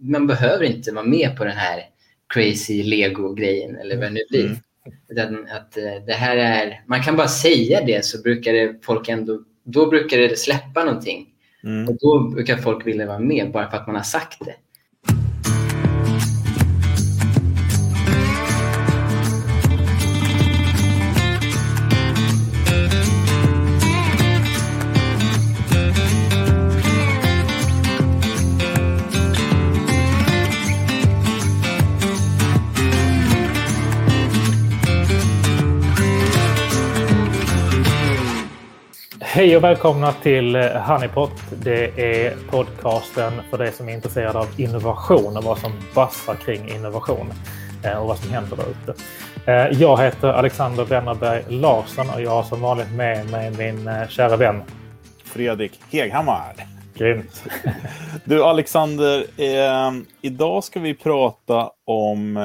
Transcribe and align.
man 0.00 0.26
behöver 0.26 0.64
inte 0.64 0.92
vara 0.92 1.04
med 1.04 1.36
på 1.36 1.44
den 1.44 1.56
här 1.56 1.82
crazy 2.34 2.82
lego-grejen 2.82 3.76
eller 3.76 3.96
vad 3.96 4.04
det 4.04 4.10
nu 4.10 4.20
blir. 4.30 4.44
Mm. 4.44 4.56
Utan 5.08 5.46
att 5.50 5.76
eh, 5.76 6.04
det 6.06 6.12
här 6.12 6.36
är, 6.36 6.82
man 6.86 7.02
kan 7.02 7.16
bara 7.16 7.28
säga 7.28 7.84
det 7.84 8.04
så 8.04 8.22
brukar 8.22 8.52
det 8.52 8.84
folk 8.84 9.08
ändå, 9.08 9.42
då 9.64 9.86
brukar 9.86 10.18
det 10.18 10.38
släppa 10.38 10.84
någonting. 10.84 11.26
Mm. 11.64 11.88
Och 11.88 11.96
då 12.00 12.28
brukar 12.28 12.56
folk 12.56 12.86
vilja 12.86 13.06
vara 13.06 13.18
med 13.18 13.50
bara 13.52 13.70
för 13.70 13.76
att 13.76 13.86
man 13.86 13.96
har 13.96 14.02
sagt 14.02 14.44
det. 14.44 14.54
Hej 39.38 39.56
och 39.56 39.64
välkomna 39.64 40.12
till 40.12 40.56
eh, 40.56 40.62
Honeypot. 40.62 41.30
Det 41.62 42.00
är 42.00 42.36
podcasten 42.50 43.32
för 43.50 43.58
dig 43.58 43.72
som 43.72 43.88
är 43.88 43.92
intresserad 43.92 44.36
av 44.36 44.46
innovation 44.56 45.36
och 45.36 45.44
vad 45.44 45.58
som 45.58 45.72
bassar 45.94 46.34
kring 46.34 46.68
innovation 46.68 47.32
eh, 47.84 47.98
och 47.98 48.08
vad 48.08 48.18
som 48.18 48.30
händer 48.30 48.56
där 48.56 48.64
ute. 48.64 49.02
Eh, 49.46 49.80
jag 49.80 50.00
heter 50.02 50.28
Alexander 50.28 50.84
Wennerberg 50.84 51.44
Larsson 51.48 52.06
och 52.14 52.22
jag 52.22 52.30
har 52.30 52.42
som 52.42 52.60
vanligt 52.60 52.92
med 52.92 53.30
mig 53.30 53.50
min 53.50 53.90
kära 54.08 54.36
vän 54.36 54.62
Fredrik 55.24 55.80
Heghammar. 55.90 56.54
Grymt. 56.94 57.44
Du 58.24 58.44
Alexander, 58.44 59.24
eh, 59.36 59.92
idag 60.20 60.64
ska 60.64 60.80
vi 60.80 60.94
prata 60.94 61.70
om 61.84 62.36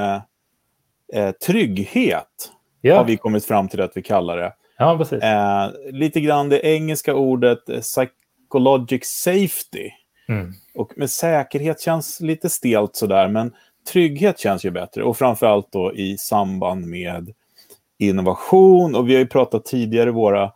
eh, 1.14 1.32
trygghet. 1.32 2.52
Ja. 2.82 2.98
Har 2.98 3.06
vi 3.06 3.18
kommit 3.18 3.46
fram 3.46 3.68
till 3.68 3.82
att 3.82 3.92
vi 3.96 4.02
kallar 4.02 4.38
det. 4.38 4.54
Ja, 4.84 4.98
precis. 4.98 5.24
Eh, 5.24 5.72
lite 5.92 6.22
grann 6.22 6.50
det 6.50 6.66
engelska 6.66 7.16
ordet 7.16 7.70
eh, 7.70 7.80
psychologic 7.80 9.06
safety. 9.06 9.90
Mm. 10.30 10.54
Och 10.76 10.94
med 10.96 11.10
säkerhet 11.10 11.82
känns 11.82 12.22
lite 12.22 12.50
stelt 12.50 12.96
sådär, 12.96 13.28
men 13.28 13.54
trygghet 13.92 14.40
känns 14.40 14.66
ju 14.66 14.72
bättre. 14.72 15.04
Och 15.04 15.18
framförallt 15.18 15.72
då 15.72 15.94
i 15.94 16.18
samband 16.18 16.86
med 16.86 17.34
innovation. 18.00 18.96
Och 18.96 19.10
vi 19.10 19.14
har 19.14 19.20
ju 19.20 19.28
pratat 19.28 19.66
tidigare 19.66 20.10
i 20.10 20.14
våra 20.14 20.52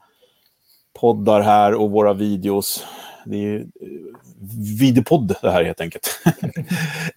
poddar 1.00 1.42
här 1.42 1.74
och 1.74 1.92
våra 1.92 2.14
videos. 2.14 2.86
Det 3.30 3.38
är 3.38 3.42
ju 3.42 3.68
videopodd 4.80 5.36
det 5.42 5.52
här 5.52 5.64
helt 5.64 5.82
enkelt. 5.82 6.22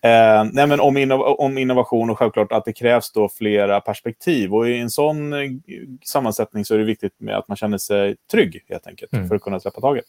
eh, 0.03 0.45
nej, 0.53 0.67
men 0.67 0.81
om, 0.81 0.97
innov 0.97 1.21
om 1.21 1.59
innovation 1.59 2.11
och 2.11 2.19
självklart 2.19 2.53
att 2.53 2.65
det 2.65 2.73
krävs 2.73 3.13
då 3.13 3.29
flera 3.29 3.81
perspektiv. 3.81 4.55
Och 4.55 4.69
i 4.69 4.79
en 4.79 4.91
sån 4.91 5.33
eh, 5.33 5.51
sammansättning 6.05 6.65
så 6.65 6.75
är 6.75 6.79
det 6.79 6.85
viktigt 6.85 7.21
med 7.21 7.37
att 7.37 7.49
man 7.49 7.57
känner 7.57 7.79
sig 7.79 8.17
trygg 8.31 8.65
helt 8.69 8.87
enkelt 8.87 9.13
mm. 9.13 9.29
för 9.29 9.35
att 9.35 9.43
kunna 9.43 9.61
släppa 9.61 9.81
taget. 9.81 10.05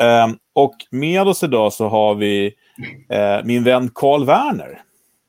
Eh, 0.00 0.28
och 0.52 0.74
med 0.90 1.28
oss 1.28 1.42
idag 1.42 1.72
så 1.72 1.88
har 1.88 2.14
vi 2.14 2.54
eh, 3.08 3.44
min 3.44 3.64
vän 3.64 3.90
Karl 3.94 4.24
Werner. 4.24 4.82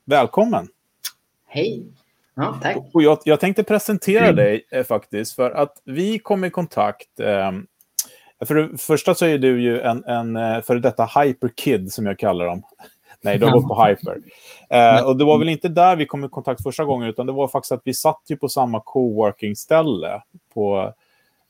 Välkommen! 0.04 0.68
Hej! 1.46 1.86
Ja, 2.34 2.58
tack. 2.62 2.76
Och 2.92 3.02
jag, 3.02 3.18
jag 3.24 3.40
tänkte 3.40 3.62
presentera 3.62 4.24
mm. 4.24 4.36
dig 4.36 4.66
eh, 4.70 4.84
faktiskt 4.84 5.36
för 5.36 5.50
att 5.50 5.82
vi 5.84 6.18
kom 6.18 6.44
i 6.44 6.50
kontakt 6.50 7.20
ehm, 7.20 7.66
för 8.46 8.54
det 8.54 8.78
första 8.78 9.14
så 9.14 9.26
är 9.26 9.38
du 9.38 9.62
ju 9.62 9.80
en, 9.80 10.04
en 10.04 10.36
eh, 10.36 10.60
före 10.60 10.78
detta 10.78 11.04
hyperkid, 11.04 11.92
som 11.92 12.06
jag 12.06 12.18
kallar 12.18 12.46
dem. 12.46 12.62
Nej, 13.22 13.38
har 13.38 13.50
gått 13.50 13.68
på 13.68 13.84
hyper. 13.84 14.18
Eh, 14.70 15.06
och 15.06 15.16
det 15.16 15.24
var 15.24 15.38
väl 15.38 15.48
inte 15.48 15.68
där 15.68 15.96
vi 15.96 16.06
kom 16.06 16.24
i 16.24 16.28
kontakt 16.28 16.62
första 16.62 16.84
gången, 16.84 17.08
utan 17.08 17.26
det 17.26 17.32
var 17.32 17.48
faktiskt 17.48 17.72
att 17.72 17.82
vi 17.84 17.94
satt 17.94 18.22
ju 18.28 18.36
på 18.36 18.48
samma 18.48 18.80
coworking-ställe 18.80 20.22
på 20.54 20.94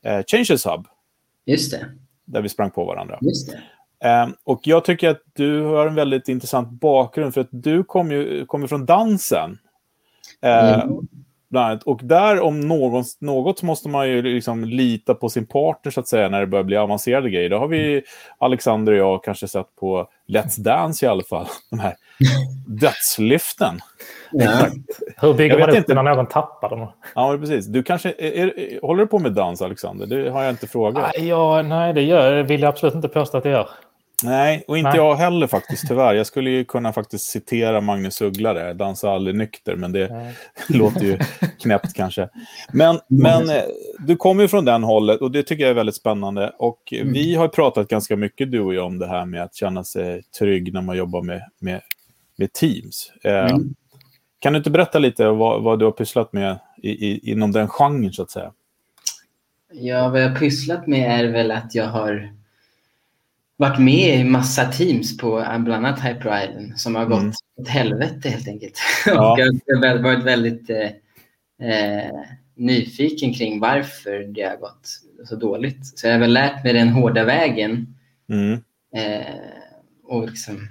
eh, 0.04 0.22
Changes 0.26 0.66
Hub. 0.66 0.86
Just 1.46 1.70
det. 1.70 1.86
Där 2.24 2.42
vi 2.42 2.48
sprang 2.48 2.70
på 2.70 2.84
varandra. 2.84 3.18
Just 3.20 3.52
det. 3.52 4.08
Eh, 4.08 4.28
och 4.44 4.60
jag 4.66 4.84
tycker 4.84 5.08
att 5.08 5.22
du 5.32 5.62
har 5.62 5.86
en 5.86 5.94
väldigt 5.94 6.28
intressant 6.28 6.70
bakgrund, 6.70 7.34
för 7.34 7.40
att 7.40 7.48
du 7.50 7.84
kommer 7.84 8.14
ju 8.14 8.46
kommer 8.46 8.66
från 8.66 8.86
dansen. 8.86 9.58
Mm. 10.40 11.08
Bland 11.50 11.66
annat. 11.66 11.82
Och 11.82 12.00
där 12.02 12.40
om 12.40 12.60
någon, 12.60 13.04
något 13.20 13.62
måste 13.62 13.88
man 13.88 14.08
ju 14.08 14.22
liksom 14.22 14.64
lita 14.64 15.14
på 15.14 15.28
sin 15.28 15.46
partner 15.46 15.92
så 15.92 16.00
att 16.00 16.08
säga 16.08 16.28
när 16.28 16.40
det 16.40 16.46
börjar 16.46 16.64
bli 16.64 16.76
avancerade 16.76 17.30
grejer. 17.30 17.50
Då 17.50 17.58
har 17.58 17.68
vi 17.68 18.02
Alexander 18.38 18.92
och 18.92 18.98
jag 18.98 19.24
kanske 19.24 19.48
sett 19.48 19.76
på 19.80 20.08
Let's 20.28 20.60
Dance 20.60 21.06
i 21.06 21.08
alla 21.08 21.22
fall. 21.22 21.46
De 21.70 21.80
här 21.80 21.94
dödslyften. 22.66 23.78
Ja. 24.32 24.66
Hur 25.16 25.34
bygger 25.34 25.58
man 25.58 25.70
upp 25.70 25.76
inte. 25.76 25.94
när 25.94 26.02
någon 26.02 26.26
tappar 26.26 26.70
dem? 26.70 26.88
Ja, 27.14 27.38
precis. 27.40 27.66
Du 27.66 27.82
kanske, 27.82 28.14
är, 28.18 28.58
är, 28.58 28.80
håller 28.80 29.02
du 29.02 29.06
på 29.06 29.18
med 29.18 29.32
dans, 29.32 29.62
Alexander? 29.62 30.06
Det 30.06 30.30
har 30.30 30.42
jag 30.42 30.52
inte 30.52 30.66
frågat. 30.66 31.12
Ja, 31.18 31.62
nej, 31.62 31.92
det 31.92 32.02
gör, 32.02 32.32
det 32.32 32.42
vill 32.42 32.60
jag 32.60 32.68
absolut 32.68 32.94
inte 32.94 33.08
påstå 33.08 33.38
att 33.38 33.44
det 33.44 33.50
gör. 33.50 33.68
Nej, 34.24 34.64
och 34.68 34.78
inte 34.78 34.90
Nej. 34.90 34.96
jag 34.98 35.16
heller 35.16 35.46
faktiskt, 35.46 35.88
tyvärr. 35.88 36.14
Jag 36.14 36.26
skulle 36.26 36.50
ju 36.50 36.64
kunna 36.64 36.92
faktiskt 36.92 37.24
citera 37.24 37.80
Magnus 37.80 38.20
Uggla 38.20 38.54
där, 38.54 38.74
dansa 38.74 39.10
aldrig 39.10 39.36
nykter, 39.36 39.76
men 39.76 39.92
det 39.92 40.32
låter 40.68 41.00
ju 41.00 41.18
knäppt 41.62 41.94
kanske. 41.94 42.28
Men, 42.72 42.98
men 43.08 43.50
eh, 43.50 43.62
du 43.98 44.16
kommer 44.16 44.42
ju 44.42 44.48
från 44.48 44.64
den 44.64 44.82
hållet 44.82 45.20
och 45.20 45.30
det 45.30 45.42
tycker 45.42 45.62
jag 45.62 45.70
är 45.70 45.74
väldigt 45.74 45.96
spännande. 45.96 46.52
Och 46.58 46.92
mm. 46.92 47.12
vi 47.12 47.34
har 47.34 47.48
pratat 47.48 47.88
ganska 47.88 48.16
mycket, 48.16 48.52
du 48.52 48.60
och 48.60 48.74
jag, 48.74 48.86
om 48.86 48.98
det 48.98 49.06
här 49.06 49.26
med 49.26 49.42
att 49.42 49.54
känna 49.54 49.84
sig 49.84 50.22
trygg 50.38 50.74
när 50.74 50.82
man 50.82 50.96
jobbar 50.96 51.22
med, 51.22 51.42
med, 51.58 51.80
med 52.36 52.52
teams. 52.52 53.12
Eh, 53.24 53.50
mm. 53.50 53.74
Kan 54.38 54.52
du 54.52 54.56
inte 54.56 54.70
berätta 54.70 54.98
lite 54.98 55.28
vad, 55.28 55.62
vad 55.62 55.78
du 55.78 55.84
har 55.84 55.92
pysslat 55.92 56.32
med 56.32 56.58
i, 56.82 56.90
i, 56.90 57.30
inom 57.30 57.52
den 57.52 57.68
genren, 57.68 58.12
så 58.12 58.22
att 58.22 58.30
säga? 58.30 58.52
Ja, 59.72 60.08
vad 60.08 60.22
jag 60.22 60.28
har 60.28 60.36
pysslat 60.36 60.86
med 60.86 61.20
är 61.20 61.32
väl 61.32 61.50
att 61.50 61.74
jag 61.74 61.86
har 61.86 62.39
varit 63.60 63.78
med 63.78 64.20
i 64.20 64.24
massa 64.24 64.64
teams 64.64 65.16
på 65.16 65.30
bland 65.58 65.86
annat 65.86 66.00
Hyper 66.00 66.44
Island 66.44 66.80
som 66.80 66.94
har 66.94 67.04
gått 67.04 67.20
mm. 67.20 67.32
åt 67.60 67.68
helvete 67.68 68.28
helt 68.28 68.48
enkelt. 68.48 68.78
Ja. 69.06 69.32
och 69.32 69.38
jag 69.66 69.76
har 69.76 70.02
varit 70.02 70.24
väldigt 70.24 70.70
eh, 70.70 70.88
eh, 71.68 72.10
nyfiken 72.56 73.34
kring 73.34 73.60
varför 73.60 74.18
det 74.18 74.42
har 74.42 74.56
gått 74.56 74.88
så 75.28 75.36
dåligt. 75.36 75.98
Så 75.98 76.06
jag 76.06 76.12
har 76.12 76.20
väl 76.20 76.32
lärt 76.32 76.64
mig 76.64 76.72
den 76.72 76.88
hårda 76.88 77.24
vägen 77.24 77.96
mm. 78.28 78.52
eh, 78.96 79.34
och 80.04 80.28
liksom 80.28 80.68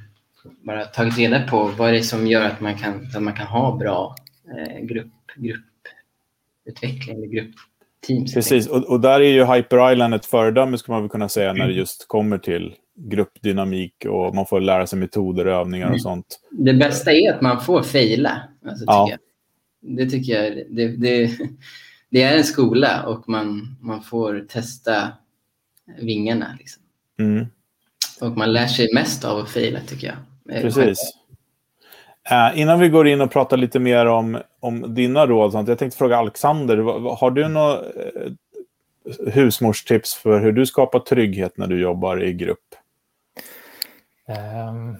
bara 0.63 0.85
tagit 0.85 1.17
reda 1.17 1.47
på 1.47 1.63
vad 1.63 1.93
det 1.93 1.97
är 1.97 2.01
som 2.01 2.27
gör 2.27 2.45
att 2.45 2.61
man 2.61 2.77
kan, 2.77 3.07
att 3.15 3.23
man 3.23 3.33
kan 3.33 3.47
ha 3.47 3.77
bra 3.77 4.15
eh, 4.57 4.79
grupp, 4.79 5.13
grupputveckling 5.35 7.17
eller 7.17 7.27
grupp, 7.27 7.55
teams. 8.07 8.33
Precis, 8.33 8.67
och, 8.67 8.83
och, 8.83 8.99
där 8.99 9.19
är 9.19 9.29
ju 9.29 9.45
Hyper 9.45 9.91
Island 9.91 10.13
ett 10.13 10.25
föredöme 10.25 10.77
skulle 10.77 10.93
man 10.93 11.01
väl 11.03 11.09
kunna 11.09 11.29
säga 11.29 11.53
när 11.53 11.67
det 11.67 11.73
just 11.73 12.07
kommer 12.07 12.37
till 12.37 12.75
gruppdynamik 12.95 14.05
och 14.05 14.35
man 14.35 14.45
får 14.45 14.61
lära 14.61 14.87
sig 14.87 14.99
metoder, 14.99 15.45
övningar 15.45 15.85
och 15.85 15.91
mm. 15.91 15.99
sånt. 15.99 16.39
Det 16.51 16.73
bästa 16.73 17.11
är 17.11 17.33
att 17.33 17.41
man 17.41 17.61
får 17.61 17.83
fejla. 17.83 18.41
Alltså, 18.65 18.83
ja. 18.87 19.05
tycker 19.05 19.19
Det 19.81 20.09
tycker 20.09 20.43
jag. 20.43 20.63
Det, 20.69 20.87
det, 20.87 21.31
det, 22.09 22.21
är 22.21 22.37
en 22.37 22.43
skola 22.43 23.03
och 23.03 23.29
man, 23.29 23.77
man 23.81 24.03
får 24.03 24.45
testa 24.49 25.11
vingarna. 26.01 26.55
Liksom. 26.59 26.83
Mm. 27.19 27.45
Och 28.21 28.37
man 28.37 28.53
lär 28.53 28.67
sig 28.67 28.93
mest 28.93 29.25
av 29.25 29.37
att 29.37 29.49
fejla 29.49 29.79
tycker 29.87 30.07
jag. 30.07 30.61
Precis. 30.61 31.18
Uh, 32.31 32.59
innan 32.59 32.79
vi 32.79 32.89
går 32.89 33.07
in 33.07 33.21
och 33.21 33.31
pratar 33.31 33.57
lite 33.57 33.79
mer 33.79 34.05
om, 34.05 34.37
om 34.59 34.95
dina 34.95 35.25
råd, 35.25 35.51
sånt, 35.51 35.67
jag 35.67 35.79
tänkte 35.79 35.97
fråga 35.97 36.17
Alexander, 36.17 36.77
har 37.15 37.31
du 37.31 37.47
några 37.47 37.73
uh, 37.73 38.31
husmorstips 39.33 40.15
för 40.15 40.39
hur 40.39 40.51
du 40.51 40.65
skapar 40.65 40.99
trygghet 40.99 41.57
när 41.57 41.67
du 41.67 41.81
jobbar 41.81 42.23
i 42.23 42.33
grupp? 42.33 42.75
Um, 44.27 44.97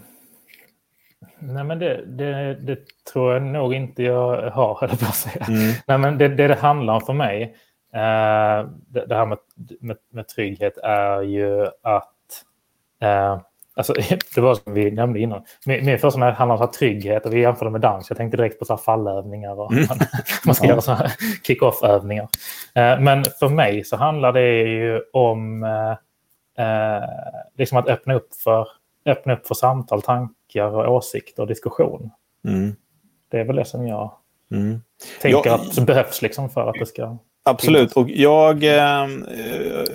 nej, 1.38 1.64
men 1.64 1.78
det, 1.78 2.06
det, 2.06 2.54
det, 2.54 2.78
tror 3.12 3.32
jag 3.32 3.42
nog 3.42 3.74
inte 3.74 4.02
jag 4.02 4.50
har, 4.50 4.74
höll 4.80 4.88
på 4.88 5.06
att 5.06 5.14
säga. 5.14 5.46
Mm. 5.48 5.72
Nej, 5.86 5.98
men 5.98 6.18
det, 6.18 6.28
det, 6.28 6.48
det 6.48 6.54
handlar 6.54 6.94
om 6.94 7.00
för 7.00 7.12
mig, 7.12 7.42
uh, 7.94 8.70
det, 8.88 9.14
här 9.14 9.26
med, 9.26 9.38
med, 9.80 9.96
med, 10.12 10.28
trygghet, 10.28 10.78
är 10.78 11.22
ju 11.22 11.66
att 11.82 12.44
uh, 13.04 13.40
Alltså, 13.76 13.94
det 14.34 14.40
var 14.40 14.54
som 14.54 14.74
vi 14.74 14.90
nämnde 14.90 15.20
innan. 15.20 15.42
Min, 15.66 15.84
min 15.84 15.98
första 15.98 16.20
med 16.20 16.34
handlar 16.34 16.62
om 16.62 16.70
trygghet 16.70 17.26
och 17.26 17.34
vi 17.34 17.40
jämförde 17.40 17.70
med 17.70 17.80
dans. 17.80 18.10
Jag 18.10 18.16
tänkte 18.16 18.36
direkt 18.36 18.58
på 18.58 18.64
så 18.64 18.76
fallövningar 18.76 19.60
och 19.60 19.72
mm. 19.72 19.84
man, 19.88 19.98
man 20.46 20.54
ska 20.54 20.64
ja. 20.64 20.70
göra 20.70 20.80
så 20.80 20.96
kick-off-övningar. 21.42 22.28
Eh, 22.74 23.00
men 23.00 23.24
för 23.40 23.48
mig 23.48 23.84
så 23.84 23.96
handlar 23.96 24.32
det 24.32 24.62
ju 24.62 25.02
om 25.12 25.62
eh, 25.62 25.90
eh, 26.66 27.08
liksom 27.58 27.78
att 27.78 27.88
öppna 27.88 28.14
upp, 28.14 28.34
för, 28.44 28.68
öppna 29.06 29.32
upp 29.32 29.46
för 29.46 29.54
samtal, 29.54 30.02
tankar 30.02 30.66
och 30.66 30.94
åsikter 30.94 31.42
och 31.42 31.48
diskussion. 31.48 32.10
Mm. 32.48 32.76
Det 33.30 33.40
är 33.40 33.44
väl 33.44 33.56
det 33.56 33.64
som 33.64 33.86
jag 33.86 34.12
mm. 34.52 34.80
tänker 35.20 35.50
ja, 35.50 35.54
att 35.54 35.86
behövs 35.86 36.22
liksom 36.22 36.50
för 36.50 36.68
att 36.68 36.74
det 36.78 36.86
ska 36.86 37.18
Absolut. 37.42 37.92
Och 37.92 38.10
jag, 38.10 38.64
eh, 38.64 39.06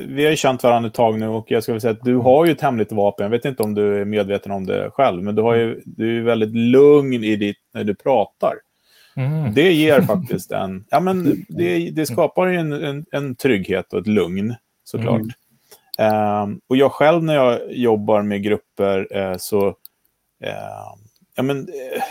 vi 0.08 0.24
har 0.24 0.32
ju 0.32 0.36
känt 0.36 0.64
varandra 0.64 0.88
ett 0.88 0.94
tag 0.94 1.20
nu 1.20 1.28
och 1.28 1.52
jag 1.52 1.68
väl 1.68 1.82
säga 1.82 1.92
att 1.92 2.04
du 2.04 2.16
har 2.16 2.46
ju 2.46 2.52
ett 2.52 2.62
hemligt 2.62 2.92
vapen. 2.92 3.24
Jag 3.24 3.32
vet 3.32 3.46
inte 3.46 3.64
om 3.64 3.74
du 3.74 4.02
är 4.02 4.06
medveten 4.06 4.52
om 4.52 4.66
det 4.66 4.90
själv, 4.94 5.24
men 5.24 5.36
du, 5.36 5.42
har 5.42 5.56
ju, 5.56 5.82
du 5.86 6.18
är 6.18 6.24
väldigt 6.24 6.56
lugn 6.56 7.24
i 7.24 7.36
ditt, 7.36 7.58
när 7.74 7.84
du 7.84 7.96
pratar. 7.96 8.54
Mm. 9.16 9.54
Det 9.54 9.74
ger 9.74 10.02
faktiskt 10.02 10.52
en... 10.52 10.86
Ja, 10.90 11.00
men 11.00 11.46
det, 11.50 11.90
det 11.90 12.06
skapar 12.06 12.48
en, 12.48 12.74
en, 12.74 13.06
en, 13.12 13.36
trygghet 13.36 13.94
och 13.94 14.00
ett 14.00 14.08
lugn, 14.08 14.56
såklart. 14.84 15.22
Mm. 15.98 16.44
Um, 16.44 16.62
och 16.70 16.78
jag 16.78 16.92
själv 16.92 17.24
när 17.24 17.36
jag 17.36 17.74
jobbar 17.74 18.22
med 18.22 18.44
grupper 18.44 19.18
uh, 19.18 19.38
så... 19.38 19.68
Uh, 19.68 19.74
ja, 21.36 21.44
men, 21.44 21.58
uh, 21.58 21.66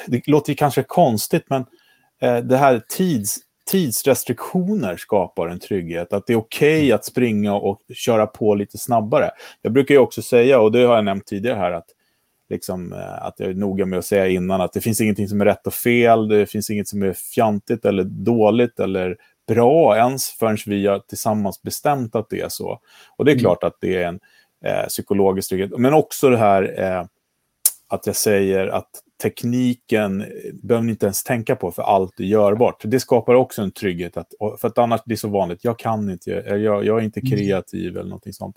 det 0.06 0.26
låter 0.26 0.54
kanske 0.54 0.82
konstigt, 0.82 1.44
men 1.48 1.64
det 2.44 2.56
här 2.56 2.82
tids, 2.88 3.38
tidsrestriktioner 3.70 4.96
skapar 4.96 5.48
en 5.48 5.58
trygghet. 5.58 6.12
Att 6.12 6.26
det 6.26 6.32
är 6.32 6.36
okej 6.36 6.78
okay 6.78 6.92
att 6.92 7.04
springa 7.04 7.54
och 7.54 7.80
köra 7.94 8.26
på 8.26 8.54
lite 8.54 8.78
snabbare. 8.78 9.30
Jag 9.62 9.72
brukar 9.72 9.94
ju 9.94 10.00
också 10.00 10.22
säga, 10.22 10.60
och 10.60 10.72
det 10.72 10.84
har 10.84 10.94
jag 10.94 11.04
nämnt 11.04 11.26
tidigare 11.26 11.58
här, 11.58 11.72
att 11.72 11.86
liksom, 12.48 12.92
eh, 12.92 13.26
att 13.26 13.40
jag 13.40 13.50
är 13.50 13.54
noga 13.54 13.86
med 13.86 13.98
att 13.98 14.04
säga 14.04 14.28
innan 14.28 14.60
att 14.60 14.72
det 14.72 14.80
finns 14.80 15.00
ingenting 15.00 15.28
som 15.28 15.40
är 15.40 15.44
rätt 15.44 15.66
och 15.66 15.74
fel, 15.74 16.28
det 16.28 16.46
finns 16.46 16.70
inget 16.70 16.88
som 16.88 17.02
är 17.02 17.12
fjantigt 17.12 17.84
eller 17.84 18.04
dåligt 18.04 18.80
eller 18.80 19.16
bra 19.48 19.96
ens 19.96 20.30
förrän 20.30 20.58
vi 20.66 20.86
har 20.86 20.98
tillsammans 20.98 21.62
bestämt 21.62 22.14
att 22.14 22.30
det 22.30 22.40
är 22.40 22.48
så. 22.48 22.80
Och 23.16 23.24
det 23.24 23.30
är 23.30 23.34
mm. 23.34 23.42
klart 23.42 23.64
att 23.64 23.76
det 23.80 24.02
är 24.02 24.08
en 24.08 24.20
eh, 24.64 24.86
psykologisk 24.88 25.48
trygghet. 25.48 25.70
Men 25.78 25.94
också 25.94 26.30
det 26.30 26.38
här 26.38 26.82
eh, 26.82 27.04
att 27.88 28.06
jag 28.06 28.16
säger 28.16 28.66
att 28.66 28.90
tekniken 29.24 30.24
behöver 30.62 30.84
ni 30.84 30.92
inte 30.92 31.06
ens 31.06 31.24
tänka 31.24 31.56
på 31.56 31.70
för 31.70 31.82
allt 31.82 32.20
är 32.20 32.24
görbart. 32.24 32.82
Det 32.84 33.00
skapar 33.00 33.34
också 33.34 33.62
en 33.62 33.72
trygghet. 33.72 34.16
Att, 34.16 34.28
för 34.60 34.68
att 34.68 34.78
annars 34.78 35.04
blir 35.04 35.16
det 35.16 35.20
så 35.20 35.28
vanligt, 35.28 35.64
jag 35.64 35.78
kan 35.78 36.10
inte, 36.10 36.30
jag, 36.30 36.84
jag 36.84 36.98
är 36.98 37.00
inte 37.00 37.20
mm. 37.20 37.30
kreativ 37.30 37.96
eller 37.96 38.08
någonting 38.08 38.32
sånt. 38.32 38.56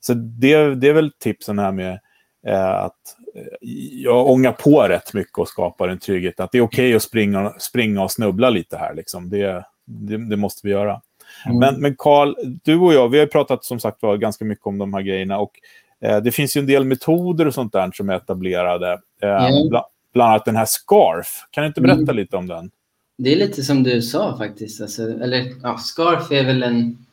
Så 0.00 0.14
det, 0.14 0.74
det 0.74 0.88
är 0.88 0.92
väl 0.92 1.12
tipsen 1.18 1.58
här 1.58 1.72
med 1.72 2.00
eh, 2.46 2.70
att 2.70 2.92
eh, 3.34 3.68
jag 3.92 4.30
ångar 4.30 4.52
på 4.52 4.80
rätt 4.80 5.14
mycket 5.14 5.38
och 5.38 5.48
skapar 5.48 5.88
en 5.88 5.98
trygghet. 5.98 6.40
Att 6.40 6.52
det 6.52 6.58
är 6.58 6.62
okej 6.62 6.86
okay 6.86 6.96
att 6.96 7.02
springa, 7.02 7.52
springa 7.58 8.02
och 8.02 8.12
snubbla 8.12 8.50
lite 8.50 8.76
här. 8.76 8.94
Liksom. 8.94 9.30
Det, 9.30 9.64
det, 9.84 10.28
det 10.28 10.36
måste 10.36 10.66
vi 10.66 10.72
göra. 10.72 11.00
Mm. 11.46 11.80
Men, 11.80 11.96
Carl, 11.98 12.34
du 12.64 12.78
och 12.78 12.94
jag, 12.94 13.08
vi 13.08 13.18
har 13.18 13.26
pratat 13.26 13.64
som 13.64 13.80
sagt 13.80 14.02
var 14.02 14.16
ganska 14.16 14.44
mycket 14.44 14.66
om 14.66 14.78
de 14.78 14.94
här 14.94 15.02
grejerna. 15.02 15.38
Och 15.38 15.50
eh, 15.50 15.85
det 16.00 16.32
finns 16.32 16.56
ju 16.56 16.58
en 16.58 16.66
del 16.66 16.84
metoder 16.84 17.46
och 17.46 17.54
sånt 17.54 17.72
där 17.72 17.90
som 17.94 18.10
är 18.10 18.14
etablerade. 18.14 18.92
Eh, 19.22 19.46
mm. 19.46 19.68
bland, 19.68 19.84
bland 20.12 20.30
annat 20.30 20.44
den 20.44 20.56
här 20.56 20.66
SCARF. 20.68 21.46
Kan 21.50 21.62
du 21.62 21.68
inte 21.68 21.80
berätta 21.80 22.02
mm. 22.02 22.16
lite 22.16 22.36
om 22.36 22.46
den? 22.46 22.70
Det 23.18 23.32
är 23.32 23.36
lite 23.36 23.62
som 23.62 23.82
du 23.82 24.02
sa 24.02 24.38
faktiskt. 24.38 24.80
Alltså, 24.80 25.02
eller, 25.02 25.52
ja, 25.62 25.78
SCARF 25.78 26.32
är 26.32 26.44
väl 26.44 26.62
en, 26.62 27.06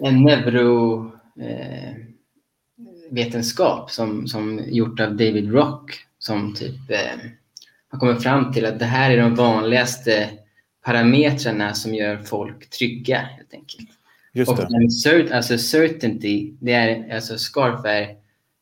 en 0.00 0.22
neuro... 0.22 1.04
Eh, 1.40 1.96
som, 3.88 4.28
som 4.28 4.60
gjort 4.66 5.00
av 5.00 5.10
David 5.10 5.52
Rock 5.52 6.06
som 6.18 6.54
typ 6.54 6.90
eh, 6.90 7.30
har 7.88 7.98
kommit 7.98 8.22
fram 8.22 8.52
till 8.52 8.66
att 8.66 8.78
det 8.78 8.84
här 8.84 9.10
är 9.10 9.16
de 9.16 9.34
vanligaste 9.34 10.30
parametrarna 10.84 11.74
som 11.74 11.94
gör 11.94 12.18
folk 12.18 12.70
trygga 12.70 13.18
helt 13.18 13.54
enkelt. 13.54 13.88
Just 14.36 14.50
och 14.50 14.56
det. 14.56 14.90
Cert, 14.90 15.30
alltså 15.30 15.58
certainty, 15.58 16.52
det 16.60 16.72
är, 16.72 17.14
alltså 17.14 17.38
SCARF 17.38 17.84
är 17.84 18.16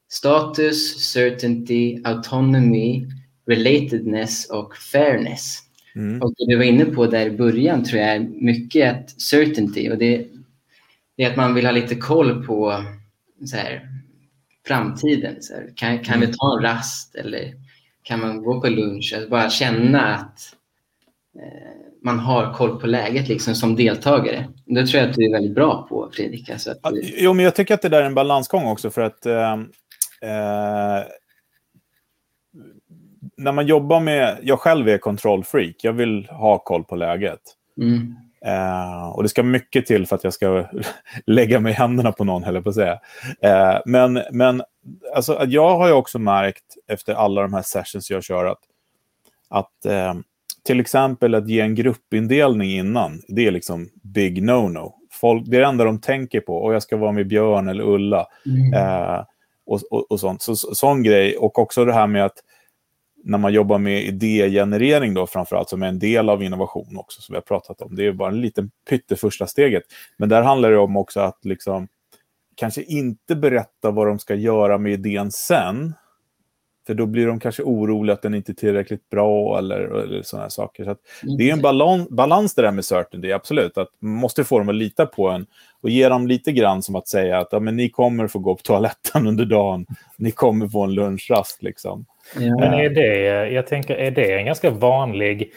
status, 0.09 1.11
certainty, 1.12 2.00
autonomy, 2.05 3.06
relatedness 3.47 4.50
och 4.50 4.76
fairness. 4.76 5.59
Mm. 5.94 6.23
Och 6.23 6.35
det 6.37 6.47
du 6.47 6.56
var 6.56 6.65
inne 6.65 6.85
på 6.85 7.06
där 7.06 7.26
i 7.26 7.31
början 7.31 7.85
tror 7.85 8.00
jag 8.00 8.11
är 8.11 8.21
mycket 8.21 8.94
att 8.94 9.21
certainty 9.21 9.91
och 9.91 9.99
det, 9.99 10.26
det 11.17 11.25
är 11.25 11.31
att 11.31 11.37
man 11.37 11.55
vill 11.55 11.67
ha 11.67 11.73
lite 11.73 11.94
koll 11.94 12.47
på 12.47 12.85
så 13.47 13.56
här, 13.56 13.88
framtiden. 14.67 15.37
Så 15.41 15.55
här, 15.55 15.73
kan, 15.77 15.99
kan 15.99 16.15
mm. 16.15 16.31
vi 16.31 16.37
ta 16.37 16.56
en 16.56 16.62
rast 16.62 17.15
eller 17.15 17.55
kan 18.03 18.20
man 18.20 18.43
gå 18.43 18.61
på 18.61 18.69
lunch? 18.69 19.12
Alltså 19.17 19.31
bara 19.31 19.50
känna 19.50 20.15
att 20.15 20.55
eh, 21.37 21.84
man 22.05 22.19
har 22.19 22.53
koll 22.53 22.81
på 22.81 22.87
läget 22.87 23.29
liksom, 23.29 23.55
som 23.55 23.77
deltagare. 23.77 24.49
Det 24.67 24.87
tror 24.87 25.01
jag 25.01 25.11
att 25.11 25.17
du 25.17 25.25
är 25.25 25.33
väldigt 25.33 25.55
bra 25.55 25.87
på, 25.89 26.11
Fredrik. 26.12 26.51
Alltså 26.51 26.71
att. 26.71 26.93
Jo, 27.03 27.33
men 27.33 27.45
jag 27.45 27.55
tycker 27.55 27.75
att 27.75 27.83
det 27.83 27.89
där 27.89 28.03
är 28.03 28.06
en 28.06 28.15
balansgång 28.15 28.65
också 28.65 28.91
för 28.91 29.03
att 29.03 29.27
eh, 29.27 29.53
eh, 30.23 31.03
när 33.37 33.53
man 33.53 33.67
jobbar 33.67 34.01
med, 34.01 34.39
jag 34.43 34.61
själv 34.61 34.89
är 34.89 34.99
kontrollfreak, 34.99 35.75
jag 35.83 35.93
vill 35.93 36.27
ha 36.27 36.59
koll 36.59 36.85
på 36.85 36.97
läget. 36.97 37.41
Mm. 37.81 38.17
Uh, 38.47 39.09
och 39.09 39.23
det 39.23 39.29
ska 39.29 39.43
mycket 39.43 39.87
till 39.87 40.06
för 40.06 40.17
att 40.17 40.25
jag 40.25 40.35
ska 40.35 40.67
lägga 41.27 41.61
mig 41.61 41.73
i 41.73 41.77
händerna 41.77 42.12
på 42.12 42.25
någon, 42.25 42.45
höll 42.45 42.62
på 42.62 42.69
att 42.69 42.75
säga. 42.75 43.01
Uh, 43.45 43.81
men 43.87 44.23
men 44.31 44.62
alltså, 45.15 45.45
jag 45.49 45.77
har 45.77 45.87
ju 45.87 45.93
också 45.93 46.19
märkt 46.19 46.65
efter 46.89 47.15
alla 47.15 47.43
de 47.43 47.55
här 47.55 47.62
sessions 47.62 48.11
jag 48.11 48.25
kör 48.25 48.45
att, 48.45 48.61
att 49.49 49.87
uh, 49.87 50.21
till 50.65 50.81
exempel 50.81 51.35
att 51.35 51.49
ge 51.49 51.61
en 51.61 51.75
gruppindelning 51.75 52.71
innan, 52.71 53.23
det 53.29 53.47
är 53.47 53.51
liksom 53.51 53.89
big 54.03 54.43
no-no. 54.43 54.93
Folk, 55.11 55.47
det 55.47 55.57
är 55.57 55.61
det 55.61 55.67
enda 55.67 55.85
de 55.85 56.01
tänker 56.01 56.41
på, 56.41 56.57
och 56.57 56.75
jag 56.75 56.83
ska 56.83 56.97
vara 56.97 57.13
med 57.13 57.29
Björn 57.29 57.69
eller 57.69 57.85
Ulla. 57.85 58.27
Mm. 58.47 59.25
och, 59.67 59.81
och, 59.91 60.11
och, 60.11 60.21
sånt. 60.21 60.43
Så, 60.43 60.57
så, 60.57 60.75
sån 60.75 61.03
grej. 61.03 61.37
Och 61.37 61.59
också 61.59 61.85
det 61.85 61.93
här 61.93 62.07
med 62.07 62.25
att 62.25 62.39
när 63.25 63.39
man 63.39 63.53
jobbar 63.53 63.79
med 63.79 64.05
idégenerering 64.05 65.15
då 65.15 65.27
framförallt, 65.27 65.69
som 65.69 65.83
är 65.83 65.87
en 65.87 65.99
del 65.99 66.29
av 66.29 66.43
innovation 66.43 66.97
också, 66.97 67.23
som 67.23 67.33
vi 67.33 67.37
har 67.37 67.43
pratat 67.43 67.83
om. 67.83 67.97
Det 67.97 68.07
är 68.07 68.13
bara 68.13 68.29
en 68.29 68.41
liten 68.41 68.71
pytte 68.89 69.17
första 69.17 69.47
steget. 69.47 69.83
Men 70.17 70.29
där 70.29 70.43
handlar 70.43 70.71
det 70.71 70.79
om 70.79 70.97
också 70.97 71.21
att 71.21 71.45
liksom, 71.45 71.89
kanske 72.55 72.83
inte 72.83 73.37
berätta 73.37 73.91
vad 73.91 74.07
de 74.07 74.19
ska 74.19 74.35
göra 74.35 74.79
med 74.79 74.93
idén 74.93 75.31
sen. 75.31 75.95
För 76.87 76.95
då 76.95 77.07
blir 77.07 77.27
de 77.27 77.41
kanske 77.41 77.63
oroliga 77.63 78.15
att 78.15 78.23
den 78.23 78.35
inte 78.35 78.53
är 78.53 78.55
tillräckligt 78.55 79.11
bra 79.11 79.59
eller, 79.59 79.81
eller 79.81 80.23
sådana 80.23 80.51
saker. 80.51 80.85
Så 80.85 80.97
det 81.39 81.51
är 81.51 81.53
en 81.53 81.63
balans, 81.63 82.09
balans 82.09 82.55
det 82.55 82.63
där 82.63 82.71
med 82.71 82.85
certainty, 82.85 83.33
absolut. 83.33 83.79
Att 83.79 83.89
man 83.99 84.13
måste 84.13 84.45
få 84.45 84.59
dem 84.59 84.69
att 84.69 84.75
lita 84.75 85.07
på 85.07 85.29
en 85.29 85.47
och 85.83 85.91
ge 85.91 86.09
dem 86.09 86.27
lite 86.27 86.53
grann 86.53 86.83
som 86.83 86.97
att 86.97 87.09
säga 87.09 87.39
att 87.39 87.49
ja, 87.51 87.61
men 87.61 87.77
ni 87.77 87.89
kommer 87.89 88.29
få 88.29 88.39
gå 88.39 88.55
på 88.55 88.63
toaletten 88.63 89.27
under 89.27 89.45
dagen. 89.45 89.87
Ni 90.17 90.31
kommer 90.31 90.69
få 90.69 90.83
en 90.83 90.95
lunchrast. 90.95 91.63
Liksom. 91.63 92.07
Ja. 92.35 92.57
Men 92.61 92.75
är 92.75 92.91
det, 92.91 93.49
jag 93.51 93.67
tänker, 93.67 93.95
är 93.95 94.11
det 94.11 94.39
en 94.39 94.47
ganska 94.47 94.71
vanlig... 94.71 95.53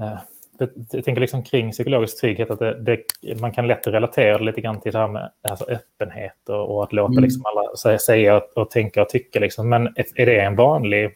Uh, 0.00 0.18
jag 0.58 1.04
tänker 1.04 1.20
liksom 1.20 1.42
kring 1.42 1.70
psykologisk 1.72 2.20
trygghet 2.20 2.50
att 2.50 2.58
det, 2.58 2.80
det, 2.80 3.40
man 3.40 3.52
kan 3.52 3.66
lätt 3.66 3.86
relatera 3.86 4.38
lite 4.38 4.60
grann 4.60 4.80
till 4.80 4.92
det 4.92 4.98
här 4.98 5.08
med 5.08 5.30
alltså 5.48 5.64
öppenhet 5.64 6.48
och, 6.48 6.76
och 6.76 6.84
att 6.84 6.92
låta 6.92 7.12
mm. 7.12 7.24
liksom 7.24 7.42
alla 7.46 7.76
säga, 7.76 7.98
säga 7.98 8.36
och, 8.36 8.42
och, 8.54 8.70
tänka 8.70 9.02
och 9.02 9.08
tycka. 9.08 9.40
Liksom. 9.40 9.68
Men 9.68 9.86
är 10.14 10.26
det 10.26 10.40
en 10.40 10.56
vanlig 10.56 11.10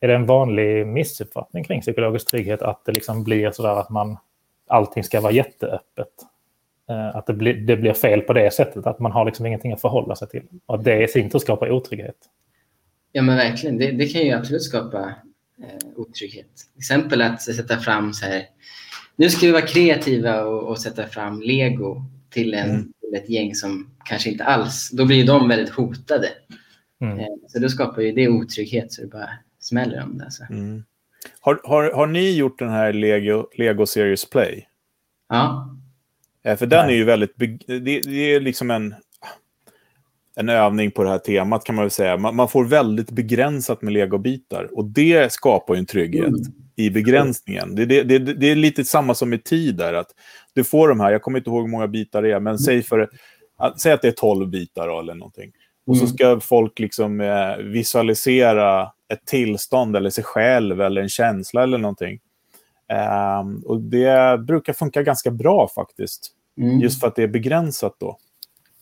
är 0.00 0.08
det 0.08 0.14
en 0.14 0.26
vanlig 0.26 0.86
missuppfattning 0.86 1.64
kring 1.64 1.80
psykologisk 1.80 2.30
trygghet 2.30 2.62
att 2.62 2.84
det 2.84 2.92
liksom 2.92 3.24
blir 3.24 3.50
sådär 3.50 3.80
att 3.80 3.90
man 3.90 4.16
allting 4.66 5.04
ska 5.04 5.20
vara 5.20 5.32
jätteöppet? 5.32 6.08
Uh, 6.90 7.16
att 7.16 7.26
det 7.26 7.32
blir, 7.32 7.54
det 7.54 7.76
blir 7.76 7.92
fel 7.92 8.20
på 8.20 8.32
det 8.32 8.54
sättet, 8.54 8.86
att 8.86 8.98
man 8.98 9.12
har 9.12 9.24
liksom 9.24 9.46
ingenting 9.46 9.72
att 9.72 9.80
förhålla 9.80 10.16
sig 10.16 10.28
till. 10.28 10.42
Och 10.66 10.74
att 10.74 10.84
det 10.84 11.02
i 11.02 11.08
sin 11.08 11.30
tur 11.30 11.38
skapar 11.38 11.70
otrygghet. 11.70 12.16
Ja, 13.12 13.22
men 13.22 13.36
verkligen. 13.36 13.78
Det, 13.78 13.90
det 13.90 14.06
kan 14.06 14.22
ju 14.22 14.32
absolut 14.32 14.62
skapa 14.62 14.98
eh, 14.98 15.12
otrygghet. 15.96 16.56
Till 16.56 16.78
exempel 16.78 17.22
att 17.22 17.42
sätta 17.42 17.78
fram 17.78 18.12
så 18.12 18.26
här, 18.26 18.46
nu 19.16 19.30
ska 19.30 19.46
vi 19.46 19.52
vara 19.52 19.66
kreativa 19.66 20.42
och, 20.42 20.68
och 20.68 20.78
sätta 20.78 21.06
fram 21.06 21.40
lego 21.40 22.04
till, 22.30 22.54
en, 22.54 22.70
mm. 22.70 22.92
till 23.00 23.14
ett 23.22 23.30
gäng 23.30 23.54
som 23.54 23.90
kanske 24.04 24.30
inte 24.30 24.44
alls, 24.44 24.90
då 24.90 25.04
blir 25.04 25.16
ju 25.16 25.24
de 25.24 25.48
väldigt 25.48 25.74
hotade. 25.74 26.28
Mm. 27.00 27.18
Eh, 27.18 27.26
så 27.48 27.58
då 27.58 27.68
skapar 27.68 28.02
ju 28.02 28.12
det 28.12 28.28
otrygghet 28.28 28.92
så 28.92 29.02
det 29.02 29.08
bara 29.08 29.30
smäller 29.60 30.02
om 30.02 30.18
det. 30.18 30.24
Alltså. 30.24 30.44
Mm. 30.50 30.84
Har, 31.40 31.60
har, 31.64 31.92
har 31.92 32.06
ni 32.06 32.36
gjort 32.36 32.58
den 32.58 32.70
här 32.70 32.92
Lego, 32.92 33.48
Lego 33.54 33.86
Series 33.86 34.30
Play? 34.30 34.68
Ja. 35.28 35.76
Eh, 36.44 36.56
för 36.56 36.66
den 36.66 36.88
är 36.88 36.94
ju 36.94 37.04
väldigt, 37.04 37.34
det, 37.66 38.00
det 38.00 38.34
är 38.34 38.40
liksom 38.40 38.70
en 38.70 38.94
en 40.36 40.48
övning 40.48 40.90
på 40.90 41.04
det 41.04 41.10
här 41.10 41.18
temat 41.18 41.64
kan 41.64 41.74
man 41.74 41.84
väl 41.84 41.90
säga. 41.90 42.16
Man, 42.16 42.36
man 42.36 42.48
får 42.48 42.64
väldigt 42.64 43.10
begränsat 43.10 43.82
med 43.82 43.92
legobitar 43.92 44.68
och 44.72 44.84
det 44.84 45.32
skapar 45.32 45.74
ju 45.74 45.78
en 45.78 45.86
trygghet 45.86 46.26
mm. 46.26 46.42
i 46.76 46.90
begränsningen. 46.90 47.74
Det, 47.74 47.84
det, 47.84 48.02
det, 48.02 48.18
det, 48.18 48.46
är 48.46 48.56
lite 48.56 48.84
samma 48.84 49.14
som 49.14 49.32
i 49.32 49.38
tid 49.38 49.76
där, 49.76 49.94
att 49.94 50.10
du 50.54 50.64
får 50.64 50.88
de 50.88 51.00
här, 51.00 51.12
jag 51.12 51.22
kommer 51.22 51.38
inte 51.38 51.50
ihåg 51.50 51.62
hur 51.62 51.70
många 51.70 51.88
bitar 51.88 52.22
det 52.22 52.28
är, 52.28 52.40
men 52.40 52.50
mm. 52.50 52.58
säg, 52.58 52.82
för, 52.82 53.10
säg 53.76 53.92
att 53.92 54.02
det 54.02 54.08
är 54.08 54.12
12 54.12 54.48
bitar 54.48 54.88
då, 54.88 55.00
eller 55.00 55.14
någonting. 55.14 55.52
Och 55.86 55.96
så 55.96 56.04
mm. 56.04 56.14
ska 56.14 56.40
folk 56.40 56.78
liksom 56.78 57.20
eh, 57.20 57.56
visualisera 57.56 58.90
ett 59.12 59.26
tillstånd 59.26 59.96
eller 59.96 60.10
sig 60.10 60.24
själv 60.24 60.80
eller 60.80 61.02
en 61.02 61.08
känsla 61.08 61.62
eller 61.62 61.78
någonting. 61.78 62.20
Um, 63.40 63.62
och 63.66 63.80
det 63.80 64.40
brukar 64.40 64.72
funka 64.72 65.02
ganska 65.02 65.30
bra 65.30 65.68
faktiskt. 65.74 66.30
Mm. 66.60 66.80
Just 66.80 67.00
för 67.00 67.06
att 67.06 67.16
det 67.16 67.22
är 67.22 67.28
begränsat 67.28 67.96
då. 68.00 68.18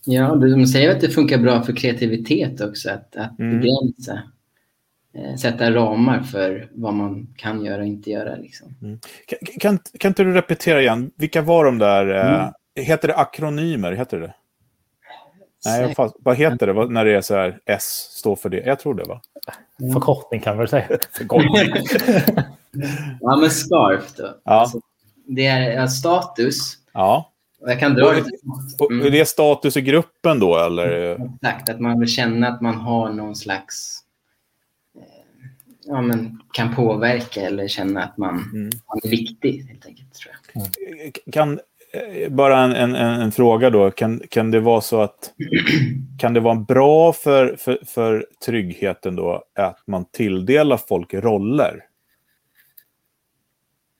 Ja, 0.04 0.34
de 0.34 0.66
säger 0.66 0.90
att 0.90 1.00
det 1.00 1.08
funkar 1.08 1.38
bra 1.38 1.62
för 1.62 1.76
kreativitet 1.76 2.60
också, 2.60 2.90
att, 2.90 3.16
att 3.16 3.38
mm. 3.38 3.60
begränsa. 3.60 4.22
eh, 5.14 5.36
sätta 5.36 5.70
ramar 5.70 6.20
för 6.20 6.68
vad 6.72 6.94
man 6.94 7.34
kan 7.36 7.64
göra 7.64 7.80
och 7.80 7.86
inte 7.86 8.10
göra. 8.10 8.36
Liksom. 8.36 8.74
Mm. 8.82 8.98
Kan, 9.26 9.38
kan, 9.60 9.78
kan 9.98 10.08
inte 10.08 10.24
du 10.24 10.32
repetera 10.32 10.80
igen, 10.80 11.10
vilka 11.16 11.42
var 11.42 11.64
de 11.64 11.78
där, 11.78 12.14
eh, 12.14 12.40
mm. 12.40 12.52
heter 12.74 13.08
det 13.08 13.16
akronymer, 13.16 13.92
heter 13.92 14.20
det 14.20 14.34
Nej, 15.64 15.94
fast, 15.94 16.16
vad 16.18 16.36
heter 16.36 16.66
det 16.66 16.88
när 16.88 17.04
det 17.04 17.14
är 17.14 17.20
så 17.20 17.34
här 17.34 17.58
S 17.66 18.08
står 18.10 18.36
för 18.36 18.48
det? 18.48 18.62
Jag 18.66 18.78
tror 18.78 18.94
det 18.94 19.04
va? 19.04 19.20
Mm. 19.80 19.92
Förkortning 19.92 20.40
kan 20.40 20.50
man 20.50 20.58
väl 20.58 20.68
säga. 20.68 20.86
ja, 23.20 23.36
men 23.36 23.50
SCARF 23.50 24.16
då. 24.16 24.34
Ja. 24.44 24.52
Alltså, 24.52 24.80
det 25.26 25.46
är 25.46 25.86
status. 25.86 26.78
Ja. 26.92 27.31
Jag 27.66 27.80
kan 27.80 27.94
dra 27.94 28.12
lite. 28.12 28.30
Mm. 28.90 29.06
Är 29.06 29.10
det 29.10 29.28
status 29.28 29.76
i 29.76 29.80
gruppen 29.80 30.40
då 30.40 30.58
eller? 30.58 31.18
Exakt, 31.34 31.68
att 31.68 31.80
man 31.80 32.00
vill 32.00 32.08
känna 32.08 32.48
att 32.48 32.60
man 32.60 32.74
har 32.74 33.12
någon 33.12 33.36
slags 33.36 33.98
eh, 34.96 35.02
ja, 35.84 36.02
men 36.02 36.42
kan 36.52 36.74
påverka 36.74 37.40
eller 37.40 37.68
känna 37.68 38.02
att 38.02 38.18
man, 38.18 38.50
mm. 38.52 38.70
man 38.88 39.00
är 39.02 39.08
viktig 39.08 39.64
helt 39.68 39.86
enkelt. 39.86 40.14
Tror 40.14 40.34
jag. 40.54 40.62
Mm. 40.62 41.12
Kan, 41.32 41.60
Eh, 41.92 42.28
bara 42.28 42.58
en, 42.58 42.72
en, 42.72 42.94
en, 42.94 43.32
fråga 43.32 43.70
då. 43.70 43.90
Kan, 43.90 44.22
kan 44.28 44.50
det 44.50 44.60
vara 44.60 44.80
så 44.80 45.00
att 45.00 45.34
kan 46.18 46.34
det 46.34 46.40
vara 46.40 46.54
bra 46.54 47.12
för, 47.12 47.56
för, 47.58 47.78
för 47.86 48.26
tryggheten 48.44 49.16
då 49.16 49.44
att 49.54 49.82
man 49.86 50.04
tilldelar 50.04 50.76
folk 50.76 51.14
roller? 51.14 51.84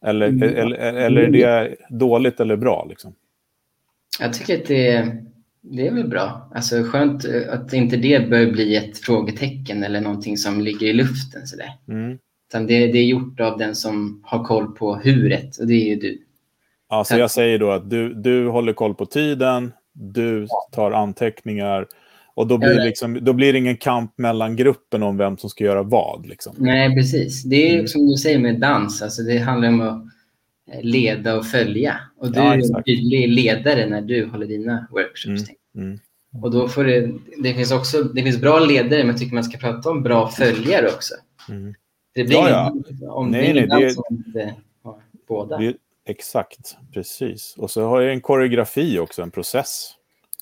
Eller, 0.04 0.28
mm. 0.28 0.42
eller, 0.42 0.76
eller 0.76 1.20
är 1.22 1.30
det 1.30 1.76
dåligt 1.90 2.40
eller 2.40 2.56
bra? 2.56 2.86
Liksom? 2.88 3.14
Jag 4.20 4.32
tycker 4.32 4.58
att 4.58 4.66
det, 4.66 5.16
det 5.60 5.86
är 5.86 5.92
väl 5.92 6.08
bra. 6.08 6.50
Alltså 6.54 6.82
skönt 6.82 7.24
att 7.50 7.72
inte 7.72 7.96
det 7.96 8.30
bör 8.30 8.52
bli 8.52 8.76
ett 8.76 8.98
frågetecken 8.98 9.84
eller 9.84 10.00
någonting 10.00 10.36
som 10.36 10.60
ligger 10.60 10.86
i 10.86 10.92
luften. 10.92 11.46
Sådär. 11.46 11.72
Mm. 11.88 12.18
Utan 12.48 12.66
det, 12.66 12.86
det 12.86 12.98
är 12.98 13.04
gjort 13.04 13.40
av 13.40 13.58
den 13.58 13.74
som 13.74 14.22
har 14.24 14.44
koll 14.44 14.72
på 14.72 14.96
huret 14.96 15.56
och 15.56 15.66
det 15.66 15.74
är 15.74 15.88
ju 15.88 15.96
du. 15.96 16.22
Ja, 16.88 17.04
så 17.04 17.16
jag 17.16 17.30
säger 17.30 17.58
då 17.58 17.70
att 17.70 17.90
du, 17.90 18.14
du 18.14 18.48
håller 18.48 18.72
koll 18.72 18.94
på 18.94 19.06
tiden, 19.06 19.72
du 19.92 20.46
tar 20.72 20.92
anteckningar 20.92 21.86
och 22.34 22.46
då 22.46 22.58
blir, 22.58 22.84
liksom, 22.84 23.24
då 23.24 23.32
blir 23.32 23.52
det 23.52 23.58
ingen 23.58 23.76
kamp 23.76 24.18
mellan 24.18 24.56
gruppen 24.56 25.02
om 25.02 25.16
vem 25.16 25.36
som 25.36 25.50
ska 25.50 25.64
göra 25.64 25.82
vad. 25.82 26.26
Liksom. 26.26 26.54
Nej, 26.58 26.94
precis. 26.94 27.42
Det 27.42 27.70
är 27.70 27.74
mm. 27.74 27.86
som 27.86 28.06
du 28.06 28.16
säger 28.16 28.38
med 28.38 28.60
dans, 28.60 29.02
alltså 29.02 29.22
det 29.22 29.38
handlar 29.38 29.68
om 29.68 29.80
att 29.80 29.94
eh, 29.94 30.08
leda 30.82 31.36
och 31.36 31.46
följa. 31.46 31.98
Och 32.16 32.32
du 32.32 32.38
ja, 32.38 32.54
är 32.54 32.76
en 32.76 32.84
tydlig 32.84 33.28
ledare 33.28 33.86
när 33.86 34.02
du 34.02 34.26
håller 34.26 34.46
dina 34.46 34.86
workshops. 34.90 35.50
Mm. 35.74 35.86
Mm. 35.86 35.98
Och 36.42 36.50
då 36.50 36.68
får 36.68 36.84
det, 36.84 37.12
det 37.42 37.54
finns 37.54 37.72
också 37.72 38.02
det 38.02 38.22
finns 38.22 38.40
bra 38.40 38.58
ledare, 38.58 38.98
men 38.98 39.08
jag 39.08 39.18
tycker 39.18 39.34
man 39.34 39.44
ska 39.44 39.58
prata 39.58 39.90
om 39.90 40.02
bra 40.02 40.28
följare 40.28 40.86
också. 40.86 41.14
Mm. 41.48 41.74
Det 42.14 42.24
blir 42.24 42.36
ja, 42.36 42.74
ja. 43.00 43.12
om 43.12 43.30
nej, 43.30 43.54
nej, 43.54 43.80
det, 43.80 43.90
som 43.90 44.04
inte 44.10 44.54
har 44.82 45.02
båda. 45.28 45.58
Det, 45.58 45.74
Exakt, 46.04 46.76
precis. 46.92 47.54
Och 47.58 47.70
så 47.70 47.88
har 47.88 48.00
jag 48.00 48.12
en 48.12 48.20
koreografi 48.20 48.98
också, 48.98 49.22
en 49.22 49.30
process. 49.30 49.94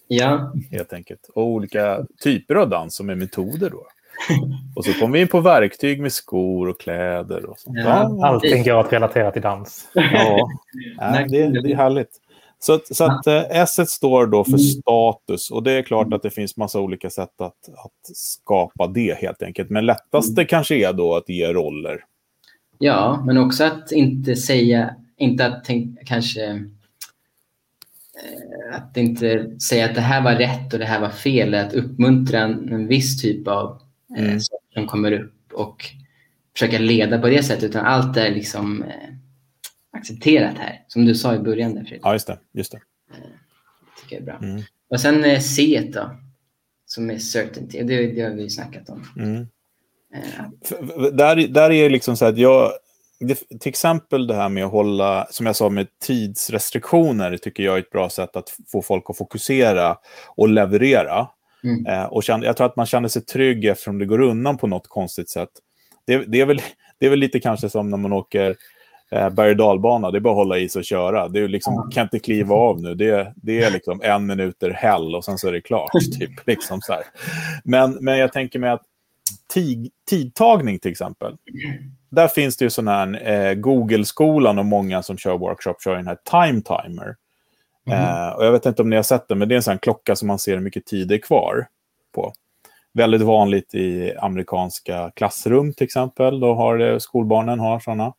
Ja. 0.08 0.52
Helt 0.70 0.92
enkelt. 0.92 1.30
Och 1.34 1.46
olika 1.46 2.06
typer 2.22 2.54
av 2.54 2.68
dans 2.68 2.94
som 2.94 3.10
är 3.10 3.14
metoder 3.14 3.70
då. 3.70 3.86
och 4.76 4.84
så 4.84 4.92
kommer 4.92 5.12
vi 5.12 5.20
in 5.20 5.28
på 5.28 5.40
verktyg 5.40 6.00
med 6.00 6.12
skor 6.12 6.68
och 6.68 6.80
kläder 6.80 7.44
och 7.44 7.58
sånt. 7.58 7.78
Ja, 7.78 8.26
Allting 8.26 8.64
går 8.64 8.80
att 8.80 8.92
relatera 8.92 9.30
till 9.30 9.42
dans. 9.42 9.88
ja, 9.94 10.48
ja 10.98 11.26
det, 11.28 11.62
det 11.62 11.72
är 11.72 11.76
härligt. 11.76 12.10
Så, 12.62 12.72
att, 12.72 12.96
så 12.96 13.04
att 13.04 13.26
eh, 13.26 13.42
S 13.50 13.90
står 13.90 14.26
då 14.26 14.44
för 14.44 14.58
status 14.58 15.50
och 15.50 15.62
det 15.62 15.72
är 15.72 15.82
klart 15.82 16.12
att 16.12 16.22
det 16.22 16.30
finns 16.30 16.56
massa 16.56 16.80
olika 16.80 17.10
sätt 17.10 17.40
att, 17.40 17.68
att 17.68 18.16
skapa 18.16 18.86
det 18.86 19.18
helt 19.18 19.42
enkelt. 19.42 19.70
Men 19.70 19.86
lättaste 19.86 20.44
kanske 20.44 20.74
är 20.74 20.92
då 20.92 21.16
att 21.16 21.28
ge 21.28 21.52
roller. 21.52 22.04
Ja, 22.78 23.22
men 23.26 23.38
också 23.38 23.64
att 23.64 23.92
inte 23.92 24.36
säga 24.36 24.94
inte 25.20 25.46
att 25.46 25.64
tänk, 25.64 26.06
kanske 26.06 26.46
eh, 26.50 26.60
att 28.72 28.96
inte 28.96 29.60
säga 29.60 29.84
att 29.84 29.94
det 29.94 30.00
här 30.00 30.22
var 30.22 30.34
rätt 30.34 30.72
och 30.72 30.78
det 30.78 30.84
här 30.84 31.00
var 31.00 31.10
fel. 31.10 31.54
Att 31.54 31.74
uppmuntra 31.74 32.40
en, 32.40 32.72
en 32.72 32.86
viss 32.86 33.22
typ 33.22 33.48
av 33.48 33.80
mm. 34.16 34.40
som 34.74 34.86
kommer 34.86 35.12
upp 35.12 35.52
och 35.52 35.84
försöka 36.52 36.78
leda 36.78 37.18
på 37.18 37.28
det 37.28 37.42
sättet. 37.42 37.64
Utan 37.64 37.86
allt 37.86 38.16
är 38.16 38.30
liksom 38.30 38.82
eh, 38.82 39.10
accepterat 39.92 40.58
här. 40.58 40.84
Som 40.88 41.04
du 41.04 41.14
sa 41.14 41.34
i 41.34 41.38
början. 41.38 41.74
Där, 41.74 41.98
Ja, 42.02 42.12
just 42.12 42.26
det. 42.26 42.38
Just 42.52 42.72
det. 42.72 42.80
Eh, 43.10 43.16
tycker 44.02 44.16
jag 44.16 44.22
är 44.22 44.26
bra. 44.26 44.48
Mm. 44.48 44.62
Och 44.88 45.00
sen 45.00 45.24
eh, 45.24 45.40
C 45.40 45.90
då, 45.94 46.10
som 46.86 47.10
är 47.10 47.18
certainty. 47.18 47.82
Det, 47.82 48.12
det 48.12 48.22
har 48.22 48.30
vi 48.30 48.50
snackat 48.50 48.88
om. 48.88 49.04
Mm. 49.16 49.46
Eh. 50.14 51.10
Där, 51.12 51.48
där 51.48 51.70
är 51.70 51.90
liksom 51.90 52.16
så 52.16 52.24
att 52.24 52.38
jag 52.38 52.72
det, 53.20 53.34
till 53.34 53.68
exempel 53.68 54.26
det 54.26 54.34
här 54.34 54.48
med 54.48 54.64
att 54.64 54.72
hålla, 54.72 55.26
som 55.30 55.46
jag 55.46 55.56
sa 55.56 55.68
med 55.68 55.86
tidsrestriktioner, 55.98 57.36
tycker 57.36 57.62
jag 57.62 57.74
är 57.74 57.78
ett 57.78 57.90
bra 57.90 58.10
sätt 58.10 58.36
att 58.36 58.54
få 58.66 58.82
folk 58.82 59.04
att 59.08 59.16
fokusera 59.16 59.96
och 60.26 60.48
leverera. 60.48 61.28
Mm. 61.64 61.86
Eh, 61.86 62.04
och 62.04 62.22
jag 62.26 62.56
tror 62.56 62.66
att 62.66 62.76
man 62.76 62.86
känner 62.86 63.08
sig 63.08 63.22
trygg 63.22 63.64
eftersom 63.64 63.98
det 63.98 64.06
går 64.06 64.20
undan 64.20 64.56
på 64.56 64.66
något 64.66 64.88
konstigt 64.88 65.30
sätt. 65.30 65.50
Det, 66.06 66.24
det, 66.26 66.40
är, 66.40 66.46
väl, 66.46 66.60
det 66.98 67.06
är 67.06 67.10
väl 67.10 67.18
lite 67.18 67.40
kanske 67.40 67.70
som 67.70 67.90
när 67.90 67.96
man 67.96 68.12
åker 68.12 68.56
eh, 69.10 69.30
berg 69.30 69.50
och 69.50 69.56
dalbana, 69.56 70.10
det 70.10 70.18
är 70.18 70.20
bara 70.20 70.32
att 70.32 70.36
hålla 70.36 70.58
i 70.58 70.68
sig 70.68 70.80
och 70.80 70.84
köra. 70.84 71.28
Det 71.28 71.40
är 71.40 71.48
liksom, 71.48 71.90
kan 71.94 72.02
inte 72.02 72.18
kliva 72.18 72.54
av 72.54 72.82
nu, 72.82 72.94
det, 72.94 73.32
det 73.36 73.62
är 73.62 73.70
liksom 73.70 74.00
en 74.02 74.26
minuter 74.26 74.70
häll 74.70 75.14
och 75.14 75.24
sen 75.24 75.38
så 75.38 75.48
är 75.48 75.52
det 75.52 75.60
klart. 75.60 75.90
Typ, 76.18 76.46
liksom 76.46 76.80
så 76.80 76.92
här. 76.92 77.02
Men, 77.64 77.98
men 78.00 78.18
jag 78.18 78.32
tänker 78.32 78.58
mig 78.58 78.70
att 78.70 78.82
tid, 79.54 79.90
tidtagning 80.10 80.78
till 80.78 80.90
exempel, 80.90 81.36
där 82.10 82.28
finns 82.28 82.56
det 82.56 82.64
ju 82.64 82.70
sån 82.70 82.88
här 82.88 83.28
eh, 83.28 83.54
Google-skolan 83.54 84.58
och 84.58 84.66
många 84.66 85.02
som 85.02 85.18
kör 85.18 85.38
workshop 85.38 85.74
kör 85.84 85.96
den 85.96 86.06
här 86.06 86.18
time 86.30 86.62
timer. 86.62 87.16
Mm. 87.92 88.28
Eh, 88.28 88.28
och 88.28 88.44
jag 88.44 88.52
vet 88.52 88.66
inte 88.66 88.82
om 88.82 88.90
ni 88.90 88.96
har 88.96 89.02
sett 89.02 89.28
den, 89.28 89.38
men 89.38 89.48
det 89.48 89.54
är 89.54 89.56
en 89.56 89.62
sån 89.62 89.78
klocka 89.78 90.16
som 90.16 90.28
man 90.28 90.38
ser 90.38 90.54
hur 90.54 90.60
mycket 90.60 90.86
tid 90.86 91.08
det 91.08 91.14
är 91.14 91.18
kvar 91.18 91.66
på. 92.14 92.32
Väldigt 92.92 93.22
vanligt 93.22 93.74
i 93.74 94.14
amerikanska 94.16 95.10
klassrum 95.16 95.72
till 95.72 95.84
exempel. 95.84 96.40
Då 96.40 96.54
har 96.54 96.78
det, 96.78 97.00
skolbarnen 97.00 97.60
har 97.60 97.80
sådana. 97.80 98.12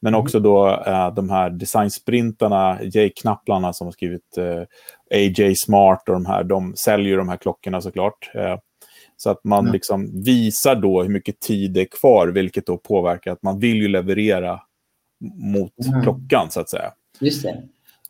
Men 0.00 0.14
mm. 0.14 0.24
också 0.24 0.40
då 0.40 0.68
eh, 0.86 1.14
de 1.14 1.30
här 1.30 1.50
designsprintarna, 1.50 2.78
Jay 2.82 3.10
Knapplarna 3.10 3.72
som 3.72 3.86
har 3.86 3.92
skrivit 3.92 4.38
eh, 4.38 4.62
AJ 5.14 5.54
Smart 5.54 6.08
och 6.08 6.14
de 6.14 6.26
här, 6.26 6.44
de 6.44 6.76
säljer 6.76 7.16
de 7.16 7.28
här 7.28 7.36
klockorna 7.36 7.80
såklart. 7.80 8.30
Eh, 8.34 8.56
så 9.16 9.30
att 9.30 9.44
man 9.44 9.66
liksom 9.70 10.22
visar 10.22 10.74
då 10.74 11.02
hur 11.02 11.10
mycket 11.10 11.40
tid 11.40 11.72
det 11.72 11.80
är 11.80 11.88
kvar, 12.00 12.28
vilket 12.28 12.66
då 12.66 12.76
påverkar 12.76 13.32
att 13.32 13.42
man 13.42 13.58
vill 13.58 13.76
ju 13.76 13.88
leverera 13.88 14.60
mot 15.34 15.72
mm. 15.88 16.02
klockan, 16.02 16.50
så 16.50 16.60
att 16.60 16.70
säga. 16.70 16.92
Just 17.20 17.42
det. 17.42 17.62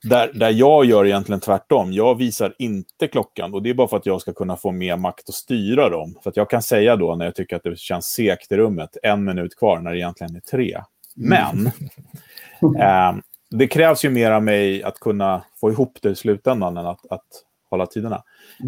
Där, 0.03 0.33
där 0.35 0.51
jag 0.51 0.85
gör 0.85 1.07
egentligen 1.07 1.41
tvärtom. 1.41 1.93
Jag 1.93 2.15
visar 2.15 2.55
inte 2.59 3.09
klockan 3.09 3.55
och 3.55 3.63
det 3.63 3.71
är 3.71 3.75
bara 3.75 3.89
för 3.89 3.97
att 3.97 4.07
jag 4.07 4.21
ska 4.21 4.33
kunna 4.33 4.57
få 4.57 4.73
mer 4.73 4.97
makt 4.97 5.29
att 5.29 5.35
styra 5.35 5.89
dem. 5.89 6.15
För 6.23 6.31
att 6.31 6.37
jag 6.37 6.51
kan 6.51 6.63
säga 6.63 6.97
då 6.97 7.15
när 7.15 7.25
jag 7.25 7.35
tycker 7.35 7.57
att 7.57 7.63
det 7.63 7.79
känns 7.79 8.07
segt 8.07 8.53
i 8.53 8.57
rummet, 8.57 8.97
en 9.03 9.25
minut 9.25 9.57
kvar 9.57 9.79
när 9.79 9.91
det 9.91 9.99
egentligen 9.99 10.37
är 10.37 10.41
tre. 10.41 10.83
Men 11.17 11.67
eh, 12.79 13.17
det 13.51 13.67
krävs 13.67 14.05
ju 14.05 14.11
mer 14.11 14.31
av 14.31 14.43
mig 14.43 14.83
att 14.83 15.01
kunna 15.01 15.43
få 15.61 15.71
ihop 15.71 15.99
det 16.03 16.11
i 16.11 16.15
slutändan 16.15 16.77
än 16.77 16.87
att, 16.87 17.07
att 17.11 17.27
hålla 17.71 17.87
tiderna. 17.87 18.23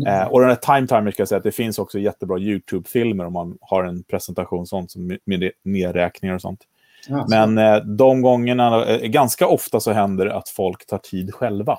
Eh, 0.07 0.25
och 0.25 0.41
den 0.41 0.49
här 0.49 0.57
time 0.57 0.87
timer 0.87 1.11
ska 1.11 1.21
jag 1.21 1.29
säga 1.29 1.37
att 1.37 1.45
det 1.45 1.53
finns 1.53 1.79
också 1.79 1.99
jättebra 1.99 2.39
YouTube-filmer 2.39 3.27
om 3.27 3.33
man 3.33 3.59
har 3.61 3.85
en 3.85 4.03
presentation 4.03 4.67
sånt 4.67 4.91
som 4.91 5.19
med 5.25 5.51
nedräkningar 5.65 6.35
och 6.35 6.41
sånt. 6.41 6.61
Ja, 7.09 7.27
Men 7.29 7.59
eh, 7.59 7.77
de 7.77 8.23
gångerna, 8.23 8.87
eh, 8.87 9.09
ganska 9.09 9.47
ofta 9.47 9.81
så 9.81 9.93
händer 9.93 10.27
det 10.27 10.35
att 10.35 10.49
folk 10.49 10.87
tar 10.87 10.99
tid 10.99 11.35
själva. 11.35 11.79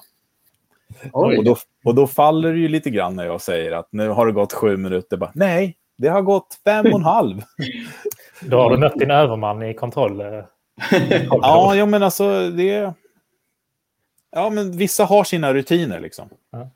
Och 1.11 1.43
då, 1.43 1.57
och 1.85 1.95
då 1.95 2.07
faller 2.07 2.53
det 2.53 2.59
ju 2.59 2.67
lite 2.67 2.89
grann 2.89 3.15
när 3.15 3.25
jag 3.25 3.41
säger 3.41 3.71
att 3.71 3.87
nu 3.91 4.09
har 4.09 4.25
det 4.25 4.31
gått 4.31 4.53
sju 4.53 4.77
minuter. 4.77 5.17
Bara, 5.17 5.31
Nej, 5.35 5.77
det 5.97 6.07
har 6.07 6.21
gått 6.21 6.59
fem 6.65 6.85
och 6.85 6.99
en 6.99 7.03
halv. 7.03 7.41
Då 8.41 8.57
har 8.57 8.69
du 8.69 8.77
mött 8.77 8.99
din 8.99 9.11
överman 9.11 9.63
i 9.63 9.73
kontroll. 9.73 10.21
Eh, 10.21 10.43
ja, 11.29 11.75
ja, 11.75 11.85
men 11.85 12.03
alltså 12.03 12.49
det... 12.49 12.93
Ja, 14.31 14.49
men 14.49 14.77
vissa 14.77 15.05
har 15.05 15.23
sina 15.23 15.53
rutiner 15.53 15.99
liksom. 15.99 16.29
Ja. 16.51 16.71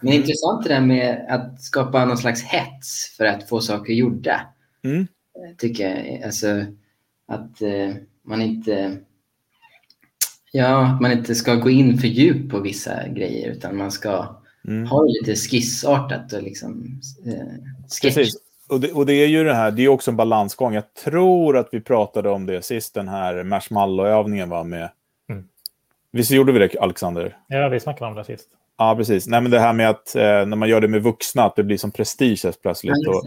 Men 0.00 0.12
intressant 0.12 0.62
det 0.62 0.68
där 0.68 0.80
med 0.80 1.26
att 1.28 1.62
skapa 1.62 2.04
någon 2.04 2.18
slags 2.18 2.42
hets 2.42 3.16
för 3.16 3.24
att 3.24 3.48
få 3.48 3.60
saker 3.60 3.92
gjorda. 3.92 4.40
Mm. 4.84 5.06
Tycker 5.58 5.88
jag. 5.88 6.22
Alltså 6.22 6.46
att 7.30 7.62
eh, 7.62 7.94
man 8.22 8.42
inte 8.42 8.98
Ja, 10.52 10.98
man 11.00 11.12
inte 11.12 11.34
ska 11.34 11.54
gå 11.54 11.70
in 11.70 11.98
för 11.98 12.08
djupt 12.08 12.50
på 12.50 12.60
vissa 12.60 13.08
grejer 13.08 13.50
utan 13.50 13.76
man 13.76 13.90
ska 13.90 14.26
mm. 14.68 14.86
ha 14.86 15.04
lite 15.04 15.34
skissartat 15.36 16.32
och 16.32 16.42
liksom 16.42 17.00
eh, 17.26 17.32
sketch. 17.88 18.14
Precis. 18.14 18.34
Och 18.68 18.80
det, 18.80 18.92
och 18.92 19.06
det, 19.06 19.12
är 19.12 19.26
ju 19.26 19.44
det 19.44 19.54
här, 19.54 19.70
det 19.70 19.82
är 19.82 19.88
också 19.88 20.10
en 20.10 20.16
balansgång. 20.16 20.74
Jag 20.74 20.94
tror 20.94 21.56
att 21.56 21.68
vi 21.72 21.80
pratade 21.80 22.30
om 22.30 22.46
det 22.46 22.62
sist, 22.62 22.94
den 22.94 23.08
här 23.08 23.44
marshmallow-övningen 23.44 24.48
var 24.48 24.64
med. 24.64 24.90
Mm. 25.28 25.44
Visst 26.12 26.30
gjorde 26.30 26.52
vi 26.52 26.58
det, 26.58 26.78
Alexander? 26.80 27.36
Ja, 27.46 27.68
vi 27.68 27.80
snackade 27.80 28.10
om 28.10 28.16
det 28.16 28.24
sist. 28.24 28.48
Ja, 28.78 28.94
precis. 28.96 29.26
Nej, 29.26 29.40
men 29.40 29.50
det 29.50 29.60
här 29.60 29.72
med 29.72 29.90
att 29.90 30.16
eh, 30.16 30.22
när 30.22 30.56
man 30.56 30.68
gör 30.68 30.80
det 30.80 30.88
med 30.88 31.02
vuxna, 31.02 31.44
att 31.44 31.56
det 31.56 31.62
blir 31.62 31.76
som 31.76 31.90
prestige 31.90 32.62
plötsligt. 32.62 32.94
Ja, 32.96 33.22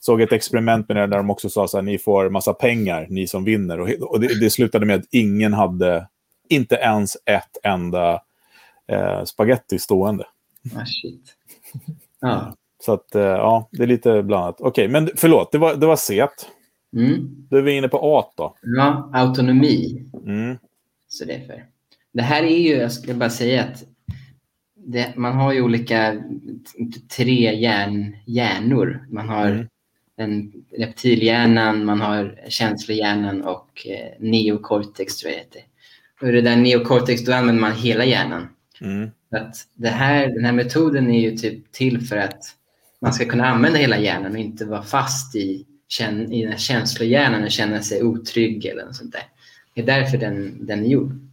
såg 0.00 0.20
ett 0.20 0.32
experiment 0.32 0.88
med 0.88 0.96
det 0.96 1.06
där 1.06 1.16
de 1.16 1.30
också 1.30 1.50
sa 1.50 1.64
att 1.64 1.84
ni 1.84 1.98
får 1.98 2.30
massa 2.30 2.54
pengar, 2.54 3.06
ni 3.10 3.26
som 3.26 3.44
vinner. 3.44 3.80
Och, 3.80 3.88
och 3.88 4.20
det, 4.20 4.40
det, 4.40 4.50
slutade 4.50 4.86
med 4.86 4.96
att 4.96 5.06
ingen 5.10 5.52
hade, 5.52 6.08
inte 6.48 6.74
ens 6.74 7.16
ett 7.24 7.58
enda 7.62 8.22
eh, 8.88 9.24
spaghetti 9.24 9.78
stående. 9.78 10.24
Ah, 10.76 10.84
shit. 10.84 11.34
Ja. 12.20 12.54
Så 12.84 12.92
att, 12.92 13.14
eh, 13.14 13.22
ja, 13.22 13.68
det 13.72 13.82
är 13.82 13.86
lite 13.86 14.22
blandat. 14.22 14.60
Okej, 14.60 14.68
okay, 14.68 14.88
men 14.88 15.10
förlåt, 15.16 15.52
det 15.52 15.58
var, 15.58 15.76
det 15.76 15.86
var 15.86 15.96
set. 15.96 16.48
Mm. 16.96 17.46
Då 17.50 17.56
är 17.56 17.62
vi 17.62 17.72
inne 17.72 17.88
på 17.88 18.18
A 18.18 18.32
då. 18.36 18.54
Ja, 18.62 19.10
autonomi. 19.14 20.04
Mm. 20.26 20.58
Så 21.08 21.24
det 21.24 21.32
är 21.32 21.46
för. 21.46 21.64
Det 22.12 22.22
här 22.22 22.42
är 22.42 22.58
ju, 22.58 22.76
jag 22.76 22.92
ska 22.92 23.14
bara 23.14 23.30
säga 23.30 23.64
att 23.64 23.84
det, 24.86 25.16
man 25.16 25.36
har 25.36 25.52
ju 25.52 25.62
olika, 25.62 26.22
tre 27.16 27.54
hjärn, 27.54 28.16
hjärnor. 28.26 29.06
Man 29.10 29.28
har 29.28 29.46
mm. 29.46 29.66
Den 30.18 30.52
reptilhjärnan, 30.76 31.84
man 31.84 32.00
har 32.00 32.34
känslohjärnan 32.48 33.42
och 33.42 33.86
eh, 33.86 34.12
neocortex 34.18 35.16
tror 35.16 35.32
jag 35.32 35.38
heter. 35.38 35.62
Och 36.20 36.32
det 36.32 36.40
där 36.40 36.56
neocortex, 36.56 37.24
då 37.24 37.32
använder 37.32 37.60
man 37.60 37.72
hela 37.72 38.04
hjärnan. 38.04 38.48
Mm. 38.80 39.10
Att 39.30 39.56
det 39.74 39.88
här, 39.88 40.26
den 40.28 40.44
här 40.44 40.52
metoden 40.52 41.10
är 41.10 41.20
ju 41.20 41.36
typ 41.36 41.72
till 41.72 42.00
för 42.00 42.16
att 42.16 42.42
man 43.00 43.12
ska 43.12 43.24
kunna 43.24 43.46
använda 43.46 43.78
hela 43.78 43.98
hjärnan 43.98 44.32
och 44.32 44.38
inte 44.38 44.64
vara 44.64 44.82
fast 44.82 45.36
i, 45.36 45.66
i 46.30 46.42
den 46.42 46.52
här 46.52 46.58
känslohjärnan 46.58 47.44
och 47.44 47.50
känna 47.50 47.82
sig 47.82 48.02
otrygg 48.02 48.66
eller 48.66 48.84
något 48.84 48.96
sånt 48.96 49.12
där. 49.12 49.22
Det 49.74 49.80
är 49.80 49.86
därför 49.86 50.18
den, 50.18 50.66
den 50.66 50.84
är 50.84 50.88
gjord. 50.88 51.27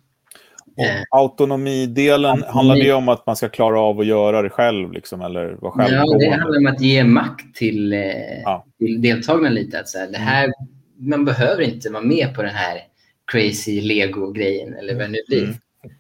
Eh, 0.78 1.04
autonomidelen, 1.12 2.32
Autonomi. 2.32 2.54
handlar 2.54 2.76
det 2.76 2.94
om 2.94 3.10
att 3.10 3.26
man 3.26 3.36
ska 3.36 3.50
klara 3.50 3.80
av 3.80 4.00
att 4.00 4.06
göra 4.06 4.42
det 4.42 4.50
själv? 4.50 4.92
Liksom, 4.92 5.22
eller 5.22 5.58
vara 5.62 5.72
själv 5.72 5.94
ja, 5.94 6.18
det 6.18 6.30
handlar 6.30 6.60
om 6.60 6.68
att 6.68 6.82
ge 6.82 7.04
makt 7.04 7.56
till, 7.56 7.94
eh, 7.94 8.42
ja. 8.44 8.66
till 8.80 9.02
deltagarna 9.02 9.50
lite. 9.50 9.80
Att 9.80 9.90
så 9.90 10.00
här, 10.00 10.08
det 10.08 10.18
här, 10.18 10.54
Man 10.98 11.26
behöver 11.26 11.62
inte 11.62 11.90
vara 11.90 12.04
med 12.04 12.36
på 12.36 12.42
den 12.42 12.56
här 12.56 12.80
crazy 13.32 13.82
lego-grejen 13.82 14.74
eller 14.74 14.94
vad 14.94 15.04
det 15.04 15.08
nu 15.08 15.20
blir. 15.28 15.44
Mm. 15.44 15.56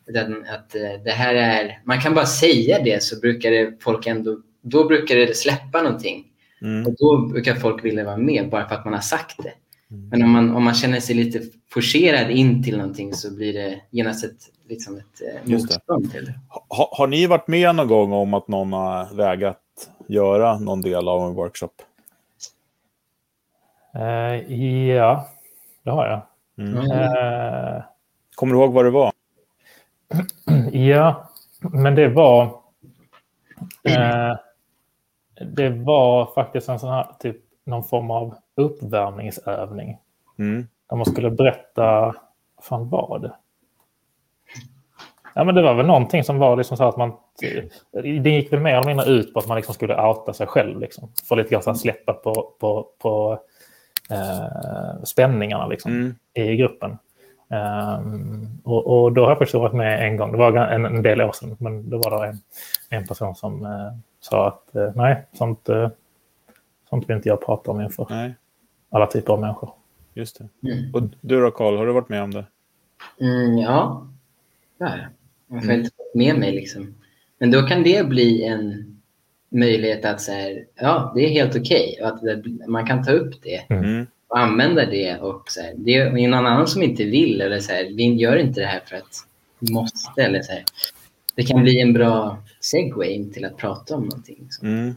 Utan 0.07 0.45
att 0.53 0.75
eh, 0.75 1.03
det 1.03 1.11
här 1.11 1.35
är, 1.35 1.79
man 1.83 2.01
kan 2.01 2.13
bara 2.13 2.25
säga 2.25 2.81
det 2.83 3.03
så 3.03 3.19
brukar 3.19 3.51
det 3.51 3.83
folk 3.83 4.07
ändå, 4.07 4.37
då 4.61 4.87
brukar 4.87 5.15
det 5.15 5.37
släppa 5.37 5.81
någonting. 5.81 6.23
Mm. 6.61 6.85
Och 6.85 6.95
då 6.97 7.17
brukar 7.17 7.55
folk 7.55 7.85
vilja 7.85 8.03
vara 8.03 8.17
med 8.17 8.49
bara 8.49 8.67
för 8.67 8.75
att 8.75 8.85
man 8.85 8.93
har 8.93 9.01
sagt 9.01 9.43
det. 9.43 9.53
Mm. 9.91 10.09
Men 10.09 10.23
om 10.23 10.31
man, 10.31 10.55
om 10.55 10.63
man 10.63 10.73
känner 10.73 10.99
sig 10.99 11.15
lite 11.15 11.41
forcerad 11.69 12.31
in 12.31 12.63
till 12.63 12.77
någonting 12.77 13.13
så 13.13 13.35
blir 13.35 13.53
det 13.53 13.81
genast 13.89 14.25
ett, 14.25 14.49
liksom 14.67 14.97
ett 14.97 15.21
eh, 15.21 15.51
motstånd 15.51 16.11
till 16.11 16.25
det. 16.25 16.33
Ha, 16.69 16.89
har 16.91 17.07
ni 17.07 17.27
varit 17.27 17.47
med 17.47 17.75
någon 17.75 17.87
gång 17.87 18.11
om 18.11 18.33
att 18.33 18.47
någon 18.47 18.73
har 18.73 19.15
vägrat 19.15 19.61
göra 20.07 20.59
någon 20.59 20.81
del 20.81 21.07
av 21.07 21.27
en 21.27 21.33
workshop? 21.33 21.69
Uh, 23.95 24.53
ja, 24.87 25.29
det 25.83 25.91
har 25.91 26.07
jag. 26.07 26.21
Mm. 26.57 26.77
Uh, 26.77 27.83
Kommer 28.35 28.53
du 28.53 28.59
ihåg 28.59 28.73
vad 28.73 28.85
det 28.85 28.91
var? 28.91 29.11
Ja, 30.71 31.29
men 31.59 31.95
det 31.95 32.07
var... 32.07 32.45
Eh, 33.83 34.35
det 35.55 35.69
var 35.69 36.33
faktiskt 36.35 36.69
en 36.69 36.79
sån 36.79 36.89
här, 36.89 37.07
typ, 37.19 37.37
någon 37.65 37.83
form 37.83 38.11
av 38.11 38.35
uppvärmningsövning. 38.55 39.97
Mm. 40.39 40.67
Där 40.89 40.95
man 40.95 41.05
skulle 41.05 41.31
berätta, 41.31 42.15
fan 42.61 42.89
var 42.89 43.19
det? 43.19 43.31
Ja, 45.33 45.43
men 45.43 45.55
det 45.55 45.61
var 45.61 45.73
väl 45.73 45.85
någonting 45.85 46.23
som 46.23 46.37
var 46.37 46.57
liksom 46.57 46.77
så 46.77 46.83
att 46.83 46.97
man... 46.97 47.13
Det 47.91 48.29
gick 48.29 48.53
väl 48.53 48.59
mer 48.59 48.75
eller 48.75 48.87
mindre 48.87 49.05
ut 49.05 49.33
på 49.33 49.39
att 49.39 49.47
man 49.47 49.55
liksom 49.55 49.73
skulle 49.73 50.01
outa 50.01 50.33
sig 50.33 50.47
själv. 50.47 50.79
Liksom, 50.79 51.09
för 51.29 51.35
lite 51.35 51.49
grann 51.49 51.63
så 51.63 51.73
släppa 51.73 52.13
på, 52.13 52.53
på, 52.59 52.87
på 52.99 53.39
eh, 54.09 55.03
spänningarna 55.03 55.67
liksom, 55.67 55.91
mm. 55.91 56.15
i 56.33 56.55
gruppen. 56.55 56.97
Um, 57.47 58.61
och, 58.63 58.87
och, 58.87 59.13
då 59.13 59.21
har 59.21 59.29
jag 59.29 59.37
faktiskt 59.37 59.55
varit 59.55 59.73
med 59.73 60.07
en 60.07 60.17
gång, 60.17 60.31
det 60.31 60.37
var 60.37 60.57
en, 60.57 60.85
en 60.85 61.01
del 61.01 61.21
år 61.21 61.31
sedan, 61.31 61.55
men 61.59 61.89
då 61.89 61.97
var 61.97 62.21
det 62.21 62.27
en, 62.27 62.39
en 62.89 63.07
person 63.07 63.35
som 63.35 63.65
uh, 63.65 63.91
sa 64.19 64.47
att 64.47 64.75
uh, 64.75 64.91
nej, 64.95 65.25
sånt, 65.33 65.69
uh, 65.69 65.89
sånt 66.89 67.09
vill 67.09 67.15
inte 67.15 67.29
jag 67.29 67.45
prata 67.45 67.71
om 67.71 67.81
inför 67.81 68.07
nej. 68.09 68.35
Alla 68.89 69.07
typer 69.07 69.33
av 69.33 69.39
människor. 69.39 69.69
Just 70.13 70.39
det. 70.39 70.71
Mm. 70.71 70.93
Och 70.93 71.01
du 71.21 71.41
då 71.41 71.51
Karl, 71.51 71.77
har 71.77 71.85
du 71.85 71.93
varit 71.93 72.09
med 72.09 72.23
om 72.23 72.31
det? 72.31 72.45
Mm, 73.21 73.57
ja, 73.57 74.07
det 74.77 74.83
har 74.83 74.97
jag. 74.97 75.07
Jag 75.47 75.55
har 75.55 75.63
mm. 75.63 75.79
inte 75.79 75.91
fått 75.97 76.15
med 76.15 76.39
mig 76.39 76.51
liksom. 76.51 76.95
Men 77.39 77.51
då 77.51 77.61
kan 77.61 77.83
det 77.83 78.07
bli 78.07 78.43
en 78.43 78.95
möjlighet 79.49 80.05
att 80.05 80.21
säga, 80.21 80.63
ja, 80.75 81.11
det 81.15 81.25
är 81.25 81.29
helt 81.29 81.55
okej 81.55 81.99
okay, 82.01 82.67
man 82.67 82.87
kan 82.87 83.03
ta 83.03 83.11
upp 83.11 83.33
det. 83.43 83.65
Mm 83.69 84.05
och 84.27 84.39
använda 84.39 84.85
det. 84.85 85.17
Och 85.17 85.51
så 85.51 85.61
här, 85.61 85.73
det 85.77 85.95
är 85.95 86.27
någon 86.27 86.33
annan 86.33 86.67
som 86.67 86.83
inte 86.83 87.03
vill 87.03 87.41
eller 87.41 87.59
så 87.59 87.71
här, 87.71 87.83
vi 87.83 88.13
gör 88.13 88.37
inte 88.37 88.61
det 88.61 88.67
här 88.67 88.81
för 88.85 88.95
att 88.95 89.27
vi 89.59 89.73
måste. 89.73 90.21
Eller 90.21 90.41
så 90.41 90.51
här. 90.51 90.63
Det 91.35 91.43
kan 91.43 91.61
bli 91.61 91.81
en 91.81 91.93
bra 91.93 92.43
segway 92.59 93.09
in 93.09 93.33
till 93.33 93.45
att 93.45 93.57
prata 93.57 93.95
om 93.95 94.03
någonting. 94.03 94.37
Liksom. 94.41 94.67
Mm. 94.67 94.95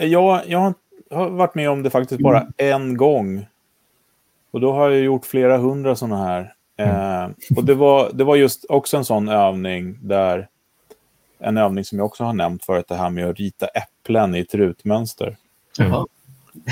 Jag, 0.00 0.42
jag 0.46 0.58
har 0.58 0.74
varit 1.10 1.54
med 1.54 1.70
om 1.70 1.82
det 1.82 1.90
faktiskt 1.90 2.20
bara 2.20 2.40
mm. 2.40 2.52
en 2.56 2.96
gång. 2.96 3.46
Och 4.50 4.60
då 4.60 4.72
har 4.72 4.90
jag 4.90 5.00
gjort 5.00 5.26
flera 5.26 5.56
hundra 5.56 5.96
sådana 5.96 6.24
här. 6.24 6.54
Mm. 6.76 7.24
Eh, 7.24 7.56
och 7.56 7.64
det 7.64 7.74
var, 7.74 8.10
det 8.12 8.24
var 8.24 8.36
just 8.36 8.64
också 8.68 8.96
en 8.96 9.04
sån 9.04 9.28
övning 9.28 9.98
där 10.02 10.48
en 11.38 11.56
övning 11.56 11.84
som 11.84 11.98
jag 11.98 12.06
också 12.06 12.24
har 12.24 12.32
nämnt 12.32 12.64
förut, 12.64 12.88
det 12.88 12.94
här 12.94 13.10
med 13.10 13.30
att 13.30 13.38
rita 13.38 13.66
äpplen 13.66 14.34
i 14.34 14.40
ett 14.40 14.54
rutmönster. 14.54 15.36
Mm. 15.80 16.04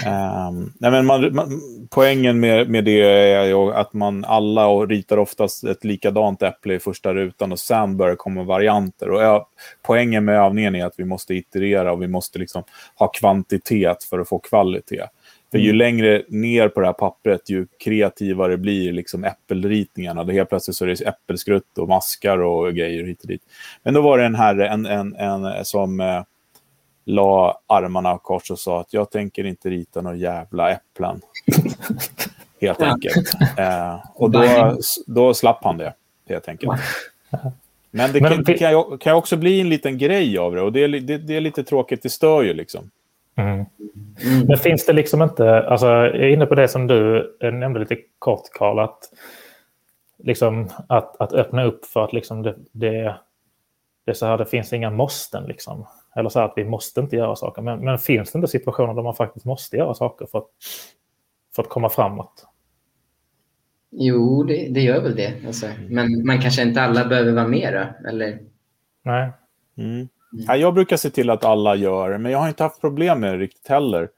Um, 0.06 0.72
nej 0.78 0.90
men 0.90 1.06
man, 1.06 1.34
man, 1.34 1.60
poängen 1.90 2.40
med, 2.40 2.70
med 2.70 2.84
det 2.84 3.00
är 3.00 3.72
att 3.72 3.92
man 3.92 4.24
alla 4.24 4.68
ritar 4.68 5.16
oftast 5.16 5.64
ett 5.64 5.84
likadant 5.84 6.42
äpple 6.42 6.74
i 6.74 6.78
första 6.78 7.14
rutan 7.14 7.52
och 7.52 7.58
sen 7.58 7.96
börjar 7.96 8.16
komma 8.16 8.42
varianter. 8.42 9.10
Och 9.10 9.22
ja, 9.22 9.48
poängen 9.82 10.24
med 10.24 10.36
övningen 10.36 10.74
är 10.74 10.84
att 10.84 10.94
vi 10.96 11.04
måste 11.04 11.34
iterera 11.34 11.92
och 11.92 12.02
vi 12.02 12.08
måste 12.08 12.38
liksom 12.38 12.62
ha 12.94 13.08
kvantitet 13.08 14.04
för 14.04 14.18
att 14.18 14.28
få 14.28 14.38
kvalitet. 14.38 15.06
För 15.50 15.58
ju 15.58 15.68
mm. 15.68 15.78
längre 15.78 16.22
ner 16.28 16.68
på 16.68 16.80
det 16.80 16.86
här 16.86 16.92
pappret, 16.92 17.50
ju 17.50 17.66
kreativare 17.84 18.56
blir 18.56 18.92
liksom 18.92 19.24
äppelritningarna. 19.24 20.24
Då 20.24 20.32
helt 20.32 20.48
plötsligt 20.48 20.76
så 20.76 20.84
är 20.84 20.88
det 20.88 21.00
äppelskrutt 21.00 21.78
och 21.78 21.88
maskar 21.88 22.38
och 22.38 22.74
grejer 22.74 23.04
hit 23.04 23.22
och 23.22 23.28
dit. 23.28 23.42
Men 23.82 23.94
då 23.94 24.00
var 24.00 24.18
det 24.18 24.24
en 24.24 24.34
herre 24.34 24.68
en, 24.68 24.86
en, 24.86 25.14
en, 25.14 25.64
som 25.64 26.00
eh, 26.00 26.22
la 27.06 27.60
armarna 27.66 28.18
kors 28.18 28.50
och 28.50 28.58
sa 28.58 28.80
att 28.80 28.92
jag 28.92 29.10
tänker 29.10 29.44
inte 29.46 29.70
rita 29.70 30.00
några 30.00 30.16
jävla 30.16 30.70
äpplen. 30.70 31.20
helt 32.60 32.82
enkelt. 32.82 33.34
Eh, 33.58 34.00
och 34.14 34.30
då, 34.30 34.42
då 35.06 35.34
slapp 35.34 35.64
han 35.64 35.78
det, 35.78 35.94
helt 36.28 36.48
enkelt. 36.48 36.72
Men 37.90 38.12
det, 38.12 38.20
kan, 38.20 38.44
det 38.44 38.54
kan, 38.54 38.98
kan 38.98 39.14
också 39.14 39.36
bli 39.36 39.60
en 39.60 39.68
liten 39.68 39.98
grej 39.98 40.38
av 40.38 40.54
det 40.54 40.62
och 40.62 40.72
det 40.72 40.84
är, 40.84 40.88
det, 40.88 41.18
det 41.18 41.36
är 41.36 41.40
lite 41.40 41.64
tråkigt, 41.64 42.02
det 42.02 42.10
stör 42.10 42.42
ju 42.42 42.54
liksom. 42.54 42.90
Mm. 43.36 43.54
Mm. 44.24 44.46
Men 44.48 44.58
finns 44.58 44.86
det 44.86 44.92
liksom 44.92 45.22
inte, 45.22 45.68
alltså, 45.68 45.86
jag 45.86 46.14
är 46.14 46.28
inne 46.28 46.46
på 46.46 46.54
det 46.54 46.68
som 46.68 46.86
du 46.86 47.36
nämnde 47.40 47.80
lite 47.80 47.96
kort 48.18 48.42
Karl, 48.52 48.78
att, 48.78 48.98
liksom, 50.18 50.70
att, 50.88 51.20
att 51.20 51.32
öppna 51.32 51.64
upp 51.64 51.84
för 51.84 52.04
att 52.04 52.12
liksom 52.12 52.42
det, 52.42 52.54
det, 52.72 53.16
det 54.04 54.10
är 54.10 54.14
så 54.14 54.26
här, 54.26 54.38
det 54.38 54.46
finns 54.46 54.72
inga 54.72 54.90
måsten. 54.90 55.44
Liksom. 55.44 55.86
Eller 56.16 56.28
så 56.28 56.38
här 56.38 56.46
att 56.46 56.52
vi 56.56 56.64
måste 56.64 57.00
inte 57.00 57.16
göra 57.16 57.36
saker. 57.36 57.62
Men, 57.62 57.84
men 57.84 57.98
finns 57.98 58.32
det 58.32 58.36
inte 58.36 58.48
situationer 58.48 58.94
där 58.94 59.02
man 59.02 59.14
faktiskt 59.14 59.46
måste 59.46 59.76
göra 59.76 59.94
saker 59.94 60.26
för 60.26 60.38
att, 60.38 60.48
för 61.56 61.62
att 61.62 61.68
komma 61.68 61.88
framåt? 61.88 62.46
Jo, 63.90 64.42
det, 64.42 64.68
det 64.70 64.80
gör 64.80 65.02
väl 65.02 65.16
det. 65.16 65.34
Alltså. 65.46 65.66
Men 65.88 66.26
man 66.26 66.40
kanske 66.40 66.62
inte 66.62 66.82
alla 66.82 67.04
behöver 67.04 67.32
vara 67.32 67.48
med 67.48 67.74
då, 67.74 68.08
eller? 68.08 68.38
Nej. 69.04 69.30
Mm. 69.78 70.08
Ja, 70.30 70.56
jag 70.56 70.74
brukar 70.74 70.96
se 70.96 71.10
till 71.10 71.30
att 71.30 71.44
alla 71.44 71.74
gör 71.74 72.18
men 72.18 72.32
jag 72.32 72.38
har 72.38 72.48
inte 72.48 72.62
haft 72.62 72.80
problem 72.80 73.20
med 73.20 73.32
det 73.32 73.38
riktigt 73.38 73.68
heller. 73.68 74.08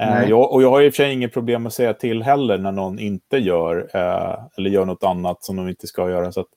Eh, 0.00 0.28
jag, 0.28 0.52
och 0.52 0.62
jag 0.62 0.70
har 0.70 0.82
i 0.82 0.88
och 0.88 0.94
för 0.94 1.02
sig 1.02 1.12
inget 1.12 1.32
problem 1.32 1.66
att 1.66 1.72
säga 1.72 1.94
till 1.94 2.22
heller 2.22 2.58
när 2.58 2.72
någon 2.72 2.98
inte 2.98 3.36
gör 3.36 3.90
eh, 3.94 4.38
eller 4.56 4.70
gör 4.70 4.84
något 4.84 5.04
annat 5.04 5.44
som 5.44 5.56
de 5.56 5.68
inte 5.68 5.86
ska 5.86 6.10
göra. 6.10 6.32
Så 6.32 6.40
att, 6.40 6.48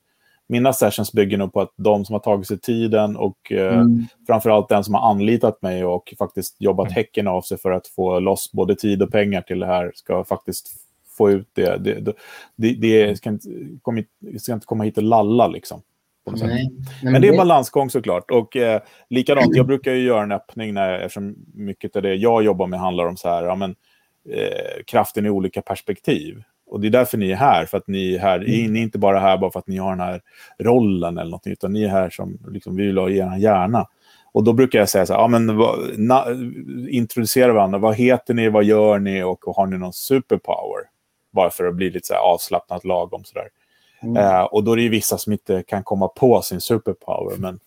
mina 0.48 0.72
sessions 0.72 1.12
bygger 1.12 1.38
nog 1.38 1.52
på 1.52 1.60
att 1.60 1.72
de 1.76 2.04
som 2.04 2.12
har 2.12 2.20
tagit 2.20 2.46
sig 2.46 2.58
tiden 2.60 3.16
och 3.16 3.52
eh, 3.52 3.78
mm. 3.78 4.06
framförallt 4.26 4.68
den 4.68 4.84
som 4.84 4.94
har 4.94 5.10
anlitat 5.10 5.62
mig 5.62 5.84
och 5.84 6.14
faktiskt 6.18 6.56
jobbat 6.58 6.86
mm. 6.86 6.94
häcken 6.94 7.28
av 7.28 7.42
sig 7.42 7.58
för 7.58 7.70
att 7.70 7.86
få 7.86 8.20
loss 8.20 8.52
både 8.52 8.76
tid 8.76 9.02
och 9.02 9.12
pengar 9.12 9.42
till 9.42 9.58
det 9.58 9.66
här 9.66 9.92
ska 9.94 10.24
faktiskt 10.24 10.70
få 11.16 11.30
ut 11.30 11.48
det. 11.52 11.76
Det, 11.76 12.14
det, 12.56 12.74
det 12.74 13.16
ska, 13.16 13.30
inte, 13.30 13.48
kom, 13.82 14.04
ska 14.38 14.52
inte 14.52 14.66
komma 14.66 14.84
hit 14.84 14.96
och 14.96 15.02
lalla 15.02 15.46
liksom. 15.46 15.82
Nej, 16.30 16.70
men, 17.02 17.12
men 17.12 17.22
det 17.22 17.28
är 17.28 17.36
balansgång 17.36 17.90
såklart. 17.90 18.30
Och 18.30 18.56
eh, 18.56 18.82
likadant, 19.10 19.56
jag 19.56 19.66
brukar 19.66 19.92
ju 19.92 20.02
göra 20.02 20.22
en 20.22 20.32
öppning 20.32 20.74
när, 20.74 20.98
eftersom 20.98 21.36
mycket 21.54 21.96
av 21.96 22.02
det 22.02 22.14
jag 22.14 22.44
jobbar 22.44 22.66
med 22.66 22.80
handlar 22.80 23.06
om 23.06 23.16
så 23.16 23.28
här, 23.28 23.44
ja, 23.44 23.54
men, 23.54 23.74
eh, 24.30 24.84
kraften 24.86 25.26
i 25.26 25.30
olika 25.30 25.62
perspektiv. 25.62 26.42
Och 26.68 26.80
det 26.80 26.88
är 26.88 26.90
därför 26.90 27.18
ni 27.18 27.30
är 27.30 27.36
här, 27.36 27.66
för 27.66 27.78
att 27.78 27.86
ni 27.86 28.14
är 28.14 28.18
här. 28.18 28.36
Mm. 28.36 28.72
Ni 28.72 28.78
är 28.78 28.82
inte 28.82 28.98
bara 28.98 29.18
här 29.18 29.38
bara 29.38 29.50
för 29.50 29.58
att 29.58 29.66
ni 29.66 29.76
har 29.76 29.90
den 29.90 30.00
här 30.00 30.20
rollen 30.58 31.18
eller 31.18 31.30
något, 31.30 31.46
utan 31.46 31.72
ni 31.72 31.84
är 31.84 31.88
här 31.88 32.10
som 32.10 32.38
liksom, 32.48 32.76
vi 32.76 32.86
vill 32.86 32.98
ha 32.98 33.10
er 33.10 33.36
hjärna. 33.38 33.86
Och 34.32 34.44
då 34.44 34.52
brukar 34.52 34.78
jag 34.78 34.88
säga 34.88 35.06
så 35.06 35.12
här, 35.12 35.20
ja, 35.20 35.28
men, 35.28 35.56
vad, 35.56 35.98
na, 35.98 36.26
introducera 36.88 37.52
varandra. 37.52 37.78
Vad 37.78 37.94
heter 37.94 38.34
ni, 38.34 38.48
vad 38.48 38.64
gör 38.64 38.98
ni 38.98 39.22
och 39.22 39.44
har 39.56 39.66
ni 39.66 39.78
någon 39.78 39.92
superpower? 39.92 40.82
Bara 41.32 41.50
för 41.50 41.64
att 41.64 41.74
bli 41.74 41.90
lite 41.90 42.06
så 42.06 42.14
här 42.14 42.20
avslappnat 42.20 42.84
lagom. 42.84 43.24
Så 43.24 43.34
där. 43.34 43.48
Mm. 44.02 44.16
Eh, 44.16 44.42
och 44.42 44.64
då 44.64 44.72
är 44.72 44.76
det 44.76 44.82
ju 44.82 44.88
vissa 44.88 45.18
som 45.18 45.32
inte 45.32 45.62
kan 45.66 45.82
komma 45.82 46.08
på 46.08 46.42
sin 46.42 46.60
superpower. 46.60 47.36
Men 47.36 47.60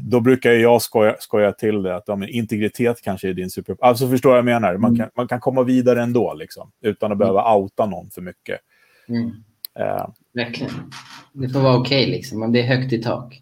då 0.00 0.20
brukar 0.20 0.50
jag 0.50 0.82
skoja, 0.82 1.16
skoja 1.18 1.52
till 1.52 1.82
det, 1.82 1.96
att 1.96 2.04
ja, 2.06 2.26
integritet 2.26 3.02
kanske 3.02 3.28
är 3.28 3.34
din 3.34 3.50
superpower. 3.50 3.88
Alltså 3.88 4.08
förstår 4.08 4.36
jag 4.36 4.42
vad 4.42 4.52
jag 4.52 4.60
menar? 4.60 4.76
Man 4.76 4.90
mm. 4.90 4.98
kan, 4.98 5.10
man 5.16 5.28
kan 5.28 5.40
komma 5.40 5.62
vidare 5.62 6.02
ändå, 6.02 6.34
liksom, 6.34 6.70
utan 6.82 7.12
att 7.12 7.16
mm. 7.16 7.18
behöva 7.18 7.54
outa 7.54 7.86
någon 7.86 8.10
för 8.10 8.22
mycket. 8.22 8.60
Mm. 9.08 9.26
Uh, 9.80 10.08
Verkligen. 10.34 10.72
Det 11.32 11.48
får 11.48 11.60
vara 11.60 11.76
okej, 11.76 12.02
okay, 12.02 12.16
liksom. 12.16 12.52
det 12.52 12.60
är 12.60 12.66
högt 12.66 12.92
i 12.92 13.02
tak. 13.02 13.40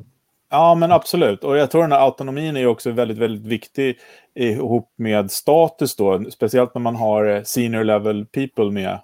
Ja, 0.51 0.75
men 0.75 0.93
absolut. 0.93 1.45
Och 1.45 1.57
jag 1.57 1.71
tror 1.71 1.83
den 1.83 1.93
här 1.93 2.05
autonomin 2.05 2.57
är 2.57 2.67
också 2.67 2.91
väldigt, 2.91 3.19
väldigt 3.19 3.47
viktig 3.47 3.99
ihop 4.35 4.93
med 4.97 5.31
status 5.31 5.97
då. 5.97 6.25
Speciellt 6.31 6.75
när 6.75 6.83
man 6.83 6.97
har 6.97 7.27
eh, 7.27 7.43
senior 7.43 7.85
level 7.85 8.27
people 8.27 8.71
med. 8.71 8.99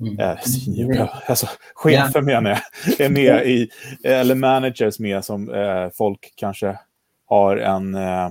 Mm. 0.00 0.18
Äh, 0.18 0.38
senior, 0.38 1.08
alltså, 1.26 1.46
chefer 1.74 2.10
ja. 2.14 2.20
menar 2.20 2.50
jag. 2.50 2.60
Är 3.00 3.10
med 3.10 3.46
i, 3.46 3.70
eller 4.04 4.34
managers 4.34 4.98
med 4.98 5.24
som 5.24 5.54
eh, 5.54 5.88
folk 5.94 6.32
kanske 6.36 6.78
har 7.26 7.56
en 7.56 7.94
eh, 7.94 8.30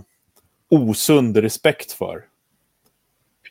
osund 0.69 1.37
respekt 1.37 1.91
för. 1.91 2.23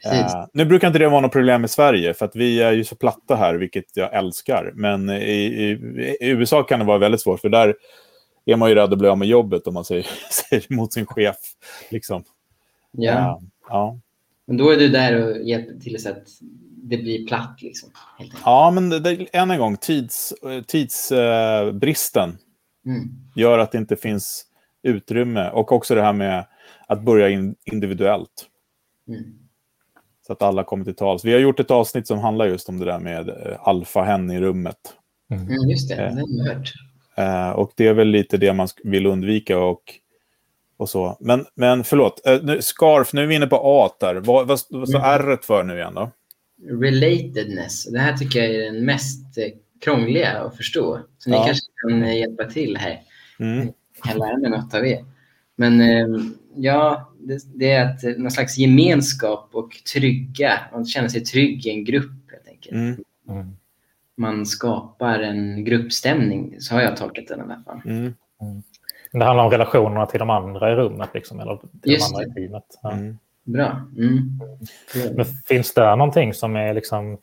Uh, 0.07 0.46
nu 0.53 0.64
brukar 0.64 0.87
inte 0.87 0.98
det 0.98 1.09
vara 1.09 1.20
något 1.20 1.33
problem 1.33 1.64
i 1.64 1.68
Sverige, 1.68 2.14
för 2.14 2.24
att 2.24 2.37
vi 2.37 2.62
är 2.62 2.72
ju 2.72 2.85
så 2.85 2.96
platta 2.96 3.37
här, 3.37 3.55
vilket 3.55 3.96
jag 3.96 4.14
älskar. 4.14 4.72
Men 4.74 5.11
i, 5.11 5.22
i, 5.22 5.70
i 6.20 6.29
USA 6.29 6.62
kan 6.62 6.79
det 6.79 6.85
vara 6.85 6.98
väldigt 6.98 7.20
svårt, 7.20 7.40
för 7.40 7.48
där 7.48 7.74
är 8.44 8.57
man 8.57 8.68
ju 8.68 8.74
rädd 8.74 8.92
att 8.92 8.98
bli 8.98 9.09
av 9.09 9.18
med 9.18 9.29
jobbet 9.29 9.66
om 9.66 9.74
man 9.74 9.85
säger, 9.85 10.07
säger 10.31 10.72
emot 10.72 10.92
sin 10.92 11.07
chef. 11.07 11.37
Liksom. 11.90 12.24
Ja. 12.90 13.12
Uh, 13.12 13.48
ja. 13.68 13.98
Men 14.46 14.57
då 14.57 14.70
är 14.70 14.77
du 14.77 14.88
där 14.88 15.24
och 15.24 15.42
hjälper 15.42 15.81
till 15.81 16.03
så 16.03 16.09
att 16.09 16.29
det 16.84 16.96
blir 16.96 17.26
platt. 17.26 17.62
Liksom, 17.62 17.90
ja, 18.44 18.70
men 18.70 18.90
det, 18.90 19.00
det, 19.00 19.36
än 19.36 19.50
en 19.50 19.58
gång, 19.58 19.76
tids, 19.76 20.34
tidsbristen 20.66 22.30
uh, 22.30 22.94
mm. 22.94 23.08
gör 23.34 23.58
att 23.58 23.72
det 23.72 23.78
inte 23.78 23.96
finns 23.96 24.46
utrymme. 24.82 25.50
Och 25.50 25.72
också 25.72 25.94
det 25.94 26.02
här 26.02 26.12
med 26.12 26.46
att 26.86 27.02
börja 27.02 27.28
in, 27.28 27.54
individuellt. 27.64 28.48
Mm. 29.08 29.24
Så 30.26 30.32
att 30.32 30.42
alla 30.42 30.64
kommer 30.64 30.84
till 30.84 30.94
tals. 30.94 31.24
Vi 31.24 31.32
har 31.32 31.40
gjort 31.40 31.60
ett 31.60 31.70
avsnitt 31.70 32.06
som 32.06 32.18
handlar 32.18 32.46
just 32.46 32.68
om 32.68 32.78
det 32.78 32.84
där 32.84 32.98
med 32.98 33.28
uh, 33.28 33.34
alfahen 33.60 34.30
i 34.30 34.40
rummet. 34.40 34.94
Mm. 35.30 35.42
mm, 35.42 35.70
just 35.70 35.88
det, 35.88 35.96
det 35.96 36.02
har 36.02 36.54
hört. 36.54 36.72
Uh, 37.18 37.58
och 37.58 37.72
det 37.76 37.86
är 37.86 37.94
väl 37.94 38.08
lite 38.08 38.36
det 38.36 38.52
man 38.52 38.68
vill 38.84 39.06
undvika 39.06 39.58
och, 39.58 39.82
och 40.76 40.88
så. 40.88 41.16
Men, 41.20 41.46
men 41.54 41.84
förlåt, 41.84 42.20
uh, 42.28 42.42
nu, 42.42 42.62
scarf, 42.62 43.12
nu 43.12 43.22
är 43.22 43.26
vi 43.26 43.34
inne 43.34 43.46
på 43.46 43.60
A 43.64 43.90
där. 44.00 44.14
Vad, 44.14 44.46
vad, 44.46 44.60
vad 44.70 44.88
står 44.88 44.98
mm. 44.98 45.20
R 45.20 45.38
för 45.42 45.64
nu 45.64 45.74
igen 45.74 45.94
då? 45.94 46.10
Relatedness. 46.62 47.84
Det 47.84 47.98
här 47.98 48.16
tycker 48.16 48.42
jag 48.42 48.54
är 48.54 48.72
den 48.72 48.84
mest 48.84 49.38
eh, 49.38 49.44
krångliga 49.80 50.38
att 50.38 50.56
förstå. 50.56 51.00
Så 51.18 51.30
ni 51.30 51.36
kanske 51.36 51.66
kan 51.82 52.16
hjälpa 52.16 52.44
till 52.44 52.76
här. 52.76 53.02
Mm. 53.38 53.66
Jag 53.66 54.04
kan 54.04 54.18
lära 54.18 54.36
mig 54.36 54.50
något 54.50 54.74
av 54.74 54.86
er. 54.86 55.04
Men 55.56 55.80
ja, 56.56 57.12
det, 57.20 57.42
det, 57.54 57.70
är 57.70 57.84
att 57.84 58.18
någon 58.18 58.30
slags 58.30 58.58
gemenskap 58.58 59.48
och 59.52 59.70
trygga. 59.94 60.60
Man 60.72 60.86
känner 60.86 61.08
sig 61.08 61.24
trygg 61.24 61.66
i 61.66 61.70
en 61.70 61.84
grupp 61.84 62.30
helt 62.30 62.48
enkelt. 62.48 62.72
Mm. 62.72 63.04
Mm 63.28 63.56
man 64.16 64.46
skapar 64.46 65.18
en 65.18 65.64
gruppstämning. 65.64 66.60
Så 66.60 66.74
har 66.74 66.82
jag 66.82 66.96
tolkat 66.96 67.28
den 67.28 67.40
i 67.40 67.42
alla 67.42 67.62
fall. 67.66 67.80
Mm. 67.84 68.14
Mm. 68.40 68.62
Det 69.12 69.24
handlar 69.24 69.44
om 69.44 69.50
relationerna 69.50 70.06
till 70.06 70.18
de 70.18 70.30
andra 70.30 70.72
i 70.72 70.74
rummet, 70.74 71.10
liksom, 71.14 71.40
eller 71.40 71.56
till 71.82 71.92
Just 71.92 72.10
de 72.10 72.16
andra 72.16 72.34
det. 72.34 72.40
i 72.40 72.48
teamet. 72.48 72.64
Mm. 73.46 73.57
Bra. 73.57 73.87
Mm. 73.96 75.16
Men 75.16 75.24
finns 75.24 75.74
det 75.74 75.96
någonting 75.96 76.35
som 76.35 76.57
är 76.57 76.74
liksom... 76.74 77.18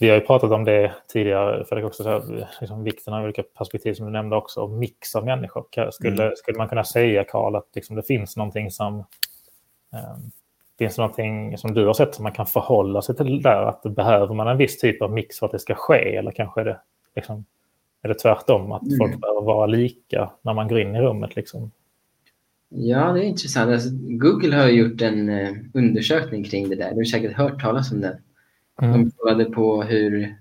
Vi 0.00 0.08
har 0.08 0.16
ju 0.16 0.20
pratat 0.20 0.50
om 0.50 0.64
det 0.64 0.92
tidigare, 1.08 1.64
för 1.64 1.76
det 1.76 1.84
också 1.84 2.02
så 2.02 2.10
här, 2.10 2.48
liksom, 2.60 2.84
vikten 2.84 3.14
av 3.14 3.24
olika 3.24 3.42
perspektiv 3.42 3.94
som 3.94 4.06
du 4.06 4.12
nämnde 4.12 4.36
också, 4.36 4.60
och 4.60 4.70
mix 4.70 5.16
av 5.16 5.24
människor. 5.24 5.90
Skulle, 5.90 6.22
mm. 6.22 6.36
skulle 6.36 6.58
man 6.58 6.68
kunna 6.68 6.84
säga, 6.84 7.24
Karl, 7.24 7.56
att 7.56 7.68
liksom, 7.74 7.96
det 7.96 8.02
finns 8.02 8.36
någonting 8.36 8.70
som 8.70 8.98
um, 8.98 10.30
Finns 10.78 10.96
det 10.96 11.02
någonting 11.02 11.58
som 11.58 11.74
du 11.74 11.86
har 11.86 11.94
sett 11.94 12.14
som 12.14 12.22
man 12.22 12.32
kan 12.32 12.46
förhålla 12.46 13.02
sig 13.02 13.16
till 13.16 13.42
där? 13.42 13.62
Att 13.62 13.82
behöver 13.82 14.34
man 14.34 14.48
en 14.48 14.56
viss 14.56 14.78
typ 14.78 15.02
av 15.02 15.12
mix 15.12 15.38
för 15.38 15.46
att 15.46 15.52
det 15.52 15.58
ska 15.58 15.74
ske? 15.74 16.16
Eller 16.16 16.30
kanske 16.30 16.60
är 16.60 16.64
det, 16.64 16.80
liksom, 17.16 17.44
är 18.02 18.08
det 18.08 18.14
tvärtom, 18.14 18.72
att 18.72 18.82
mm. 18.82 18.98
folk 18.98 19.20
behöver 19.20 19.40
vara 19.40 19.66
lika 19.66 20.30
när 20.42 20.54
man 20.54 20.68
går 20.68 20.80
in 20.80 20.94
i 20.94 21.00
rummet? 21.00 21.36
Liksom? 21.36 21.70
Ja, 22.74 23.12
det 23.12 23.24
är 23.24 23.24
intressant. 23.24 23.70
Alltså, 23.70 23.88
Google 23.92 24.56
har 24.56 24.68
gjort 24.68 25.02
en 25.02 25.28
uh, 25.28 25.56
undersökning 25.72 26.44
kring 26.44 26.68
det 26.68 26.76
där. 26.76 26.90
Du 26.90 26.96
har 26.96 27.04
säkert 27.04 27.32
hört 27.32 27.60
talas 27.60 27.92
om 27.92 28.00
den. 28.00 28.16
Mm. 28.82 28.92
De 28.92 29.10
kollade 29.10 29.44
på 29.44 29.82
hur, 29.82 30.36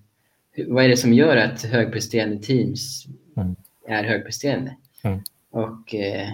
hur, 0.52 0.74
vad 0.74 0.86
är 0.86 0.90
det 0.90 0.98
som 0.98 1.14
gör 1.14 1.38
att 1.38 1.64
högpresterande 1.64 2.38
teams 2.38 3.06
mm. 3.38 3.56
är 3.88 4.04
högpresterande. 4.04 4.76
Mm. 5.04 5.20
Och 5.52 5.94
uh, 5.94 6.32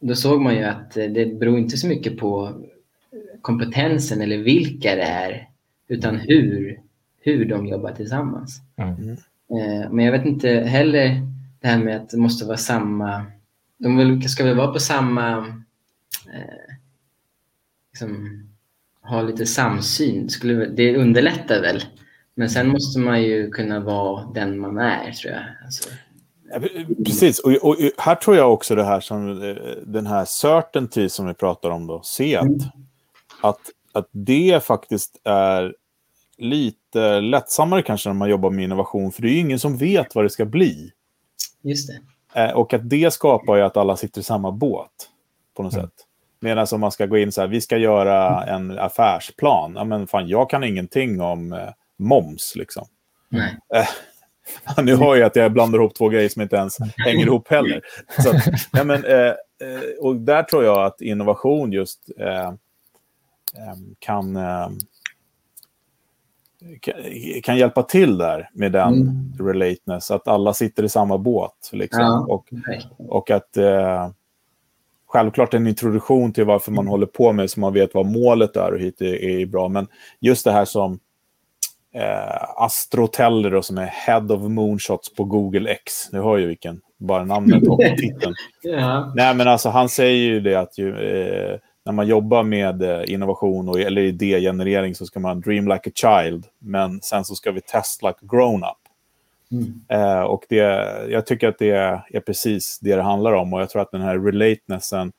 då 0.00 0.14
såg 0.14 0.40
man 0.40 0.54
ju 0.54 0.62
att 0.62 0.90
det 0.90 1.38
beror 1.38 1.58
inte 1.58 1.76
så 1.76 1.86
mycket 1.86 2.18
på 2.18 2.62
kompetensen 3.40 4.20
eller 4.20 4.38
vilka 4.38 4.94
det 4.94 5.02
är, 5.02 5.48
utan 5.88 6.16
hur, 6.16 6.80
hur 7.20 7.44
de 7.44 7.66
jobbar 7.66 7.92
tillsammans. 7.92 8.60
Mm. 8.76 9.10
Eh, 9.50 9.90
men 9.90 10.04
jag 10.04 10.12
vet 10.12 10.26
inte 10.26 10.48
heller 10.48 11.22
det 11.60 11.68
här 11.68 11.78
med 11.78 11.96
att 11.96 12.10
det 12.10 12.16
måste 12.16 12.44
vara 12.44 12.56
samma... 12.56 13.26
De 13.78 14.22
ska 14.22 14.44
väl 14.44 14.56
vara 14.56 14.72
på 14.72 14.80
samma... 14.80 15.38
Eh, 16.34 16.74
liksom, 17.92 18.42
ha 19.02 19.22
lite 19.22 19.46
samsyn. 19.46 20.30
Skulle, 20.30 20.66
det 20.66 20.96
underlättar 20.96 21.60
väl. 21.60 21.84
Men 22.34 22.50
sen 22.50 22.68
måste 22.68 22.98
man 22.98 23.22
ju 23.22 23.50
kunna 23.50 23.80
vara 23.80 24.32
den 24.34 24.58
man 24.58 24.78
är, 24.78 25.12
tror 25.12 25.32
jag. 25.34 25.42
Alltså, 25.64 25.90
Precis, 27.04 27.38
och, 27.38 27.52
och, 27.52 27.76
här 27.98 28.14
tror 28.14 28.36
jag 28.36 28.52
också 28.52 28.74
det 28.74 28.84
här 28.84 29.00
som 29.00 29.42
eh, 29.42 29.56
den 29.86 30.06
här 30.06 30.24
certainty 30.24 31.08
som 31.08 31.26
vi 31.26 31.34
pratar 31.34 31.70
om 31.70 31.86
då, 31.86 32.02
set. 32.02 32.42
Mm 32.42 32.58
att, 33.40 33.60
att 33.92 34.08
det 34.10 34.64
faktiskt 34.64 35.20
är 35.24 35.74
lite 36.38 37.20
lättsammare 37.20 37.82
kanske 37.82 38.08
när 38.08 38.14
man 38.14 38.30
jobbar 38.30 38.50
med 38.50 38.64
innovation, 38.64 39.12
för 39.12 39.22
det 39.22 39.28
är 39.28 39.32
ju 39.32 39.38
ingen 39.38 39.58
som 39.58 39.76
vet 39.76 40.14
vad 40.14 40.24
det 40.24 40.30
ska 40.30 40.44
bli. 40.44 40.92
Just 41.62 41.88
det. 41.88 42.00
Eh, 42.36 42.50
och 42.50 42.74
att 42.74 42.90
det 42.90 43.12
skapar 43.12 43.56
ju 43.56 43.62
att 43.62 43.76
alla 43.76 43.96
sitter 43.96 44.20
i 44.20 44.24
samma 44.24 44.52
båt 44.52 44.90
på 45.56 45.62
något 45.62 45.74
mm. 45.74 45.86
sätt. 45.86 45.94
Medan 46.40 46.66
om 46.72 46.80
man 46.80 46.92
ska 46.92 47.06
gå 47.06 47.18
in 47.18 47.32
så 47.32 47.40
här, 47.40 47.48
vi 47.48 47.60
ska 47.60 47.76
göra 47.76 48.44
en 48.44 48.78
affärsplan. 48.78 49.72
Ja, 49.76 49.84
men 49.84 50.06
fan, 50.06 50.28
jag 50.28 50.50
kan 50.50 50.64
ingenting 50.64 51.20
om 51.20 51.52
eh, 51.52 51.68
moms 51.96 52.56
liksom. 52.56 52.86
Nej. 53.28 53.56
Eh, 53.74 53.88
nu 54.84 54.94
har 54.94 55.16
jag 55.16 55.26
att 55.26 55.36
jag 55.36 55.52
blandar 55.52 55.78
ihop 55.78 55.94
två 55.94 56.08
grejer 56.08 56.28
som 56.28 56.42
inte 56.42 56.56
ens 56.56 56.78
hänger 56.96 57.26
ihop 57.26 57.48
heller. 57.48 57.80
Så, 58.18 58.34
ja, 58.72 58.84
men, 58.84 59.04
eh, 59.04 59.26
eh 59.26 59.34
och 60.00 60.16
där 60.16 60.42
tror 60.42 60.64
jag 60.64 60.84
att 60.84 61.00
innovation 61.00 61.72
just 61.72 62.10
eh, 62.18 62.52
Ehm, 63.58 63.94
kan, 63.98 64.36
kan 67.42 67.56
hjälpa 67.56 67.82
till 67.82 68.18
där 68.18 68.50
med 68.52 68.72
den 68.72 68.94
mm. 68.94 69.32
relateness, 69.38 70.10
att 70.10 70.28
alla 70.28 70.54
sitter 70.54 70.82
i 70.82 70.88
samma 70.88 71.18
båt. 71.18 71.70
Liksom. 71.72 72.02
Ja. 72.02 72.26
Och, 72.28 72.48
och 72.98 73.30
att 73.30 73.56
eh, 73.56 74.08
självklart 75.06 75.54
en 75.54 75.66
introduktion 75.66 76.32
till 76.32 76.44
varför 76.44 76.72
man 76.72 76.82
mm. 76.82 76.90
håller 76.90 77.06
på 77.06 77.32
med 77.32 77.50
så 77.50 77.60
man 77.60 77.72
vet 77.72 77.94
vad 77.94 78.06
målet 78.06 78.56
är 78.56 78.72
och 78.72 78.80
hit 78.80 79.00
är, 79.00 79.24
är 79.24 79.46
bra. 79.46 79.68
Men 79.68 79.86
just 80.20 80.44
det 80.44 80.52
här 80.52 80.64
som 80.64 80.98
eh, 81.94 82.62
Astro 82.62 83.06
Teller 83.06 83.60
som 83.60 83.78
är 83.78 83.86
Head 83.86 84.26
of 84.30 84.42
Moonshots 84.42 85.14
på 85.14 85.24
Google 85.24 85.70
X. 85.70 86.12
Nu 86.12 86.20
hör 86.20 86.36
ju 86.36 86.46
vilken, 86.46 86.80
bara 86.98 87.24
namnet 87.24 87.68
och 87.68 87.80
titeln. 87.98 88.34
ja. 88.62 89.12
Nej, 89.16 89.34
men 89.34 89.48
alltså 89.48 89.68
han 89.68 89.88
säger 89.88 90.26
ju 90.26 90.40
det 90.40 90.54
att 90.54 90.78
ju, 90.78 90.88
eh, 90.88 91.58
när 91.86 91.92
man 91.92 92.06
jobbar 92.06 92.42
med 92.42 92.82
eh, 92.82 93.12
innovation 93.12 93.68
och, 93.68 93.80
eller 93.80 94.02
idégenerering 94.02 94.94
så 94.94 95.06
ska 95.06 95.20
man 95.20 95.40
dream 95.40 95.68
like 95.68 95.90
a 95.90 95.92
child, 95.94 96.46
men 96.58 97.00
sen 97.02 97.24
så 97.24 97.34
ska 97.34 97.52
vi 97.52 97.60
test 97.60 98.02
like 98.02 98.14
a 98.22 98.26
grown-up. 98.30 98.76
Mm. 99.52 99.80
Eh, 99.88 100.20
och 100.20 100.44
det, 100.48 100.56
jag 101.10 101.26
tycker 101.26 101.48
att 101.48 101.58
det 101.58 101.70
är 102.10 102.20
precis 102.20 102.78
det 102.78 102.96
det 102.96 103.02
handlar 103.02 103.32
om 103.32 103.52
och 103.52 103.60
jag 103.60 103.70
tror 103.70 103.82
att 103.82 103.90
den 103.90 104.00
här 104.00 104.18
relatenessen 104.18 105.12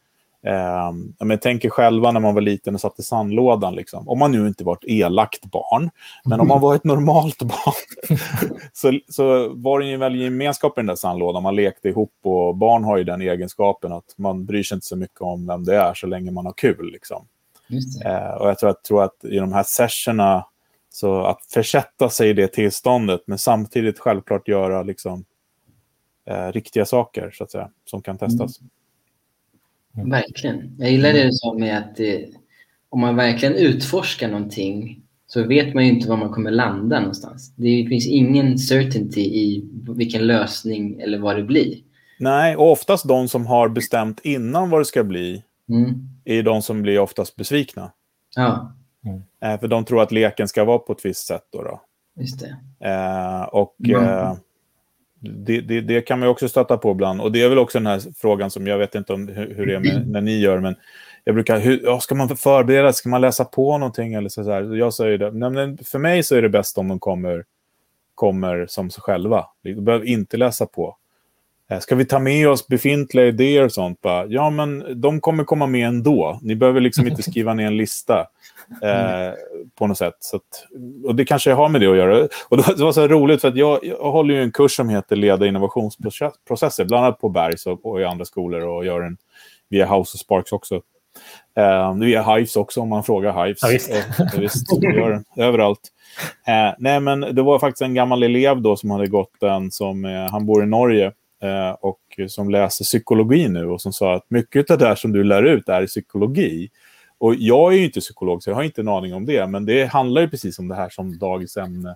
Eh, 0.45 1.26
men 1.26 1.39
tänk 1.39 1.65
er 1.65 1.69
själva 1.69 2.12
när 2.12 2.19
man 2.19 2.34
var 2.34 2.41
liten 2.41 2.73
och 2.73 2.82
satt 2.82 3.00
i 3.00 3.04
sandlådan. 3.04 3.76
Liksom. 3.76 4.10
Om 4.10 4.19
man 4.19 4.32
nu 4.32 4.47
inte 4.47 4.63
var 4.63 4.73
ett 4.73 4.84
elakt 4.89 5.45
barn, 5.45 5.89
men 6.26 6.39
om 6.39 6.47
man 6.47 6.62
var 6.62 6.76
ett 6.76 6.84
normalt 6.84 7.41
barn 7.41 8.17
så, 8.73 9.00
så 9.10 9.50
var 9.50 9.80
det 9.80 9.86
ju 9.86 9.93
en 9.93 10.00
väldig 10.00 10.21
gemenskap 10.21 10.78
i 10.78 10.82
den 10.82 10.86
där 10.86 10.95
sandlådan. 10.95 11.43
Man 11.43 11.56
lekte 11.56 11.89
ihop 11.89 12.13
och 12.23 12.56
barn 12.56 12.84
har 12.84 12.97
ju 12.97 13.04
den 13.04 13.21
egenskapen 13.21 13.93
att 13.93 14.13
man 14.17 14.45
bryr 14.45 14.63
sig 14.63 14.76
inte 14.76 14.88
så 14.88 14.95
mycket 14.95 15.21
om 15.21 15.47
vem 15.47 15.63
det 15.63 15.76
är 15.76 15.93
så 15.93 16.08
länge 16.08 16.32
man 16.32 16.45
har 16.45 16.54
kul. 16.54 16.91
Liksom. 16.91 17.28
Eh, 18.06 18.34
och 18.34 18.50
jag 18.50 18.60
tror 18.60 18.69
att, 18.69 18.84
tror 18.84 19.04
att 19.04 19.26
i 19.26 19.38
de 19.38 19.54
här 19.54 19.63
sessionerna, 19.63 20.45
så 20.89 21.26
att 21.26 21.45
försätta 21.54 22.10
sig 22.10 22.30
i 22.30 22.34
det 22.34 22.47
tillståndet, 22.47 23.21
men 23.26 23.38
samtidigt 23.38 24.00
självklart 24.00 24.47
göra 24.47 24.84
liksom, 24.84 25.26
eh, 26.26 26.52
riktiga 26.52 26.86
saker 26.86 27.32
så 27.34 27.43
att 27.43 27.52
säga, 27.52 27.69
som 27.86 28.02
kan 28.02 28.17
testas. 28.17 28.60
Mm. 28.60 28.69
Mm. 29.97 30.10
Verkligen. 30.10 30.75
Jag 30.77 30.91
gillar 30.91 31.13
det 31.13 31.23
du 31.23 31.31
sa 31.31 31.53
med 31.53 31.77
att 31.77 31.95
det, 31.95 32.29
om 32.89 32.99
man 32.99 33.15
verkligen 33.15 33.55
utforskar 33.55 34.27
någonting 34.27 35.03
så 35.27 35.43
vet 35.43 35.73
man 35.73 35.86
ju 35.86 35.91
inte 35.91 36.10
var 36.10 36.17
man 36.17 36.29
kommer 36.29 36.51
landa 36.51 36.99
någonstans. 36.99 37.53
Det 37.55 37.86
finns 37.89 38.07
ingen 38.07 38.57
certainty 38.57 39.21
i 39.21 39.69
vilken 39.95 40.27
lösning 40.27 40.99
eller 40.99 41.19
vad 41.19 41.36
det 41.36 41.43
blir. 41.43 41.77
Nej, 42.19 42.55
och 42.55 42.71
oftast 42.71 43.07
de 43.07 43.27
som 43.27 43.45
har 43.45 43.69
bestämt 43.69 44.19
innan 44.23 44.69
vad 44.69 44.81
det 44.81 44.86
ska 44.86 45.03
bli 45.03 45.43
mm. 45.69 46.10
är 46.25 46.43
de 46.43 46.62
som 46.62 46.81
blir 46.81 46.99
oftast 46.99 47.36
besvikna. 47.36 47.91
Ja. 48.36 48.73
Mm. 49.41 49.60
för 49.60 49.67
de 49.67 49.86
tror 49.86 50.01
att 50.01 50.12
leken 50.12 50.47
ska 50.47 50.63
vara 50.63 50.77
på 50.77 50.93
ett 50.93 51.05
visst 51.05 51.27
sätt. 51.27 51.43
Då, 51.51 51.63
då. 51.63 51.81
Just 52.19 52.39
det. 52.39 52.57
Eh, 52.89 53.43
och 53.43 53.75
mm. 53.86 54.03
eh, 54.03 54.36
det, 55.19 55.62
det, 55.62 55.82
det, 55.82 56.01
kan 56.01 56.19
man 56.19 56.30
också 56.30 56.49
stöta 56.49 56.77
på 56.77 56.91
ibland. 56.91 57.21
Och 57.21 57.32
det 57.32 57.41
är 57.41 57.49
väl 57.49 57.58
också 57.58 57.80
den 57.80 57.88
här 57.88 58.01
frågan 58.17 58.51
som 58.51 58.67
jag 58.67 58.77
vet 58.77 58.95
inte 58.95 59.13
om 59.13 59.27
hur, 59.27 59.56
hur 59.56 59.65
det 59.65 59.75
är 59.75 59.80
med, 59.80 60.08
när 60.10 60.21
ni 60.21 60.39
gör, 60.39 60.60
men 60.60 60.75
jag 61.23 61.36
brukar, 61.36 61.60
hur, 61.60 61.82
ja, 61.84 61.99
ska 61.99 62.15
man 62.15 62.38
förbereda 62.38 62.93
Ska 62.93 63.10
man 63.10 63.21
läsa 63.21 63.45
på 63.45 63.77
någonting? 63.77 64.13
Eller 64.13 64.30
så, 64.30 64.43
så 64.43 64.51
här? 64.51 64.75
Jag 64.75 64.93
säger 64.93 65.17
det, 65.17 65.32
nej, 65.32 65.77
för 65.84 65.99
mig 65.99 66.23
så 66.23 66.36
är 66.36 66.41
det 66.41 66.49
bäst 66.49 66.77
om 66.77 66.88
de 66.88 66.99
kommer, 66.99 67.45
kommer 68.15 68.65
som 68.69 68.89
sig 68.89 69.01
själva. 69.01 69.45
Du 69.62 69.82
behöver 69.82 70.06
inte 70.06 70.38
läsa 70.38 70.65
på. 70.65 70.97
Eh, 71.69 71.80
ska 71.80 71.95
vi 71.95 72.06
ta 72.06 72.19
med 72.19 72.49
oss 72.49 72.67
befintliga 72.67 73.25
idéer 73.25 73.63
och 73.63 73.71
sånt? 73.71 74.01
Bara, 74.01 74.25
ja, 74.25 74.49
men 74.49 75.01
de 75.01 75.21
kommer 75.21 75.43
komma 75.43 75.67
med 75.67 75.88
ändå. 75.88 76.39
Ni 76.41 76.56
behöver 76.56 76.82
liksom 76.82 77.08
inte 77.08 77.23
skriva 77.32 77.53
ner 77.53 77.67
en 77.67 77.77
lista 77.77 78.19
eh, 78.82 79.34
på 79.77 79.88
något 79.88 79.97
sätt. 79.97 80.15
Att, 80.34 80.65
och 81.06 81.15
det 81.15 81.25
kanske 81.25 81.53
har 81.53 81.69
med 81.69 81.82
det 81.82 81.88
att 81.88 81.97
göra. 81.97 82.27
Och 82.49 82.58
det 82.58 82.84
var 82.84 82.91
så 82.91 83.08
roligt 83.08 83.41
för 83.41 83.47
att 83.47 83.56
jag, 83.56 83.80
jag 83.84 84.12
håller 84.12 84.34
ju 84.36 84.43
en 84.43 84.51
kurs 84.51 84.75
som 84.75 84.89
heter 84.89 85.15
Leda 85.15 85.47
innovationsprocesser, 85.47 86.86
bland 86.86 87.06
annat 87.06 87.19
på 87.19 87.30
Bergs 87.30 87.65
och, 87.65 87.86
och 87.86 88.01
i 88.01 88.03
andra 88.03 88.25
skolor 88.25 88.62
och 88.62 88.86
gör 88.86 89.01
den 89.01 89.17
via 89.69 89.86
House 89.86 90.15
of 90.15 90.19
Sparks 90.19 90.51
också. 90.51 90.82
Eh, 91.58 91.93
via 91.93 92.36
Hives 92.36 92.56
också 92.56 92.82
om 92.82 92.89
man 92.89 93.03
frågar 93.03 93.45
Hives. 93.45 93.60
Ja, 93.62 93.69
visst. 93.69 93.89
Eh, 93.89 94.39
visst, 94.39 94.84
gör 94.84 95.10
den 95.10 95.45
överallt. 95.45 95.80
Eh, 96.47 96.75
nej, 96.77 96.99
men 96.99 97.19
det 97.19 97.41
var 97.41 97.60
faktiskt 97.60 97.82
en 97.82 97.93
gammal 97.93 98.23
elev 98.23 98.62
då 98.62 98.75
som 98.75 98.91
hade 98.91 99.08
gått 99.08 99.32
den 99.39 99.71
som, 99.71 100.06
eh, 100.06 100.32
han 100.32 100.45
bor 100.45 100.63
i 100.63 100.65
Norge 100.65 101.12
och 101.80 102.00
som 102.28 102.50
läser 102.50 102.84
psykologi 102.84 103.47
nu 103.47 103.65
och 103.65 103.82
som 103.82 103.93
sa 103.93 104.15
att 104.15 104.26
mycket 104.28 104.71
av 104.71 104.78
det 104.78 104.86
där 104.86 104.95
som 104.95 105.12
du 105.12 105.23
lär 105.23 105.43
ut 105.43 105.69
är 105.69 105.88
psykologi. 105.88 106.69
Och 107.17 107.36
jag 107.36 107.73
är 107.73 107.78
ju 107.78 107.86
inte 107.86 108.00
psykolog 108.00 108.43
så 108.43 108.50
jag 108.50 108.56
har 108.56 108.63
inte 108.63 108.82
en 108.82 108.88
aning 108.88 109.13
om 109.13 109.26
det, 109.26 109.47
men 109.47 109.65
det 109.65 109.86
handlar 109.86 110.21
ju 110.21 110.30
precis 110.30 110.60
om 110.60 110.67
det 110.67 110.76
här 110.76 110.89
som 110.89 111.17
dagens 111.17 111.58
ämne 111.58 111.95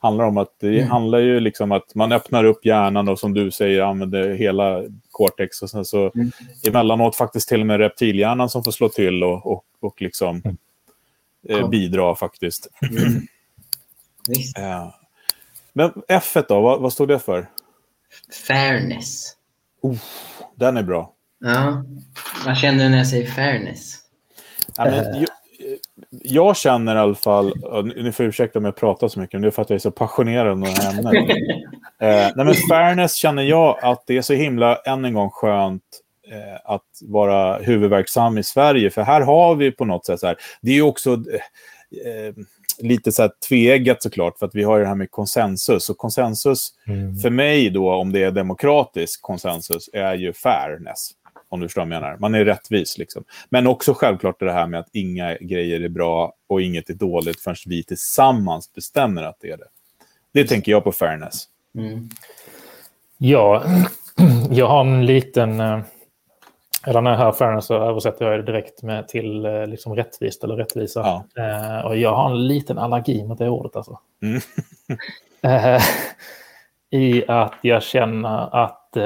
handlar 0.00 0.24
om. 0.24 0.38
att 0.38 0.54
Det 0.60 0.78
mm. 0.78 0.90
handlar 0.90 1.18
ju 1.18 1.40
liksom 1.40 1.72
att 1.72 1.94
man 1.94 2.12
öppnar 2.12 2.44
upp 2.44 2.66
hjärnan 2.66 3.08
och 3.08 3.18
som 3.18 3.34
du 3.34 3.50
säger 3.50 3.82
använder 3.82 4.34
hela 4.34 4.82
cortex 5.10 5.62
och 5.62 5.70
sen 5.70 5.84
så 5.84 6.10
mm. 6.14 6.30
emellanåt 6.68 7.16
faktiskt 7.16 7.48
till 7.48 7.60
och 7.60 7.66
med 7.66 7.78
reptilhjärnan 7.78 8.48
som 8.48 8.64
får 8.64 8.72
slå 8.72 8.88
till 8.88 9.24
och, 9.24 9.46
och, 9.46 9.64
och 9.80 10.02
liksom 10.02 10.42
mm. 10.44 10.56
eh, 11.48 11.68
bidra 11.68 12.14
faktiskt. 12.14 12.68
Mm. 12.90 13.26
ja. 14.54 15.00
Men 15.72 15.92
F 16.08 16.36
då, 16.48 16.60
vad, 16.60 16.80
vad 16.80 16.92
står 16.92 17.06
det 17.06 17.18
för? 17.18 17.48
Fairness. 18.46 19.32
Oh, 19.82 19.98
den 20.56 20.76
är 20.76 20.82
bra. 20.82 21.12
Ja, 21.44 21.84
vad 22.46 22.56
känner 22.56 22.84
du 22.84 22.90
när 22.90 22.98
jag 22.98 23.06
säger 23.06 23.26
fairness? 23.26 23.98
Ja, 24.76 24.84
men, 24.84 25.20
jag, 25.20 25.28
jag, 26.10 26.56
känner 26.56 26.96
i 26.96 26.98
alla 26.98 27.14
fall, 27.14 27.52
ni 27.96 28.12
får 28.12 28.26
ursäkta 28.26 28.58
om 28.58 28.64
jag 28.64 28.76
pratar 28.76 29.08
så 29.08 29.20
mycket, 29.20 29.32
men 29.32 29.42
det 29.42 29.48
är 29.48 29.50
för 29.50 29.62
att 29.62 29.70
jag 29.70 29.74
är 29.74 29.80
så 29.80 29.90
passionerad 29.90 30.52
om 30.52 30.60
det 30.60 30.70
här 30.70 30.98
ämnet. 30.98 31.14
eh, 32.00 32.32
nej, 32.36 32.44
men 32.44 32.54
fairness 32.54 33.14
känner 33.14 33.42
jag 33.42 33.78
att 33.82 34.06
det 34.06 34.16
är 34.16 34.22
så 34.22 34.34
himla, 34.34 34.76
än 34.76 35.04
en 35.04 35.14
gång, 35.14 35.30
skönt 35.30 35.82
eh, 36.30 36.60
att 36.64 36.82
vara 37.02 37.58
huvudverksam 37.58 38.38
i 38.38 38.42
Sverige. 38.42 38.90
För 38.90 39.02
här 39.02 39.20
har 39.20 39.54
vi 39.54 39.70
på 39.72 39.84
något 39.84 40.06
sätt 40.06 40.20
så 40.20 40.26
här, 40.26 40.36
det 40.60 40.70
är 40.70 40.74
ju 40.74 40.82
också 40.82 41.12
eh, 41.12 42.34
lite 42.78 43.12
så 43.12 43.22
här 43.22 43.30
tveeggat 43.48 44.02
såklart, 44.02 44.38
för 44.38 44.46
att 44.46 44.54
vi 44.54 44.62
har 44.62 44.80
det 44.80 44.86
här 44.86 44.94
med 44.94 45.10
konsensus. 45.10 45.90
Och 45.90 45.98
konsensus, 45.98 46.74
mm. 46.86 47.16
för 47.16 47.30
mig 47.30 47.70
då, 47.70 47.94
om 47.94 48.12
det 48.12 48.22
är 48.22 48.30
demokratisk 48.30 49.22
konsensus, 49.22 49.90
är 49.92 50.14
ju 50.14 50.32
fairness. 50.32 51.10
Om 51.48 51.60
du 51.60 51.68
förstår 51.68 51.82
vad 51.82 51.92
jag 51.92 52.02
menar. 52.02 52.16
Man 52.16 52.34
är 52.34 52.44
rättvis. 52.44 52.98
Liksom. 52.98 53.24
Men 53.48 53.66
också 53.66 53.94
självklart 53.94 54.40
det 54.40 54.52
här 54.52 54.66
med 54.66 54.80
att 54.80 54.88
inga 54.92 55.36
grejer 55.36 55.80
är 55.80 55.88
bra 55.88 56.32
och 56.46 56.62
inget 56.62 56.90
är 56.90 56.94
dåligt 56.94 57.40
förrän 57.40 57.56
vi 57.66 57.84
tillsammans 57.84 58.74
bestämmer 58.74 59.22
att 59.22 59.36
det 59.40 59.50
är 59.50 59.56
det. 59.56 59.68
Det 60.32 60.44
tänker 60.44 60.72
jag 60.72 60.84
på 60.84 60.92
fairness. 60.92 61.48
Mm. 61.78 62.08
Ja, 63.18 63.64
jag 64.50 64.68
har 64.68 64.80
en 64.80 65.06
liten... 65.06 65.60
Eh, 66.86 66.92
jag 66.92 67.16
hör 67.16 67.32
fairness 67.32 67.66
så 67.66 67.74
översätter 67.74 68.24
jag 68.24 68.38
det 68.38 68.52
direkt 68.52 68.82
med 68.82 69.08
till 69.08 69.44
eh, 69.44 69.66
liksom 69.66 69.96
rättvist 69.96 70.44
eller 70.44 70.56
rättvisa. 70.56 71.24
Ja. 71.34 71.42
Eh, 71.42 71.86
och 71.86 71.96
jag 71.96 72.14
har 72.14 72.30
en 72.30 72.46
liten 72.46 72.78
allergi 72.78 73.24
mot 73.24 73.38
det 73.38 73.48
ordet 73.48 73.76
alltså. 73.76 73.98
Mm. 74.22 74.40
I 76.90 77.24
att 77.28 77.54
jag 77.62 77.82
känner 77.82 78.64
att 78.64 78.96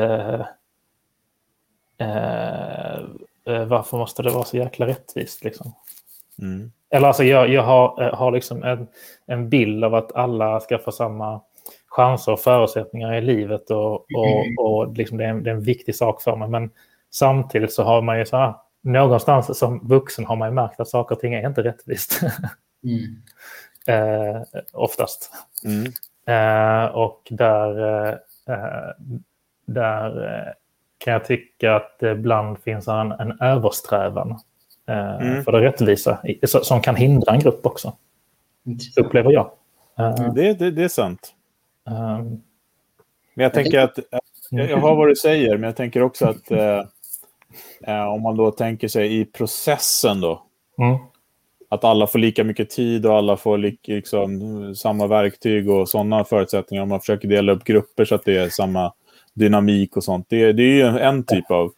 Eh, 1.98 2.98
eh, 3.46 3.64
varför 3.64 3.96
måste 3.98 4.22
det 4.22 4.30
vara 4.30 4.44
så 4.44 4.56
jäkla 4.56 4.86
rättvist? 4.86 5.44
Liksom? 5.44 5.72
Mm. 6.38 6.72
Eller 6.90 7.06
alltså 7.06 7.24
jag, 7.24 7.48
jag 7.48 7.62
har, 7.62 8.02
eh, 8.02 8.14
har 8.14 8.32
liksom 8.32 8.62
en, 8.62 8.86
en 9.26 9.48
bild 9.48 9.84
av 9.84 9.94
att 9.94 10.16
alla 10.16 10.60
ska 10.60 10.78
få 10.78 10.92
samma 10.92 11.40
chanser 11.86 12.32
och 12.32 12.40
förutsättningar 12.40 13.14
i 13.14 13.20
livet 13.20 13.70
och, 13.70 13.94
och, 13.94 14.26
mm. 14.26 14.58
och 14.58 14.96
liksom 14.96 15.18
det, 15.18 15.24
är 15.24 15.28
en, 15.28 15.42
det 15.42 15.50
är 15.50 15.54
en 15.54 15.62
viktig 15.62 15.94
sak 15.94 16.22
för 16.22 16.36
mig. 16.36 16.48
Men 16.48 16.70
samtidigt 17.10 17.72
så 17.72 17.82
har 17.82 18.02
man 18.02 18.18
ju 18.18 18.26
så 18.26 18.36
här, 18.36 18.54
någonstans 18.82 19.58
som 19.58 19.88
vuxen 19.88 20.24
har 20.24 20.36
man 20.36 20.48
ju 20.48 20.54
märkt 20.54 20.80
att 20.80 20.88
saker 20.88 21.14
och 21.14 21.20
ting 21.20 21.34
är 21.34 21.46
inte 21.46 21.62
rättvist. 21.62 22.20
mm. 22.84 23.22
eh, 24.36 24.42
oftast. 24.72 25.32
Mm. 25.64 25.92
Eh, 26.28 26.84
och 26.84 27.28
där, 27.30 27.82
eh, 28.48 29.14
där 29.66 30.54
kan 30.98 31.12
jag 31.12 31.24
tycka 31.24 31.76
att 31.76 31.98
det 31.98 32.10
ibland 32.10 32.58
finns 32.58 32.88
en, 32.88 33.12
en 33.12 33.40
översträvan 33.40 34.38
eh, 34.88 35.20
mm. 35.20 35.44
för 35.44 35.52
det 35.52 35.60
rättvisa 35.60 36.20
som 36.44 36.80
kan 36.80 36.96
hindra 36.96 37.32
en 37.32 37.40
grupp 37.40 37.66
också. 37.66 37.92
Intressant. 38.66 39.06
Upplever 39.06 39.32
jag. 39.32 39.50
Det, 40.34 40.52
det, 40.52 40.70
det, 40.70 40.84
är 40.84 40.88
sant. 40.88 41.34
Men 43.34 43.42
jag 43.42 43.54
tänker 43.54 43.80
att, 43.80 43.98
jag, 44.50 44.70
jag 44.70 44.78
hör 44.78 44.94
vad 44.94 45.08
du 45.08 45.16
säger, 45.16 45.56
men 45.56 45.62
jag 45.62 45.76
tänker 45.76 46.02
också 46.02 46.26
att 46.26 46.50
om 48.14 48.22
man 48.22 48.36
då 48.36 48.50
tänker 48.50 48.88
sig 48.88 49.20
i 49.20 49.24
processen 49.24 50.20
då, 50.20 50.42
mm. 50.78 50.98
att 51.68 51.84
alla 51.84 52.06
får 52.06 52.18
lika 52.18 52.44
mycket 52.44 52.70
tid 52.70 53.06
och 53.06 53.14
alla 53.14 53.36
får 53.36 53.58
liksom, 53.58 54.74
samma 54.74 55.06
verktyg 55.06 55.70
och 55.70 55.88
sådana 55.88 56.24
förutsättningar. 56.24 56.82
Om 56.82 56.88
man 56.88 57.00
försöker 57.00 57.28
dela 57.28 57.52
upp 57.52 57.64
grupper 57.64 58.04
så 58.04 58.14
att 58.14 58.24
det 58.24 58.36
är 58.36 58.48
samma 58.48 58.92
dynamik 59.34 59.96
och 59.96 60.04
sånt. 60.04 60.26
Det, 60.28 60.52
det 60.52 60.62
är 60.62 60.74
ju 60.74 60.98
en 60.98 61.24
typ 61.24 61.50
av 61.50 61.72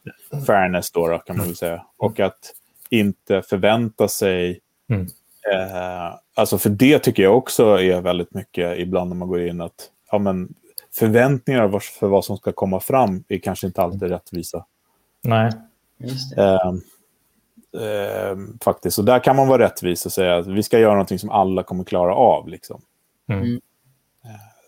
fairness 0.46 0.90
då, 0.90 1.08
då, 1.08 1.18
kan 1.18 1.36
man 1.36 1.46
väl 1.46 1.56
säga. 1.56 1.82
Och 1.96 2.20
att 2.20 2.54
inte 2.90 3.42
förvänta 3.42 4.08
sig... 4.08 4.60
Mm. 4.90 5.06
Eh, 5.52 6.14
alltså 6.34 6.58
för 6.58 6.70
det 6.70 6.98
tycker 6.98 7.22
jag 7.22 7.36
också 7.36 7.80
är 7.80 8.00
väldigt 8.00 8.34
mycket 8.34 8.78
ibland 8.78 9.08
när 9.08 9.16
man 9.16 9.28
går 9.28 9.40
in 9.40 9.60
att 9.60 9.90
ja, 10.10 10.18
men 10.18 10.54
förväntningar 10.98 11.78
för 11.78 12.06
vad 12.06 12.24
som 12.24 12.36
ska 12.36 12.52
komma 12.52 12.80
fram 12.80 13.24
är 13.28 13.38
kanske 13.38 13.66
inte 13.66 13.82
alltid 13.82 14.02
rättvisa. 14.02 14.64
Nej. 15.22 15.52
Eh, 16.36 16.72
eh, 17.82 18.36
faktiskt. 18.64 18.98
Och 18.98 19.04
där 19.04 19.18
kan 19.18 19.36
man 19.36 19.48
vara 19.48 19.62
rättvis 19.62 20.06
och 20.06 20.12
säga 20.12 20.36
att 20.36 20.46
vi 20.46 20.62
ska 20.62 20.78
göra 20.78 20.92
någonting 20.92 21.18
som 21.18 21.30
alla 21.30 21.62
kommer 21.62 21.84
klara 21.84 22.14
av. 22.14 22.48
Liksom. 22.48 22.82
Mm. 23.28 23.60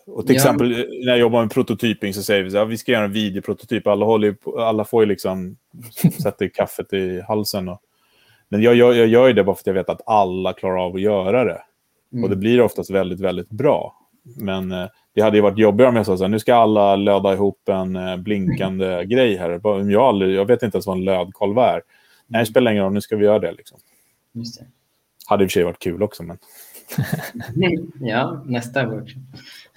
Och 0.07 0.27
till 0.27 0.35
ja. 0.35 0.41
exempel 0.41 0.69
när 0.69 1.13
jag 1.13 1.19
jobbar 1.19 1.41
med 1.41 1.51
prototyping 1.51 2.15
så 2.15 2.23
säger 2.23 2.43
vi 2.43 2.49
att 2.49 2.55
ja, 2.55 2.65
vi 2.65 2.79
ska 2.79 2.93
göra 2.93 3.05
en 3.05 3.13
videoprototyp. 3.13 3.87
Alla, 3.87 4.07
håller 4.07 4.33
på, 4.33 4.61
alla 4.61 4.85
får 4.85 5.03
ju 5.03 5.09
liksom 5.09 5.57
sätta 6.23 6.49
kaffet 6.49 6.93
i 6.93 7.21
halsen. 7.21 7.69
Och, 7.69 7.81
men 8.49 8.63
jag, 8.63 8.75
jag, 8.75 8.97
jag 8.97 9.07
gör 9.07 9.27
ju 9.27 9.33
det 9.33 9.45
bara 9.45 9.57
för 9.57 9.63
att 9.63 9.67
jag 9.67 9.75
vet 9.75 9.89
att 9.89 10.09
alla 10.09 10.53
klarar 10.53 10.87
av 10.87 10.95
att 10.95 11.01
göra 11.01 11.45
det. 11.45 11.63
Mm. 12.13 12.25
Och 12.25 12.31
det 12.31 12.37
blir 12.37 12.61
oftast 12.61 12.91
väldigt, 12.91 13.21
väldigt 13.21 13.51
bra. 13.51 13.97
Men 14.23 14.73
eh, 14.73 14.89
det 15.15 15.21
hade 15.23 15.37
ju 15.37 15.43
varit 15.43 15.59
jobbigare 15.59 15.89
om 15.89 15.97
jag 15.97 16.07
sa 16.07 16.17
så 16.17 16.25
här, 16.25 16.29
nu 16.29 16.39
ska 16.39 16.55
alla 16.55 16.97
löda 16.97 17.33
ihop 17.33 17.69
en 17.69 17.97
eh, 17.97 18.17
blinkande 18.17 18.87
mm. 18.87 19.09
grej 19.09 19.37
här. 19.37 19.61
Jag, 19.91 19.97
aldrig, 19.97 20.35
jag 20.35 20.45
vet 20.45 20.63
inte 20.63 20.77
ens 20.77 20.87
vad 20.87 20.97
en 20.97 21.05
lödkolv 21.05 21.59
är. 21.59 21.83
Nej, 22.27 22.43
det 22.43 22.47
spelar 22.47 22.73
ingen 22.73 22.85
roll, 22.85 22.93
nu 22.93 23.01
ska 23.01 23.17
vi 23.17 23.25
göra 23.25 23.39
det. 23.39 23.53
Liksom. 23.53 23.79
Just 24.33 24.59
det. 24.59 24.67
Hade 25.27 25.45
i 25.45 25.47
och 25.47 25.51
för 25.51 25.53
sig 25.53 25.65
varit 25.65 25.79
kul 25.79 26.03
också, 26.03 26.23
men... 26.23 26.39
ja, 28.01 28.43
nästa 28.47 28.87
workshop. 28.87 29.21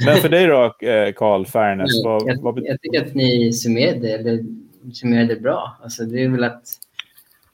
Men 0.05 0.17
för 0.17 0.29
dig 0.29 0.47
då, 0.47 0.87
eh, 0.87 1.13
Carl 1.13 1.45
Fairness? 1.45 2.03
Vad, 2.03 2.29
jag, 2.29 2.41
vad... 2.41 2.59
jag, 2.63 2.81
tycker 2.81 3.05
att 3.05 3.15
ni 3.15 3.53
summerade, 3.53 4.09
eller 4.13 4.45
summerade 4.93 5.35
bra. 5.35 5.77
Alltså, 5.83 6.03
det 6.03 6.23
är 6.23 6.29
väl 6.29 6.43
att 6.43 6.63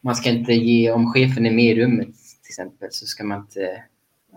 man 0.01 0.15
ska 0.15 0.29
inte 0.29 0.53
ge, 0.53 0.91
om 0.91 1.13
chefen 1.13 1.45
är 1.45 1.51
med 1.51 1.77
i 1.77 1.83
rummet 1.83 2.07
till 2.07 2.49
exempel, 2.49 2.87
så 2.91 3.05
ska 3.05 3.23
man 3.23 3.39
inte... 3.39 3.83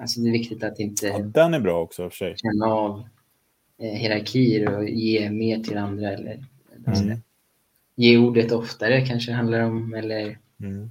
Alltså 0.00 0.20
det 0.20 0.28
är 0.28 0.32
viktigt 0.32 0.64
att 0.64 0.80
inte... 0.80 1.06
Ja, 1.06 1.18
den 1.18 1.54
är 1.54 1.60
bra 1.60 1.80
också 1.80 2.02
för 2.10 2.16
sig. 2.16 2.34
Känna 2.36 2.66
av 2.66 3.04
hierarkier 3.78 4.76
och 4.76 4.88
ge 4.88 5.30
mer 5.30 5.58
till 5.58 5.78
andra 5.78 6.12
eller, 6.12 6.44
eller 6.76 7.02
mm. 7.02 7.18
ge 7.96 8.18
ordet 8.18 8.52
oftare 8.52 9.06
kanske 9.06 9.30
det 9.30 9.36
handlar 9.36 9.60
om. 9.60 9.94
Eller 9.94 10.38
Mm. 10.64 10.90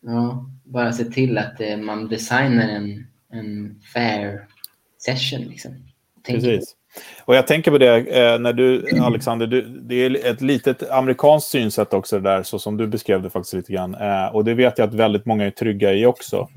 ja, 0.00 0.46
bara 0.64 0.92
se 0.92 1.04
till 1.04 1.38
att 1.38 1.60
eh, 1.60 1.76
man 1.76 2.08
designar 2.08 2.68
en, 2.68 3.06
en 3.32 3.80
fair 3.92 4.46
session. 4.98 5.40
Liksom. 5.40 5.72
Precis. 6.26 6.74
Och 7.24 7.36
jag 7.36 7.46
tänker 7.46 7.70
på 7.70 7.78
det, 7.78 7.96
eh, 7.96 8.38
när 8.38 8.52
du, 8.52 8.84
Alexander, 9.00 9.46
du, 9.46 9.62
det 9.62 9.94
är 9.94 10.26
ett 10.26 10.40
litet 10.40 10.90
amerikanskt 10.90 11.50
synsätt 11.50 11.92
också 11.92 12.16
det 12.20 12.30
där, 12.30 12.42
så 12.42 12.58
som 12.58 12.76
du 12.76 12.86
beskrev 12.86 13.22
det 13.22 13.30
faktiskt 13.30 13.54
lite 13.54 13.72
grann. 13.72 13.94
Eh, 13.94 14.26
och 14.26 14.44
det 14.44 14.54
vet 14.54 14.78
jag 14.78 14.88
att 14.88 14.94
väldigt 14.94 15.26
många 15.26 15.46
är 15.46 15.50
trygga 15.50 15.94
i 15.94 16.06
också. 16.06 16.48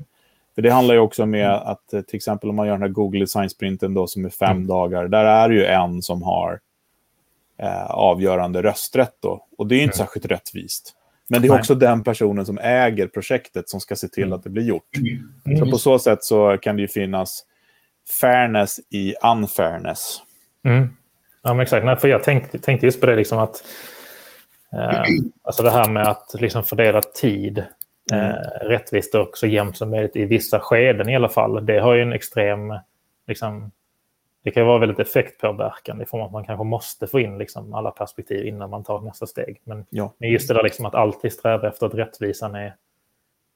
För 0.54 0.62
det 0.62 0.70
handlar 0.70 0.94
ju 0.94 1.00
också 1.00 1.26
med 1.26 1.50
att 1.52 1.92
eh, 1.92 2.00
till 2.00 2.16
exempel 2.16 2.50
om 2.50 2.56
man 2.56 2.66
gör 2.66 2.74
den 2.74 2.82
här 2.82 2.88
Google 2.88 3.20
Design 3.20 3.50
Sprinten 3.50 3.94
då 3.94 4.06
som 4.06 4.24
är 4.24 4.30
fem 4.30 4.50
Mm. 4.56 4.66
dagar, 4.66 5.08
där 5.08 5.24
är 5.24 5.50
ju 5.50 5.64
en 5.64 6.02
som 6.02 6.22
har 6.22 6.60
eh, 7.58 7.84
avgörande 7.90 8.62
rösträtt 8.62 9.16
då. 9.20 9.46
Och 9.58 9.66
det 9.66 9.74
är 9.74 9.82
inte 9.82 9.96
Mm. 9.96 10.06
särskilt 10.06 10.26
rättvist. 10.26 10.94
Men 11.28 11.42
det 11.42 11.48
är 11.48 11.50
Nej. 11.50 11.58
också 11.58 11.74
den 11.74 12.04
personen 12.04 12.46
som 12.46 12.58
äger 12.58 13.06
projektet 13.06 13.68
som 13.68 13.80
ska 13.80 13.96
se 13.96 14.08
till 14.08 14.22
Mm. 14.22 14.32
att 14.38 14.44
det 14.44 14.50
blir 14.50 14.62
gjort. 14.64 14.96
Mm. 15.46 15.58
Så 15.58 15.70
på 15.70 15.78
så 15.78 15.98
sätt 15.98 16.24
så 16.24 16.58
kan 16.62 16.76
det 16.76 16.82
ju 16.82 16.88
finnas 16.88 17.44
fairness 18.20 18.80
i 18.90 19.14
unfairness. 19.24 20.18
Mm. 20.64 20.88
Ja, 21.42 21.54
men 21.54 21.60
exakt. 21.60 21.86
Nej, 21.86 21.96
för 21.96 22.08
jag 22.08 22.22
tänkte, 22.22 22.58
tänkte 22.58 22.86
just 22.86 23.00
på 23.00 23.06
det 23.06 23.16
liksom 23.16 23.38
att 23.38 23.64
eh, 24.72 25.02
alltså 25.42 25.62
det 25.62 25.70
här 25.70 25.90
med 25.90 26.08
att 26.08 26.34
liksom 26.34 26.64
fördela 26.64 27.00
tid 27.02 27.64
eh, 28.12 28.34
rättvist 28.68 29.14
och 29.14 29.30
så 29.38 29.46
jämnt 29.46 29.76
som 29.76 29.90
möjligt 29.90 30.16
i 30.16 30.24
vissa 30.24 30.60
skeden 30.60 31.08
i 31.08 31.16
alla 31.16 31.28
fall. 31.28 31.66
Det 31.66 31.78
har 31.78 31.94
ju 31.94 32.02
en 32.02 32.12
extrem, 32.12 32.74
liksom, 33.26 33.70
det 34.44 34.50
kan 34.50 34.66
vara 34.66 34.78
väldigt 34.78 34.98
effektpåverkande 34.98 36.02
i 36.02 36.06
form 36.06 36.20
av 36.20 36.26
att 36.26 36.32
man 36.32 36.44
kanske 36.44 36.64
måste 36.64 37.06
få 37.06 37.20
in 37.20 37.38
liksom 37.38 37.74
alla 37.74 37.90
perspektiv 37.90 38.46
innan 38.46 38.70
man 38.70 38.84
tar 38.84 39.00
nästa 39.00 39.26
steg. 39.26 39.60
Men, 39.64 39.86
Ja. 39.90 40.12
men 40.18 40.30
just 40.30 40.48
det 40.48 40.54
där 40.54 40.62
liksom 40.62 40.86
att 40.86 40.94
alltid 40.94 41.32
sträva 41.32 41.68
efter 41.68 41.86
att 41.86 41.94
rättvisan 41.94 42.54
är, 42.54 42.74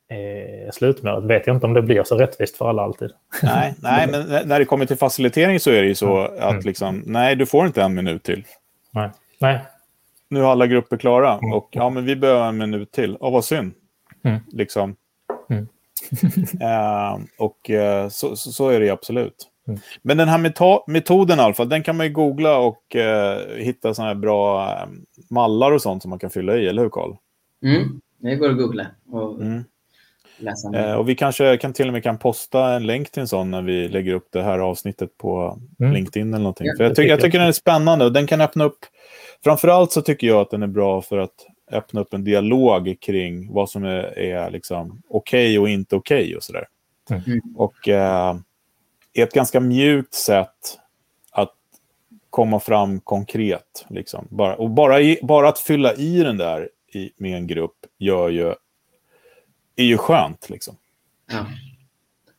är 0.08 0.70
slutmålet. 0.70 1.24
Vet 1.24 1.46
jag 1.46 1.56
inte 1.56 1.66
om 1.66 1.74
det 1.74 1.82
blir 1.82 2.02
så 2.04 2.18
rättvist 2.18 2.56
för 2.56 2.68
alla 2.68 2.82
alltid. 2.82 3.10
Nej, 3.42 3.74
nej, 3.82 4.08
men 4.10 4.48
när 4.48 4.58
det 4.58 4.64
kommer 4.64 4.86
till 4.86 4.96
facilitering 4.96 5.60
så 5.60 5.70
är 5.70 5.82
det 5.82 5.88
ju 5.88 5.94
så 5.94 6.18
att 6.18 6.64
liksom, 6.64 7.02
nej, 7.06 7.36
du 7.36 7.46
får 7.46 7.66
inte 7.66 7.82
en 7.82 7.94
minut 7.94 8.22
till. 8.22 8.44
Nej. 8.90 9.10
Nej. 9.40 9.58
Nu 10.28 10.40
är 10.40 10.44
alla 10.44 10.66
grupper 10.66 10.96
klara 10.96 11.38
och 11.54 11.68
ja, 11.70 11.90
men 11.90 12.04
vi 12.04 12.16
behöver 12.16 12.48
en 12.48 12.56
minut 12.56 12.92
till. 12.92 13.16
Ja, 13.20 13.30
vad 13.30 13.44
synd. 13.44 13.72
Mm. 14.26 14.40
Liksom. 14.52 14.96
Mm. 15.50 15.68
Eh, 16.60 17.18
och 17.38 17.70
eh, 17.70 18.08
så, 18.08 18.36
så, 18.36 18.52
så 18.52 18.68
är 18.68 18.80
det 18.80 18.86
ju 18.86 18.92
absolut. 18.92 19.48
Mm. 19.68 19.80
Men 20.02 20.16
den 20.16 20.28
här 20.28 20.38
meta- 20.38 20.82
metoden 20.86 21.38
i 21.38 21.42
alla 21.42 21.54
fall, 21.54 21.68
den 21.68 21.82
kan 21.82 21.96
man 21.96 22.06
ju 22.06 22.12
googla 22.12 22.58
och 22.58 22.96
eh, 22.96 23.38
hitta 23.56 23.94
sådana 23.94 24.08
här 24.14 24.20
bra 24.20 24.70
eh, 24.70 24.88
mallar 25.30 25.72
och 25.72 25.82
sånt 25.82 26.02
som 26.02 26.10
man 26.10 26.18
kan 26.18 26.30
fylla 26.30 26.56
i, 26.56 26.66
eller 26.66 26.82
hur 26.82 26.88
Karl? 26.90 27.12
Mm, 27.64 28.00
det 28.18 28.36
går 28.36 28.50
att 28.50 28.56
googla 28.58 28.86
och 29.12 29.40
Mm. 29.42 29.64
läsa. 30.38 30.78
Eh, 30.78 30.94
och 30.94 31.08
vi 31.08 31.14
kanske 31.14 31.56
kan 31.56 31.72
till 31.72 31.86
och 31.86 31.92
med 31.92 32.02
kan 32.02 32.18
posta 32.18 32.74
en 32.74 32.86
länk 32.86 33.10
till 33.10 33.20
en 33.20 33.28
sån 33.28 33.50
när 33.50 33.62
vi 33.62 33.88
lägger 33.88 34.14
upp 34.14 34.28
det 34.32 34.42
här 34.42 34.58
avsnittet 34.58 35.18
på 35.18 35.58
Mm. 35.80 35.92
LinkedIn 35.92 36.28
eller 36.34 36.42
någonting. 36.42 36.66
Ja, 36.66 36.74
För 36.76 36.84
jag, 36.84 36.96
tycker 36.96 37.10
jag. 37.10 37.20
tycker 37.20 37.38
den 37.38 37.48
är 37.48 37.52
spännande 37.52 38.04
och 38.04 38.12
den 38.12 38.26
kan 38.26 38.40
öppna 38.40 38.64
upp... 38.64 38.78
Framförallt 39.44 39.92
så 39.92 40.02
tycker 40.02 40.26
jag 40.26 40.40
att 40.40 40.50
den 40.50 40.62
är 40.62 40.66
bra 40.66 41.02
för 41.02 41.18
att 41.18 41.34
öppna 41.70 42.00
upp 42.00 42.14
en 42.14 42.24
dialog 42.24 42.96
kring 43.00 43.52
vad 43.52 43.70
som 43.70 43.84
är, 43.84 44.18
är 44.18 44.50
liksom 44.50 45.02
okej 45.08 45.58
och 45.58 45.68
inte 45.68 45.96
okej 45.96 46.36
och 46.36 46.42
sådär. 46.42 46.68
Mm. 47.10 47.40
Och 47.56 47.88
eh, 47.88 48.36
är 49.14 49.22
ett 49.22 49.32
ganska 49.32 49.60
mjukt 49.60 50.14
sätt 50.14 50.78
att 51.30 51.52
komma 52.30 52.60
fram 52.60 53.00
konkret. 53.00 53.86
Liksom. 53.88 54.26
Bara, 54.30 54.56
och 54.56 54.70
bara, 54.70 55.00
i, 55.00 55.18
bara 55.22 55.48
att 55.48 55.58
fylla 55.58 55.94
i 55.94 56.22
den 56.22 56.36
där 56.36 56.68
i, 56.92 57.10
med 57.16 57.36
en 57.36 57.46
grupp 57.46 57.76
gör 57.98 58.28
ju, 58.28 58.54
är 59.76 59.84
ju 59.84 59.98
skönt. 59.98 60.50
Liksom. 60.50 60.76
Ja, 61.30 61.46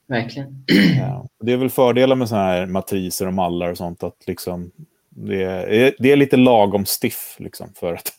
verkligen. 0.08 0.64
Ja, 1.00 1.28
det 1.40 1.52
är 1.54 1.58
väl 1.58 1.70
fördelar 1.70 2.16
med 2.16 2.30
sådana 2.30 2.46
här 2.46 2.66
matriser 2.66 3.28
och 3.28 3.34
mallar 3.34 3.72
och 3.72 3.78
sånt. 3.78 4.04
Att 4.04 4.28
liksom, 4.28 4.72
det, 5.10 5.44
är, 5.44 5.96
det 6.00 6.12
är 6.12 6.16
lite 6.16 6.38
lagom 6.38 6.86
stiff 6.86 7.36
liksom, 7.40 7.74
för, 7.74 7.94
att, 7.94 8.12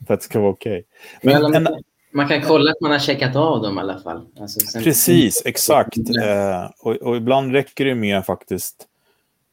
för 0.06 0.14
att 0.14 0.20
det 0.20 0.24
ska 0.24 0.40
vara 0.40 0.50
okej. 0.50 0.84
Men 1.22 1.42
Men, 1.42 1.66
en, 1.66 1.82
man 2.12 2.28
kan 2.28 2.42
kolla 2.42 2.70
att 2.70 2.80
man 2.80 2.90
har 2.90 2.98
checkat 2.98 3.36
av 3.36 3.62
dem 3.62 3.78
i 3.78 3.80
alla 3.80 3.98
fall. 3.98 4.26
Alltså, 4.40 4.60
sen- 4.60 4.82
precis, 4.82 5.42
exakt. 5.44 5.96
Eh, 5.98 6.70
och, 6.80 6.92
och 6.92 7.16
ibland 7.16 7.52
räcker 7.52 7.84
det 7.84 7.94
med 7.94 8.26
faktiskt 8.26 8.86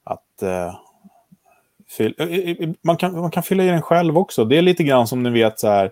att... 0.03 0.41
Eh, 0.41 0.75
fyll, 1.89 2.15
eh, 2.17 2.27
eh, 2.27 2.69
man, 2.81 2.97
kan, 2.97 3.19
man 3.19 3.31
kan 3.31 3.43
fylla 3.43 3.63
i 3.63 3.67
den 3.67 3.81
själv 3.81 4.17
också. 4.17 4.45
Det 4.45 4.57
är 4.57 4.61
lite 4.61 4.83
grann 4.83 5.07
som 5.07 5.23
ni 5.23 5.29
vet 5.29 5.59
så 5.59 5.67
här, 5.67 5.91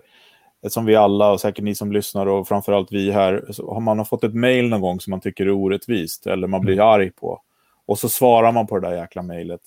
eh, 0.64 0.68
som 0.68 0.84
vi 0.84 0.96
alla 0.96 1.30
och 1.30 1.40
säkert 1.40 1.64
ni 1.64 1.74
som 1.74 1.92
lyssnar 1.92 2.26
och 2.26 2.48
framförallt 2.48 2.92
vi 2.92 3.10
här, 3.10 3.44
har 3.68 3.80
man 3.80 3.98
har 3.98 4.04
fått 4.04 4.24
ett 4.24 4.34
mejl 4.34 4.68
någon 4.68 4.80
gång 4.80 5.00
som 5.00 5.10
man 5.10 5.20
tycker 5.20 5.46
är 5.46 5.50
orättvist 5.50 6.26
eller 6.26 6.46
man 6.48 6.60
blir 6.60 6.94
arg 6.94 7.10
på. 7.10 7.40
Och 7.86 7.98
så 7.98 8.08
svarar 8.08 8.52
man 8.52 8.66
på 8.66 8.78
det 8.78 8.88
där 8.88 8.96
jäkla 8.96 9.22
mejlet. 9.22 9.60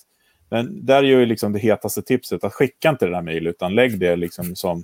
Men 0.49 0.85
där 0.85 0.97
är 0.97 1.07
ju 1.07 1.25
liksom 1.25 1.53
det 1.53 1.59
hetaste 1.59 2.01
tipset 2.01 2.43
att 2.43 2.53
skicka 2.53 2.89
inte 2.89 3.05
det 3.05 3.11
där 3.11 3.21
mejlet 3.21 3.55
utan 3.55 3.75
lägg 3.75 3.99
det 3.99 4.15
liksom 4.15 4.55
som, 4.55 4.83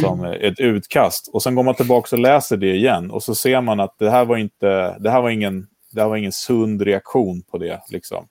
som 0.00 0.24
ett 0.24 0.60
utkast. 0.60 1.30
Och 1.32 1.42
sen 1.42 1.54
går 1.54 1.62
man 1.62 1.74
tillbaka 1.74 2.16
och 2.16 2.22
läser 2.22 2.56
det 2.56 2.74
igen 2.74 3.10
och 3.10 3.22
så 3.22 3.34
ser 3.34 3.60
man 3.60 3.80
att 3.80 3.98
det 3.98 4.10
här 4.10 4.24
var 4.24 4.36
inte, 4.36 4.98
det 4.98 5.10
här 5.10 5.22
var 5.22 5.30
ingen, 5.30 5.66
det 5.92 6.00
här 6.00 6.08
var 6.08 6.16
ingen 6.16 6.32
sund 6.32 6.82
reaktion 6.82 7.42
på 7.42 7.58
det. 7.58 7.80
Liksom. 7.90 8.26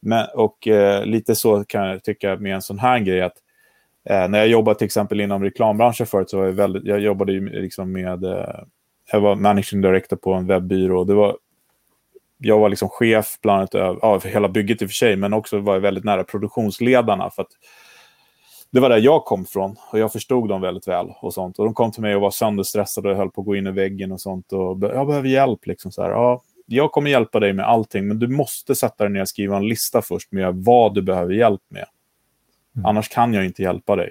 Men, 0.00 0.26
och 0.34 0.68
eh, 0.68 1.04
lite 1.04 1.34
så 1.34 1.64
kan 1.64 1.86
jag 1.86 2.04
tycka 2.04 2.36
med 2.36 2.54
en 2.54 2.62
sån 2.62 2.78
här 2.78 2.98
grej 2.98 3.22
att 3.22 3.36
eh, 4.08 4.28
när 4.28 4.38
jag 4.38 4.48
jobbade 4.48 4.78
till 4.78 4.84
exempel 4.84 5.20
inom 5.20 5.42
reklambranschen 5.42 6.06
förut 6.06 6.30
så 6.30 6.38
var 6.38 6.44
jag 6.44 6.52
väldigt, 6.52 6.84
jag 6.84 7.00
jobbade 7.00 7.32
ju 7.32 7.48
liksom 7.48 7.92
med, 7.92 8.24
eh, 8.24 8.60
jag 9.12 9.20
var 9.20 9.36
managing 9.36 9.80
director 9.80 10.16
på 10.16 10.32
en 10.32 10.46
webbyrå. 10.46 11.04
Det 11.04 11.14
var, 11.14 11.36
jag 12.42 12.58
var 12.58 12.68
liksom 12.68 12.88
chef 12.88 13.38
bland 13.42 13.58
annat 13.58 13.74
över, 13.74 13.98
ja, 14.02 14.20
för 14.20 14.28
hela 14.28 14.48
bygget 14.48 14.82
i 14.82 14.84
och 14.84 14.88
för 14.88 14.94
sig, 14.94 15.16
men 15.16 15.32
också 15.32 15.58
var 15.58 15.74
jag 15.74 15.80
väldigt 15.80 16.04
nära 16.04 16.24
produktionsledarna. 16.24 17.30
För 17.30 17.42
att 17.42 17.52
det 18.70 18.80
var 18.80 18.88
där 18.88 18.98
jag 18.98 19.24
kom 19.24 19.44
från 19.44 19.76
och 19.92 19.98
jag 19.98 20.12
förstod 20.12 20.48
dem 20.48 20.60
väldigt 20.60 20.88
väl. 20.88 21.06
och 21.20 21.34
sånt. 21.34 21.58
Och 21.58 21.64
De 21.64 21.74
kom 21.74 21.92
till 21.92 22.02
mig 22.02 22.14
och 22.14 22.20
var 22.20 22.30
sönderstressade 22.30 23.10
och 23.10 23.16
höll 23.16 23.30
på 23.30 23.40
att 23.40 23.46
gå 23.46 23.56
in 23.56 23.66
i 23.66 23.70
väggen 23.70 24.12
och 24.12 24.20
sånt. 24.20 24.52
Och 24.52 24.78
jag 24.80 25.06
behöver 25.06 25.28
hjälp. 25.28 25.66
Liksom 25.66 25.92
så 25.92 26.02
här. 26.02 26.10
Ja, 26.10 26.42
jag 26.66 26.92
kommer 26.92 27.10
hjälpa 27.10 27.40
dig 27.40 27.52
med 27.52 27.64
allting, 27.64 28.08
men 28.08 28.18
du 28.18 28.28
måste 28.28 28.74
sätta 28.74 29.04
dig 29.04 29.12
ner 29.12 29.20
och 29.20 29.28
skriva 29.28 29.56
en 29.56 29.68
lista 29.68 30.02
först 30.02 30.32
med 30.32 30.54
vad 30.54 30.94
du 30.94 31.02
behöver 31.02 31.34
hjälp 31.34 31.62
med. 31.68 31.84
Mm. 32.76 32.86
Annars 32.86 33.08
kan 33.08 33.34
jag 33.34 33.44
inte 33.44 33.62
hjälpa 33.62 33.96
dig. 33.96 34.10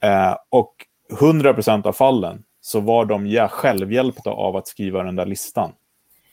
Eh, 0.00 0.36
och 0.48 0.74
100% 1.20 1.86
av 1.86 1.92
fallen 1.92 2.44
så 2.60 2.80
var 2.80 3.04
de 3.04 3.48
självhjälpta 3.48 4.30
av 4.30 4.56
att 4.56 4.68
skriva 4.68 5.02
den 5.02 5.16
där 5.16 5.26
listan. 5.26 5.72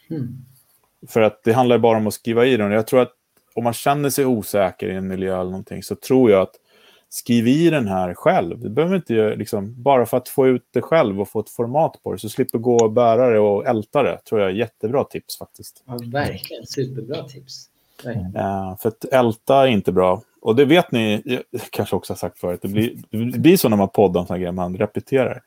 Mm. 0.10 0.46
För 1.08 1.22
att 1.22 1.44
det 1.44 1.54
handlar 1.54 1.78
bara 1.78 1.98
om 1.98 2.08
att 2.08 2.14
skriva 2.14 2.46
i 2.46 2.58
den. 2.58 2.72
Jag 2.72 2.88
tror 2.88 3.02
att 3.02 3.14
om 3.54 3.64
man 3.64 3.74
känner 3.74 4.10
sig 4.10 4.26
osäker 4.26 4.90
i 4.90 4.96
en 4.96 5.08
miljö 5.08 5.34
eller 5.34 5.52
någonting 5.52 5.84
så 5.84 5.96
tror 5.96 6.32
jag 6.32 6.42
att 6.42 6.56
skriv 7.14 7.48
i 7.48 7.70
den 7.70 7.88
här 7.88 8.14
själv. 8.14 8.60
Du 8.60 8.70
behöver 8.70 8.96
inte 8.96 9.14
göra, 9.14 9.36
liksom, 9.36 9.84
bara 9.84 10.06
för 10.06 10.18
att 10.18 10.30
få 10.30 10.48
ut 10.48 10.68
det 10.72 10.82
själv 10.82 11.22
och 11.22 11.30
få 11.30 11.40
ett 11.40 11.50
format 11.50 12.04
på 12.04 12.14
det 12.14 12.20
så 12.20 12.30
slipper 12.30 12.58
gå 12.58 12.78
och 12.78 12.92
bära 12.92 13.30
det 13.30 13.40
och 13.40 13.66
älta 13.66 14.04
det. 14.04 14.18
tror 14.18 14.42
jag 14.42 14.50
är 14.50 14.54
jättebra 14.54 15.04
tips 15.04 15.38
faktiskt. 15.38 15.84
Ja, 15.86 15.98
verkligen. 16.06 16.66
Superbra 16.66 17.24
tips. 17.24 17.70
Verkligen. 18.04 18.36
Eh, 18.36 18.78
för 18.78 18.90
att 18.90 19.06
älta 19.06 19.56
är 19.56 19.68
inte 19.68 19.92
bra. 19.92 20.22
Och 20.42 20.56
det 20.56 20.66
vet 20.66 20.92
ni, 20.92 21.22
jag 21.26 21.62
kanske 21.70 21.96
också 21.96 22.14
har 22.14 22.18
sagt 22.18 22.40
förut, 22.40 22.60
det 22.62 22.68
blir, 22.68 22.94
det 23.10 23.40
blir 23.40 23.58
så 23.58 23.70
när 23.70 23.78
man 23.78 23.90
poddar 23.90 24.22
om 24.22 24.28
såna 24.28 24.40
grejer, 24.40 24.52
man 24.52 24.78
repeterar. 24.78 25.42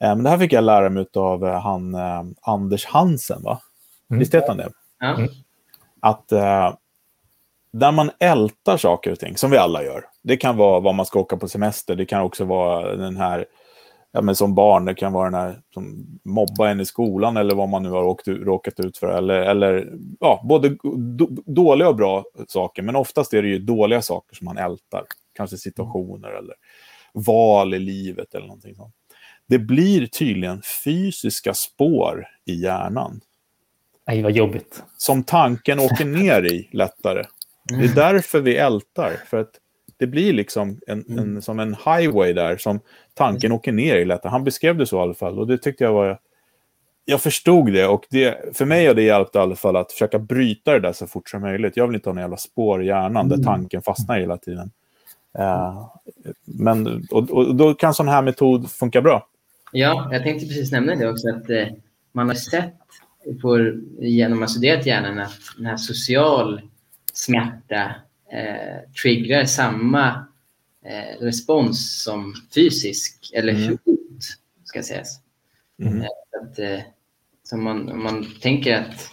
Eh, 0.00 0.08
men 0.08 0.22
det 0.22 0.30
här 0.30 0.38
fick 0.38 0.52
jag 0.52 0.64
lära 0.64 0.88
mig 0.88 1.06
av 1.14 1.46
eh, 1.46 1.60
han 1.60 1.96
Anders 2.40 2.86
Hansen, 2.86 3.42
va? 3.42 3.60
Mm. 4.10 4.18
Visst 4.18 4.34
heter 4.34 4.48
han 4.48 4.56
det? 4.56 4.72
Ja. 5.02 5.14
Mm. 5.14 5.30
att 6.00 6.32
eh, 6.32 6.74
där 7.72 7.92
man 7.92 8.10
ältar 8.18 8.76
saker 8.76 9.12
och 9.12 9.18
ting, 9.18 9.36
som 9.36 9.50
vi 9.50 9.56
alla 9.56 9.84
gör. 9.84 10.04
Det 10.22 10.36
kan 10.36 10.56
vara 10.56 10.80
vad 10.80 10.94
man 10.94 11.06
ska 11.06 11.20
åka 11.20 11.36
på 11.36 11.48
semester, 11.48 11.96
det 11.96 12.06
kan 12.06 12.22
också 12.22 12.44
vara 12.44 12.96
den 12.96 13.16
här, 13.16 13.46
ja, 14.12 14.22
men 14.22 14.36
som 14.36 14.54
barn, 14.54 14.84
det 14.84 14.94
kan 14.94 15.12
vara 15.12 15.30
den 15.30 15.40
här 15.40 15.60
som 15.74 16.06
mobbar 16.24 16.66
en 16.66 16.80
i 16.80 16.86
skolan 16.86 17.36
eller 17.36 17.54
vad 17.54 17.68
man 17.68 17.82
nu 17.82 17.90
har 17.90 18.04
åkt, 18.04 18.28
råkat 18.28 18.80
ut 18.80 18.98
för. 18.98 19.06
Eller, 19.06 19.34
eller 19.34 19.92
ja, 20.20 20.40
både 20.44 20.68
do, 21.18 21.26
dåliga 21.46 21.88
och 21.88 21.96
bra 21.96 22.24
saker, 22.48 22.82
men 22.82 22.96
oftast 22.96 23.34
är 23.34 23.42
det 23.42 23.48
ju 23.48 23.58
dåliga 23.58 24.02
saker 24.02 24.36
som 24.36 24.44
man 24.44 24.58
ältar. 24.58 25.04
Kanske 25.34 25.56
situationer 25.56 26.28
eller 26.28 26.54
val 27.12 27.74
i 27.74 27.78
livet 27.78 28.34
eller 28.34 28.46
någonting 28.46 28.74
sånt. 28.74 28.94
Det 29.46 29.58
blir 29.58 30.06
tydligen 30.06 30.62
fysiska 30.84 31.54
spår 31.54 32.26
i 32.44 32.54
hjärnan 32.54 33.20
Nej, 34.06 34.22
vad 34.22 34.32
jobbigt. 34.32 34.82
som 34.96 35.24
tanken 35.24 35.80
åker 35.80 36.04
ner 36.04 36.52
i 36.52 36.68
lättare. 36.72 37.24
Det 37.64 37.84
är 37.84 37.94
därför 37.94 38.40
vi 38.40 38.56
ältar. 38.56 39.12
För 39.26 39.40
att 39.40 39.50
det 39.96 40.06
blir 40.06 40.32
liksom 40.32 40.80
en, 40.86 41.18
en, 41.18 41.42
som 41.42 41.60
en 41.60 41.74
highway 41.74 42.32
där 42.32 42.56
som 42.56 42.80
tanken 43.14 43.52
åker 43.52 43.72
ner 43.72 43.96
i 43.96 44.04
lättare. 44.04 44.30
Han 44.30 44.44
beskrev 44.44 44.76
det 44.76 44.86
så 44.86 44.96
i 44.96 45.00
alla 45.00 45.14
fall 45.14 45.38
och 45.38 45.46
det 45.46 45.58
tyckte 45.58 45.84
jag 45.84 45.92
var... 45.92 46.18
Jag 47.04 47.20
förstod 47.20 47.72
det 47.72 47.86
och 47.86 48.06
det, 48.10 48.56
för 48.56 48.64
mig 48.64 48.86
har 48.86 48.94
det 48.94 49.02
hjälpt 49.02 49.36
i 49.36 49.38
alla 49.38 49.56
fall 49.56 49.76
att 49.76 49.92
försöka 49.92 50.18
bryta 50.18 50.72
det 50.72 50.80
där 50.80 50.92
så 50.92 51.06
fort 51.06 51.28
som 51.28 51.40
möjligt. 51.40 51.76
Jag 51.76 51.86
vill 51.86 51.94
inte 51.94 52.08
ha 52.08 52.14
några 52.14 52.24
jävla 52.24 52.36
spår 52.36 52.82
i 52.82 52.86
hjärnan 52.86 53.28
där 53.28 53.36
tanken 53.36 53.82
fastnar 53.82 54.20
hela 54.20 54.36
tiden. 54.36 54.70
Uh, 55.38 55.86
men, 56.44 57.06
och, 57.10 57.30
och, 57.30 57.56
då 57.56 57.74
kan 57.74 57.94
sån 57.94 58.08
här 58.08 58.22
metod 58.22 58.70
funka 58.70 59.02
bra. 59.02 59.26
Ja, 59.72 60.08
jag 60.12 60.22
tänkte 60.22 60.46
precis 60.46 60.72
nämna 60.72 60.94
det 60.94 61.10
också. 61.10 61.28
att 61.28 61.50
eh, 61.50 61.66
Man 62.12 62.28
har 62.28 62.34
sett 62.34 62.74
på, 63.42 63.72
genom 63.98 64.38
att 64.38 64.48
ha 64.48 64.52
studerat 64.52 64.86
hjärnan 64.86 65.18
att 65.18 65.38
den 65.56 65.66
här 65.66 65.76
social 65.76 66.60
smärta 67.12 67.94
eh, 68.32 68.90
triggar 69.02 69.44
samma 69.44 70.26
eh, 70.84 71.24
respons 71.24 72.02
som 72.02 72.34
fysisk 72.54 73.30
eller 73.34 73.52
mm. 73.52 73.78
hot, 73.84 74.24
ska 74.64 74.82
sägas. 74.82 75.20
Mm. 75.82 76.00
Eh, 76.00 76.06
att, 76.42 76.58
eh, 76.58 76.80
så 77.42 77.56
man, 77.56 77.88
om 77.88 78.02
man 78.02 78.26
tänker 78.40 78.76
att, 78.76 79.10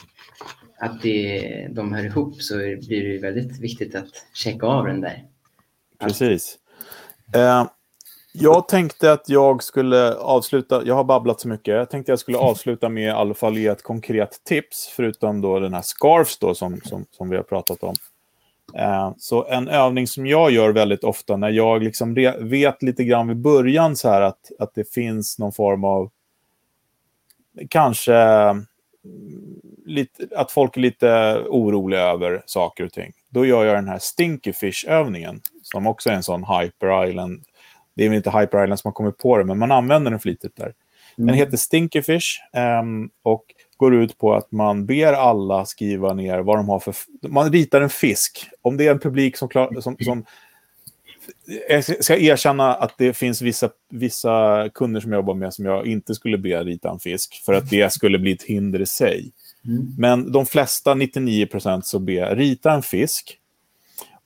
att 0.80 1.01
det, 1.01 1.68
de 1.72 1.93
hör 1.93 2.05
ihop 2.05 2.41
så 2.41 2.55
blir 2.57 3.14
det 3.14 3.18
väldigt 3.18 3.60
viktigt 3.60 3.95
att 3.95 4.26
checka 4.34 4.66
av 4.66 4.86
den 4.86 5.01
där. 5.01 5.26
Precis. 5.99 6.57
Eh, 7.36 7.68
jag 8.32 8.67
tänkte 8.67 9.11
att 9.11 9.30
jag 9.30 9.63
skulle 9.63 10.13
avsluta, 10.13 10.82
jag 10.86 10.95
har 10.95 11.03
babblat 11.03 11.41
så 11.41 11.47
mycket, 11.47 11.75
jag 11.75 11.89
tänkte 11.89 12.11
att 12.11 12.13
jag 12.13 12.19
skulle 12.19 12.38
avsluta 12.38 12.89
med 12.89 13.03
i 13.03 13.09
alla 13.09 13.34
fall 13.34 13.57
ge 13.57 13.67
ett 13.67 13.84
konkret 13.84 14.41
tips, 14.43 14.93
förutom 14.95 15.41
då 15.41 15.59
den 15.59 15.73
här 15.73 15.82
scarfs 15.82 16.38
då 16.38 16.55
som, 16.55 16.82
som, 16.84 17.05
som 17.11 17.30
vi 17.30 17.36
har 17.36 17.43
pratat 17.43 17.84
om. 17.84 17.95
Eh, 18.75 19.11
så 19.17 19.45
en 19.45 19.67
övning 19.67 20.07
som 20.07 20.25
jag 20.25 20.51
gör 20.51 20.69
väldigt 20.69 21.03
ofta 21.03 21.38
när 21.38 21.49
jag 21.49 21.84
liksom 21.84 22.13
vet 22.39 22.84
lite 22.84 23.03
grann 23.03 23.27
vid 23.27 23.38
början 23.38 23.95
så 23.95 24.09
här 24.09 24.21
att, 24.21 24.51
att 24.59 24.75
det 24.75 24.93
finns 24.93 25.39
någon 25.39 25.51
form 25.51 25.84
av 25.84 26.09
kanske 27.69 28.15
mm, 28.15 28.65
lite, 29.86 30.27
att 30.36 30.51
folk 30.51 30.77
är 30.77 30.82
lite 30.82 31.41
oroliga 31.47 32.01
över 32.01 32.43
saker 32.45 32.86
och 32.86 32.91
ting. 32.91 33.11
Då 33.30 33.45
gör 33.45 33.65
jag 33.65 33.75
den 33.75 33.88
här 33.88 33.99
Stinky 33.99 34.53
Fish-övningen 34.53 35.41
som 35.63 35.88
också 35.88 36.09
är 36.09 36.13
en 36.13 36.23
sån 36.23 36.43
Hyper 36.43 37.07
Island. 37.07 37.43
Det 37.96 38.06
är 38.06 38.10
väl 38.10 38.18
inte 38.18 38.32
Hyper 38.32 38.64
Island 38.64 38.80
som 38.80 38.88
har 38.90 38.94
kommit 38.94 39.18
på 39.18 39.38
det, 39.38 39.44
men 39.44 39.58
man 39.58 39.72
använder 39.72 40.12
den 40.12 40.20
flitigt 40.20 40.56
där. 40.56 40.74
Den 41.16 41.30
mm. 41.30 41.36
heter 41.36 41.58
Stinky 41.58 42.02
Fish 42.02 42.40
um, 42.82 43.10
och 43.24 43.44
går 43.78 43.96
ut 43.96 44.18
på 44.18 44.34
att 44.34 44.52
man 44.52 44.86
ber 44.86 45.14
alla 45.14 45.66
skriva 45.66 46.14
ner 46.14 46.40
vad 46.40 46.58
de 46.58 46.70
har 46.70 46.80
för... 46.80 46.96
Man 47.28 47.52
ritar 47.52 47.82
en 47.82 47.90
fisk. 47.90 48.50
Om 48.62 48.78
det 48.78 48.88
är 48.88 48.92
en 48.92 49.00
publik 49.00 49.38
som, 49.38 49.50
klar, 49.50 49.82
som, 49.82 49.98
som 50.00 50.26
jag 51.70 52.04
ska 52.04 52.18
erkänna 52.18 52.76
att 52.76 52.98
det 52.98 53.14
finns 53.14 53.42
vissa, 53.42 53.70
vissa 53.90 54.70
kunder 54.74 55.02
som 55.02 55.12
jag 55.12 55.20
jobbar 55.20 55.34
med 55.34 55.54
som 55.54 55.66
jag 55.66 55.88
inte 55.88 56.16
skulle 56.16 56.38
be 56.38 56.64
rita 56.64 56.90
en 56.90 57.00
fisk 57.00 57.42
för 57.46 57.54
att 57.54 57.70
det 57.70 57.94
skulle 57.94 58.20
bli 58.20 58.32
ett 58.32 58.44
hinder 58.44 58.82
i 58.82 58.86
sig. 58.86 59.32
Mm. 59.66 59.96
Men 59.98 60.32
de 60.32 60.46
flesta, 60.46 60.94
99 60.94 61.46
procent, 61.46 61.86
så 61.86 62.00
ber 62.00 62.36
rita 62.36 62.72
en 62.72 62.82
fisk. 62.82 63.39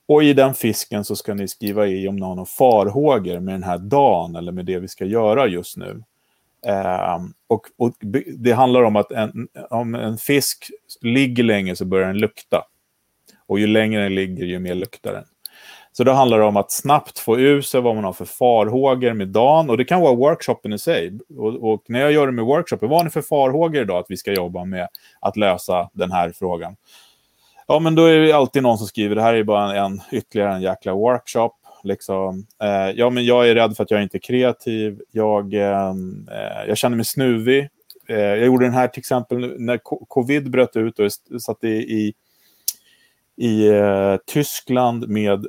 Och 0.08 0.24
i 0.24 0.34
den 0.34 0.54
fisken 0.54 1.06
så 1.06 1.16
ska 1.16 1.34
ni 1.34 1.48
skriva 1.48 1.88
i 1.88 2.08
om 2.08 2.16
någon 2.16 2.38
har 2.38 2.46
farhågor 2.46 3.40
med 3.40 3.54
den 3.54 3.64
här 3.64 3.78
dagen 3.78 4.36
eller 4.36 4.52
med 4.52 4.66
det 4.66 4.80
vi 4.80 4.88
ska 4.88 5.06
göra 5.06 5.48
just 5.48 5.78
nu. 5.78 6.04
Eh, 6.66 7.20
och, 7.48 7.68
och, 7.78 7.94
det 8.38 8.52
handlar 8.52 8.84
om 8.84 8.96
att 8.96 9.12
en, 9.12 9.48
om 9.70 9.96
en 9.96 10.18
fisk 10.18 10.72
ligger 11.02 11.44
länge 11.44 11.76
så 11.76 11.86
börjar 11.86 12.08
den 12.08 12.18
lukta. 12.18 12.64
Och 13.48 13.60
ju 13.60 13.68
längre 13.68 14.04
den 14.04 14.16
ligger, 14.16 14.46
ju 14.46 14.60
mer 14.60 14.76
luktar 14.76 15.14
den. 15.14 15.26
Så 15.92 16.04
då 16.04 16.12
handlar 16.12 16.40
det 16.40 16.46
om 16.46 16.58
att 16.58 16.72
snabbt 16.72 17.20
få 17.20 17.40
ur 17.40 17.62
sig 17.62 17.82
vad 17.82 17.96
man 17.96 18.04
har 18.04 18.14
för 18.14 18.26
farhågor 18.26 19.14
med 19.14 19.28
dagen. 19.28 19.70
Och 19.70 19.78
det 19.78 19.86
kan 19.86 20.02
vara 20.02 20.16
workshopen 20.16 20.74
i 20.74 20.80
sig. 20.80 21.20
Och, 21.38 21.74
och 21.74 21.84
när 21.88 22.00
jag 22.00 22.12
gör 22.12 22.26
det 22.26 22.32
med 22.32 22.46
workshopen, 22.46 22.90
vad 22.90 23.00
har 23.00 23.04
ni 23.04 23.10
för 23.10 23.22
farhågor 23.22 23.82
idag 23.82 23.98
att 23.98 24.06
vi 24.10 24.18
ska 24.18 24.34
jobba 24.34 24.66
med 24.66 24.88
att 25.22 25.38
lösa 25.38 25.90
den 25.94 26.12
här 26.12 26.32
frågan? 26.36 26.76
Ja, 27.68 27.80
men 27.80 27.96
då 27.96 28.06
är 28.06 28.20
det 28.20 28.32
alltid 28.32 28.64
någon 28.64 28.78
som 28.78 28.88
skriver, 28.88 29.16
det 29.16 29.22
här 29.22 29.34
är 29.34 29.44
bara 29.44 29.86
en, 29.86 30.02
ytterligare 30.12 30.56
en 30.56 30.62
jäkla 30.62 30.94
workshop. 30.94 31.52
Liksom. 31.84 32.46
Eh, 32.64 32.92
ja, 32.96 33.10
men 33.10 33.26
jag 33.26 33.50
är 33.50 33.56
rädd 33.56 33.76
för 33.76 33.84
att 33.84 33.92
jag 33.92 34.04
inte 34.04 34.18
är 34.18 34.20
kreativ. 34.20 35.02
Jag, 35.12 35.54
ehm, 35.54 36.28
eh, 36.32 36.68
jag 36.68 36.78
känner 36.78 36.96
mig 36.96 37.06
snuvig. 37.06 37.70
Eh, 38.10 38.18
jag 38.18 38.46
gjorde 38.46 38.66
den 38.66 38.74
här 38.74 38.88
till 38.88 39.00
exempel 39.00 39.56
när 39.62 39.80
covid 40.08 40.52
bröt 40.52 40.76
ut 40.76 41.00
och 41.00 41.06
jag 41.30 41.42
satt 41.42 41.64
i, 41.64 41.68
i, 41.68 42.14
i 43.38 43.68
eh, 43.68 44.16
Tyskland 44.26 45.10
med 45.10 45.46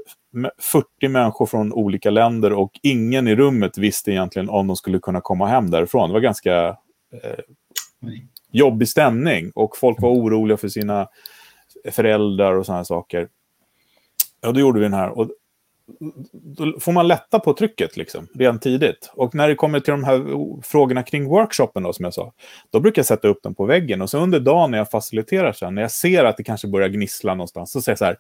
40 0.73 1.09
människor 1.09 1.47
från 1.47 1.73
olika 1.73 2.11
länder 2.11 2.53
och 2.53 2.71
ingen 2.83 3.29
i 3.29 3.35
rummet 3.35 3.79
visste 3.79 4.11
egentligen 4.11 4.49
om 4.49 4.67
de 4.67 4.77
skulle 4.77 4.99
kunna 4.99 5.21
komma 5.21 5.47
hem 5.47 5.71
därifrån. 5.71 6.09
Det 6.09 6.12
var 6.12 6.21
ganska 6.21 6.67
eh, 7.12 7.39
jobbig 8.53 8.89
stämning 8.89 9.51
och 9.55 9.77
folk 9.77 10.03
var 10.03 10.11
oroliga 10.11 10.57
för 10.57 10.69
sina 10.69 11.09
föräldrar 11.91 12.55
och 12.55 12.66
sådana 12.66 12.85
saker. 12.85 13.28
Ja, 14.41 14.53
då 14.53 14.61
gjorde 14.61 14.80
vi 14.80 14.85
den 14.85 14.95
här. 14.95 15.18
Och 15.18 15.30
då 16.32 16.80
får 16.80 16.93
man 16.93 17.09
lätta 17.09 17.39
på 17.39 17.53
trycket 17.53 17.97
liksom, 17.97 18.26
redan 18.35 18.59
tidigt. 18.59 19.11
Och 19.14 19.35
när 19.35 19.49
det 19.49 19.55
kommer 19.55 19.80
till 19.80 19.91
de 19.91 20.05
här 20.05 20.22
frågorna 20.62 21.03
kring 21.03 21.28
workshopen, 21.28 21.82
då, 21.82 21.93
som 21.93 22.05
jag 22.05 22.14
sa, 22.14 22.32
då 22.70 22.80
brukar 22.80 23.01
jag 23.01 23.07
sätta 23.07 23.28
upp 23.28 23.43
den 23.43 23.55
på 23.55 23.64
väggen. 23.64 24.03
Och 24.03 24.11
så 24.11 24.18
under 24.18 24.41
dagen 24.41 24.70
när 24.70 24.78
jag 24.78 24.91
faciliterar 24.91 25.53
sen, 25.53 25.74
när 25.74 25.82
jag 25.82 25.91
ser 25.91 26.24
att 26.24 26.37
det 26.37 26.45
kanske 26.45 26.68
börjar 26.68 26.89
gnissla 26.89 27.35
någonstans, 27.35 27.72
så 27.72 27.82
säger 27.82 27.93
jag 27.93 27.99
så 27.99 28.05
här, 28.05 28.16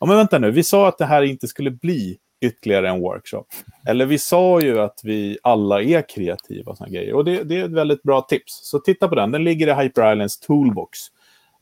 ja 0.00 0.06
men 0.06 0.16
vänta 0.16 0.38
nu, 0.38 0.50
vi 0.50 0.62
sa 0.62 0.88
att 0.88 0.98
det 0.98 1.06
här 1.06 1.22
inte 1.22 1.48
skulle 1.48 1.70
bli 1.70 2.18
ytterligare 2.40 2.88
en 2.88 3.00
workshop. 3.00 3.44
Eller 3.86 4.06
vi 4.06 4.18
sa 4.18 4.60
ju 4.60 4.80
att 4.80 5.00
vi 5.04 5.38
alla 5.42 5.82
är 5.82 6.08
kreativa 6.08 6.70
och 6.70 6.76
såna 6.76 6.90
grejer. 6.90 7.14
Och 7.14 7.24
det, 7.24 7.42
det, 7.42 7.60
är 7.60 7.64
ett 7.64 7.70
väldigt 7.70 8.02
bra 8.02 8.20
tips. 8.20 8.60
Så 8.62 8.78
titta 8.78 9.08
på 9.08 9.14
den, 9.14 9.30
den 9.30 9.44
ligger 9.44 9.68
i 9.68 9.82
Hyper 9.82 10.12
Islands 10.12 10.40
Toolbox. 10.40 10.98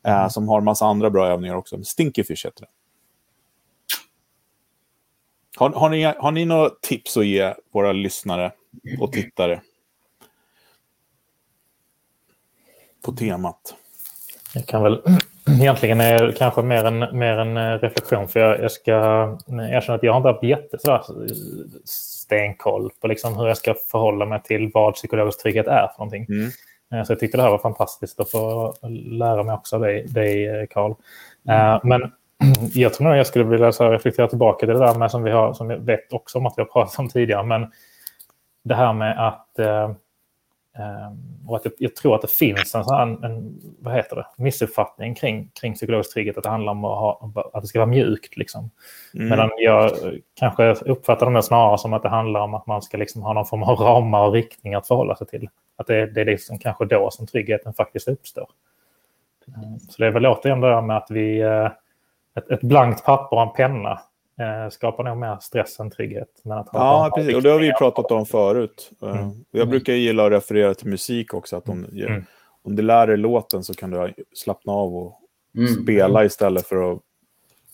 Eh, 0.06 0.18
mm. 0.18 0.30
som 0.30 0.48
har 0.48 0.60
massa 0.60 0.86
andra 0.86 1.10
bra 1.10 1.26
övningar 1.28 1.54
också. 1.54 1.84
Stinkyfish 1.84 2.44
heter 2.44 2.60
den. 2.60 2.70
Har, 5.56 5.70
har, 5.70 5.88
ni, 5.88 6.02
har 6.02 6.30
ni 6.30 6.44
några 6.44 6.70
tips 6.82 7.16
att 7.16 7.26
ge 7.26 7.54
våra 7.72 7.92
lyssnare 7.92 8.52
och 9.00 9.12
tittare? 9.12 9.60
På 13.04 13.12
temat. 13.12 13.74
Jag 14.54 14.66
kan 14.66 14.82
väl 14.82 15.02
egentligen 15.60 16.00
är 16.00 16.32
kanske 16.38 16.62
mer 16.62 16.84
en, 16.84 17.18
mer 17.18 17.38
en 17.38 17.56
eh, 17.56 17.78
reflektion. 17.78 18.28
För 18.28 18.40
jag, 18.40 18.60
jag 18.62 18.72
ska 18.72 18.92
erkänna 19.48 19.96
att 19.96 20.02
jag 20.02 20.12
har 20.12 20.16
inte 20.16 20.28
haft 20.28 20.42
jätte 20.42 20.78
stenkoll 21.84 22.90
på 23.00 23.06
liksom 23.06 23.36
hur 23.36 23.46
jag 23.46 23.56
ska 23.56 23.74
förhålla 23.90 24.26
mig 24.26 24.42
till 24.42 24.70
vad 24.74 24.94
psykologisk 24.94 25.42
trygghet 25.42 25.66
är 25.66 25.86
för 25.86 25.98
någonting. 25.98 26.26
Mm. 26.28 26.50
Eh, 26.92 27.02
så 27.04 27.12
jag 27.12 27.20
tyckte 27.20 27.36
det 27.36 27.42
här 27.42 27.50
var 27.50 27.58
fantastiskt 27.58 28.20
att 28.20 28.30
få 28.30 28.74
lära 29.10 29.42
mig 29.42 29.54
också 29.54 29.76
av 29.76 29.82
dig, 29.82 30.06
dig 30.06 30.66
Carl. 30.70 30.94
Mm. 31.48 31.80
Men 31.82 32.12
jag 32.74 32.94
tror 32.94 33.06
nog 33.06 33.16
jag 33.16 33.26
skulle 33.26 33.44
vilja 33.44 33.72
så 33.72 33.90
reflektera 33.90 34.28
tillbaka 34.28 34.66
till 34.66 34.74
det 34.74 34.86
där 34.86 34.94
med 34.94 35.10
som 35.10 35.22
vi 35.22 35.30
har, 35.30 35.52
som 35.52 35.70
jag 35.70 35.78
vet 35.78 36.12
också 36.12 36.38
om 36.38 36.46
att 36.46 36.54
vi 36.56 36.62
har 36.62 36.68
pratat 36.68 36.98
om 36.98 37.08
tidigare, 37.08 37.42
men 37.42 37.72
det 38.64 38.74
här 38.74 38.92
med 38.92 39.26
att, 39.26 39.58
eh, 39.58 39.84
eh, 40.78 41.12
och 41.46 41.56
att 41.56 41.64
jag, 41.64 41.74
jag, 41.78 41.96
tror 41.96 42.14
att 42.14 42.22
det 42.22 42.30
finns 42.30 42.74
en, 42.74 42.84
sån 42.84 43.24
en 43.24 43.60
vad 43.78 43.94
heter 43.94 44.16
det, 44.16 44.26
missuppfattning 44.36 45.14
kring, 45.14 45.50
kring 45.60 45.74
psykologisk 45.74 46.12
trygghet, 46.12 46.36
att 46.36 46.44
det 46.44 46.50
handlar 46.50 46.72
om 46.72 46.84
att, 46.84 46.98
ha, 46.98 47.32
att 47.52 47.62
det 47.62 47.68
ska 47.68 47.78
vara 47.78 47.90
mjukt. 47.90 48.36
Liksom. 48.36 48.70
Mm. 49.14 49.28
Medan 49.28 49.50
jag 49.58 49.90
kanske 50.34 50.72
uppfattar 50.72 51.30
det 51.30 51.42
snarare 51.42 51.78
som 51.78 51.92
att 51.92 52.02
det 52.02 52.08
handlar 52.08 52.40
om 52.40 52.54
att 52.54 52.66
man 52.66 52.82
ska 52.82 52.96
liksom 52.96 53.22
ha 53.22 53.32
någon 53.32 53.46
form 53.46 53.62
av 53.62 53.76
ramar 53.76 54.26
och 54.26 54.32
riktning 54.32 54.74
att 54.74 54.86
förhålla 54.86 55.16
sig 55.16 55.26
till. 55.26 55.48
Att 55.78 55.86
det, 55.86 56.06
det 56.06 56.20
är 56.20 56.24
liksom 56.24 56.58
kanske 56.58 56.84
då 56.84 57.10
som 57.10 57.26
tryggheten 57.26 57.74
faktiskt 57.74 58.08
uppstår. 58.08 58.50
Så 59.88 60.02
det 60.02 60.06
är 60.06 60.10
väl 60.10 60.26
återigen 60.26 60.60
det 60.60 60.68
där 60.68 60.82
med 60.82 60.96
att 60.96 61.10
vi 61.10 61.40
eh, 61.40 61.70
ett, 62.36 62.50
ett 62.50 62.60
blankt 62.60 63.04
papper 63.04 63.36
och 63.36 63.42
en 63.42 63.52
penna 63.52 64.00
eh, 64.40 64.70
skapar 64.70 65.04
nog 65.04 65.16
mer 65.16 65.38
stress 65.40 65.80
än 65.80 65.90
trygghet. 65.90 66.28
Men 66.42 66.58
att 66.58 66.68
ja, 66.72 67.12
precis. 67.16 67.34
Och 67.36 67.42
det 67.42 67.50
har 67.50 67.58
vi 67.58 67.72
pratat 67.72 68.10
om 68.10 68.26
förut. 68.26 68.90
Eh, 69.02 69.20
mm. 69.20 69.44
Jag 69.50 69.68
brukar 69.68 69.92
gilla 69.92 70.26
att 70.26 70.32
referera 70.32 70.74
till 70.74 70.88
musik 70.88 71.34
också. 71.34 71.56
Att 71.56 71.68
om, 71.68 71.84
mm. 71.84 72.24
om 72.62 72.76
du 72.76 72.82
lär 72.82 73.06
dig 73.06 73.16
låten 73.16 73.64
så 73.64 73.74
kan 73.74 73.90
du 73.90 74.14
slappna 74.32 74.72
av 74.72 74.96
och 74.96 75.20
mm. 75.56 75.68
spela 75.68 76.24
istället 76.24 76.66
för 76.66 76.92
att 76.92 77.00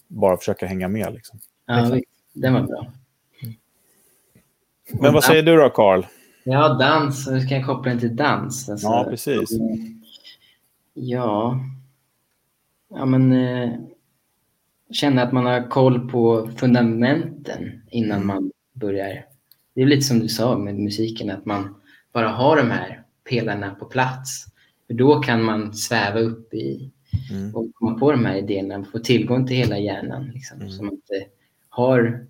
bara 0.09 0.37
försöka 0.37 0.67
hänga 0.67 0.89
med. 0.89 1.15
Liksom. 1.15 1.39
Ja, 1.67 2.01
det 2.33 2.51
var 2.51 2.61
bra. 2.61 2.87
Men 5.01 5.13
vad 5.13 5.25
säger 5.25 5.43
du 5.43 5.57
då, 5.57 5.71
Karl? 5.71 6.03
Ja, 6.45 6.69
dans. 6.69 7.29
Hur 7.29 7.49
kan 7.49 7.59
jag 7.59 7.67
koppla 7.67 7.91
den 7.91 8.01
till 8.01 8.17
dans? 8.17 8.69
Alltså, 8.69 8.87
ja, 8.87 9.07
precis. 9.11 9.51
Ja. 10.95 11.61
Ja, 12.89 13.05
men... 13.07 13.33
Eh, 13.33 13.71
känna 14.91 15.23
att 15.23 15.33
man 15.33 15.47
har 15.47 15.69
koll 15.69 16.09
på 16.09 16.51
fundamenten 16.57 17.83
innan 17.91 18.17
mm. 18.17 18.27
man 18.27 18.53
börjar. 18.73 19.27
Det 19.75 19.83
är 19.83 19.87
lite 19.87 20.03
som 20.03 20.19
du 20.21 20.29
sa 20.29 20.59
med 20.59 20.75
musiken, 20.75 21.31
att 21.31 21.45
man 21.45 21.75
bara 22.13 22.29
har 22.29 22.57
de 22.57 22.71
här 22.71 23.03
pelarna 23.29 23.75
på 23.75 23.85
plats. 23.85 24.47
För 24.87 24.95
då 24.95 25.21
kan 25.21 25.43
man 25.43 25.75
sväva 25.75 26.21
upp 26.21 26.55
i 26.55 26.91
mm. 27.31 27.55
och 27.55 27.75
komma 27.75 27.99
på 27.99 28.11
de 28.11 28.25
här 28.25 28.37
idéerna, 28.37 28.85
få 28.93 28.99
tillgång 28.99 29.47
till 29.47 29.57
hela 29.57 29.79
hjärnan. 29.79 30.31
Liksom, 30.35 30.61
mm. 30.61 30.71
Så 30.71 30.83
man 30.85 30.95
inte 30.95 31.27
har, 31.69 32.27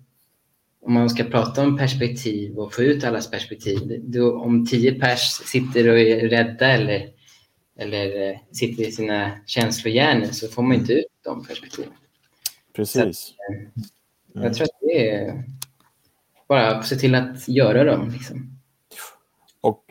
om 0.85 0.93
man 0.93 1.09
ska 1.09 1.23
prata 1.23 1.63
om 1.63 1.77
perspektiv 1.77 2.57
och 2.57 2.73
få 2.73 2.81
ut 2.81 3.03
allas 3.03 3.31
perspektiv, 3.31 4.01
då, 4.03 4.39
om 4.39 4.65
tio 4.65 4.99
pers 4.99 5.41
sitter 5.45 5.89
och 5.89 5.99
är 5.99 6.29
rädda 6.29 6.67
eller, 6.67 7.09
eller 7.79 8.29
eh, 8.29 8.37
sitter 8.51 8.83
i 8.83 8.91
sina 8.91 9.31
känslohjärnor 9.45 10.25
så 10.25 10.47
får 10.47 10.63
man 10.63 10.73
inte 10.73 10.93
ut 10.93 11.05
de 11.23 11.45
perspektiven. 11.45 11.93
Precis. 12.75 13.33
Att, 13.33 13.55
mm. 14.35 14.45
Jag 14.45 14.53
tror 14.53 14.63
att 14.63 14.79
det 14.81 15.09
är 15.09 15.43
bara 16.47 16.83
se 16.83 16.95
till 16.95 17.15
att 17.15 17.47
göra 17.47 17.83
dem. 17.83 18.09
Liksom. 18.09 18.59
Och, 19.61 19.83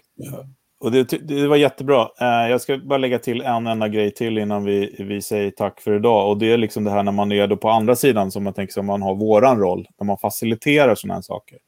och 0.85 0.91
det, 0.91 1.05
det, 1.05 1.47
var 1.49 1.57
jättebra. 1.57 2.09
Eh, 2.21 2.51
jag 2.51 2.61
ska 2.61 2.79
bara 2.79 2.99
lägga 2.99 3.19
till 3.19 3.41
en 3.41 3.67
enda 3.67 3.89
grej 3.89 4.15
till 4.15 4.39
innan 4.39 4.65
vi, 4.65 4.97
vi 4.99 5.23
säger 5.23 5.51
tack 5.51 5.81
för 5.81 5.97
idag. 5.97 6.31
Och 6.31 6.39
Det 6.39 6.53
är 6.53 6.57
liksom 6.57 6.85
det 6.85 6.91
här 6.91 7.03
när 7.03 7.13
man 7.13 7.33
är 7.33 7.47
då 7.47 7.57
på 7.57 7.69
andra 7.69 7.97
sidan, 7.97 8.31
som 8.31 8.45
man 8.45 8.53
tänker 8.53 8.73
sig 8.73 8.83
man 8.83 9.03
har 9.03 9.15
våran 9.15 9.59
roll, 9.59 9.89
när 9.99 10.07
man 10.07 10.19
faciliterar 10.19 10.95
sådana 10.95 11.15
här 11.15 11.23
saker. 11.23 11.59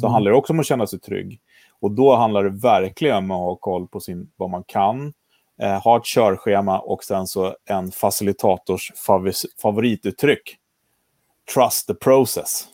Så 0.00 0.06
mm. 0.06 0.12
handlar 0.12 0.30
det 0.30 0.38
också 0.38 0.52
om 0.52 0.60
att 0.60 0.66
känna 0.66 0.86
sig 0.86 1.00
trygg. 1.00 1.40
Och 1.80 1.90
då 1.90 2.16
handlar 2.16 2.44
det 2.44 2.50
verkligen 2.50 3.16
om 3.16 3.30
att 3.30 3.38
ha 3.38 3.56
koll 3.56 3.88
på 3.88 4.00
sin, 4.00 4.30
vad 4.36 4.50
man 4.50 4.64
kan, 4.66 5.12
eh, 5.62 5.82
ha 5.82 5.96
ett 5.96 6.04
körschema 6.04 6.78
och 6.78 7.04
sen 7.04 7.26
så 7.26 7.56
en 7.64 7.92
facilitators 7.92 8.92
favorituttryck. 9.62 10.56
Trust 11.54 11.86
the 11.86 11.94
process. 11.94 12.64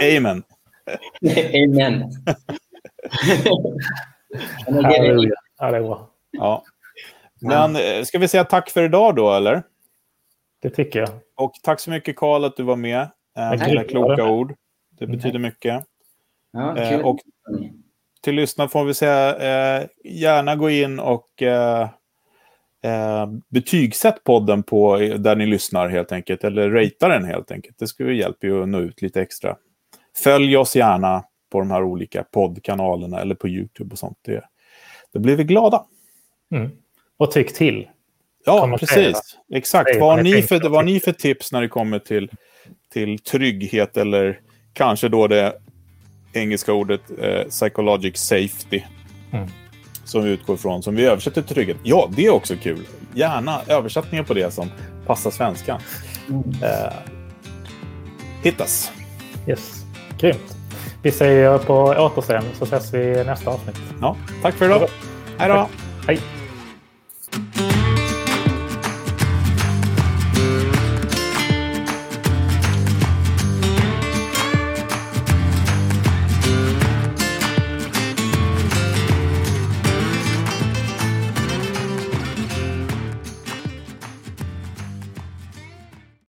Amen. 0.16 0.42
Amen. 1.54 2.12
Ja, 4.66 5.70
det 5.70 5.76
är 5.76 5.82
bra. 5.82 6.10
Ja. 6.30 6.64
Men 7.40 7.76
eh, 7.76 8.04
ska 8.04 8.18
vi 8.18 8.28
säga 8.28 8.44
tack 8.44 8.70
för 8.70 8.82
idag 8.82 9.16
då, 9.16 9.32
eller? 9.32 9.62
Det 10.62 10.70
tycker 10.70 11.00
jag. 11.00 11.08
Och 11.36 11.52
tack 11.62 11.80
så 11.80 11.90
mycket, 11.90 12.16
Karl, 12.16 12.44
att 12.44 12.56
du 12.56 12.62
var 12.62 12.76
med. 12.76 13.08
Eh, 13.38 13.66
dina 13.66 13.84
kloka 13.84 14.24
ord. 14.24 14.54
Det 14.98 15.06
betyder 15.06 15.38
mycket. 15.38 15.84
Ja, 16.52 16.76
eh, 16.76 17.00
och 17.00 17.18
till 18.22 18.34
lyssnare 18.34 18.68
får 18.68 18.84
vi 18.84 18.94
säga, 18.94 19.36
eh, 19.36 19.86
gärna 20.04 20.56
gå 20.56 20.70
in 20.70 21.00
och 21.00 21.42
eh, 21.42 21.88
eh, 22.84 23.26
betygsätt 23.48 24.24
podden 24.24 24.62
på 24.62 24.96
där 24.96 25.36
ni 25.36 25.46
lyssnar 25.46 25.88
helt 25.88 26.12
enkelt. 26.12 26.44
Eller 26.44 26.70
ratea 26.70 27.08
den 27.08 27.24
helt 27.24 27.50
enkelt. 27.50 27.78
Det 27.78 27.86
skulle 27.86 28.12
hjälpa 28.12 28.46
ju 28.46 28.62
att 28.62 28.68
nå 28.68 28.80
ut 28.80 29.02
lite 29.02 29.20
extra. 29.20 29.56
Följ 30.24 30.56
oss 30.56 30.76
gärna 30.76 31.24
på 31.56 31.60
de 31.60 31.70
här 31.70 31.82
olika 31.82 32.22
poddkanalerna 32.22 33.20
eller 33.20 33.34
på 33.34 33.48
YouTube 33.48 33.92
och 33.92 33.98
sånt. 33.98 34.18
Det, 34.22 34.44
då 35.12 35.20
blir 35.20 35.36
vi 35.36 35.44
glada. 35.44 35.84
Mm. 36.52 36.70
Och 37.16 37.30
tyck 37.30 37.54
till. 37.54 37.88
Ja, 38.44 38.76
precis. 38.80 39.36
Exakt. 39.54 39.90
Vad 40.00 40.16
har, 40.16 40.22
ni 40.22 40.42
för, 40.42 40.60
vad 40.60 40.72
har 40.72 40.82
ni 40.82 41.00
för 41.00 41.12
tips 41.12 41.52
när 41.52 41.62
det 41.62 41.68
kommer 41.68 41.98
till, 41.98 42.30
till 42.92 43.18
trygghet 43.18 43.96
eller 43.96 44.40
kanske 44.72 45.08
då 45.08 45.26
det 45.26 45.54
engelska 46.32 46.72
ordet 46.72 47.00
eh, 47.18 47.48
psychologic 47.48 48.16
safety. 48.16 48.82
Mm. 49.32 49.48
Som 50.04 50.24
vi 50.24 50.30
utgår 50.30 50.56
ifrån, 50.56 50.82
som 50.82 50.96
vi 50.96 51.04
översätter 51.04 51.42
till 51.42 51.54
trygghet. 51.54 51.76
Ja, 51.82 52.10
det 52.16 52.26
är 52.26 52.30
också 52.30 52.56
kul. 52.56 52.86
Gärna 53.14 53.60
översättningar 53.68 54.24
på 54.24 54.34
det 54.34 54.50
som 54.50 54.70
passar 55.06 55.30
svenskan. 55.30 55.80
Mm. 56.28 56.42
Eh, 56.62 56.92
hittas. 58.42 58.92
Yes, 59.48 59.84
grymt. 60.18 60.55
Vi 61.06 61.12
säger 61.12 61.58
på 61.58 61.74
återseende 61.82 62.48
så 62.58 62.64
ses 62.64 62.94
vi 62.94 62.98
i 62.98 63.24
nästa 63.24 63.50
avsnitt. 63.50 63.76
Ja, 64.00 64.16
tack 64.42 64.54
för 64.54 64.64
idag. 64.66 64.88
Hej 65.38 65.48
då. 65.48 65.68
Hej. 66.06 66.20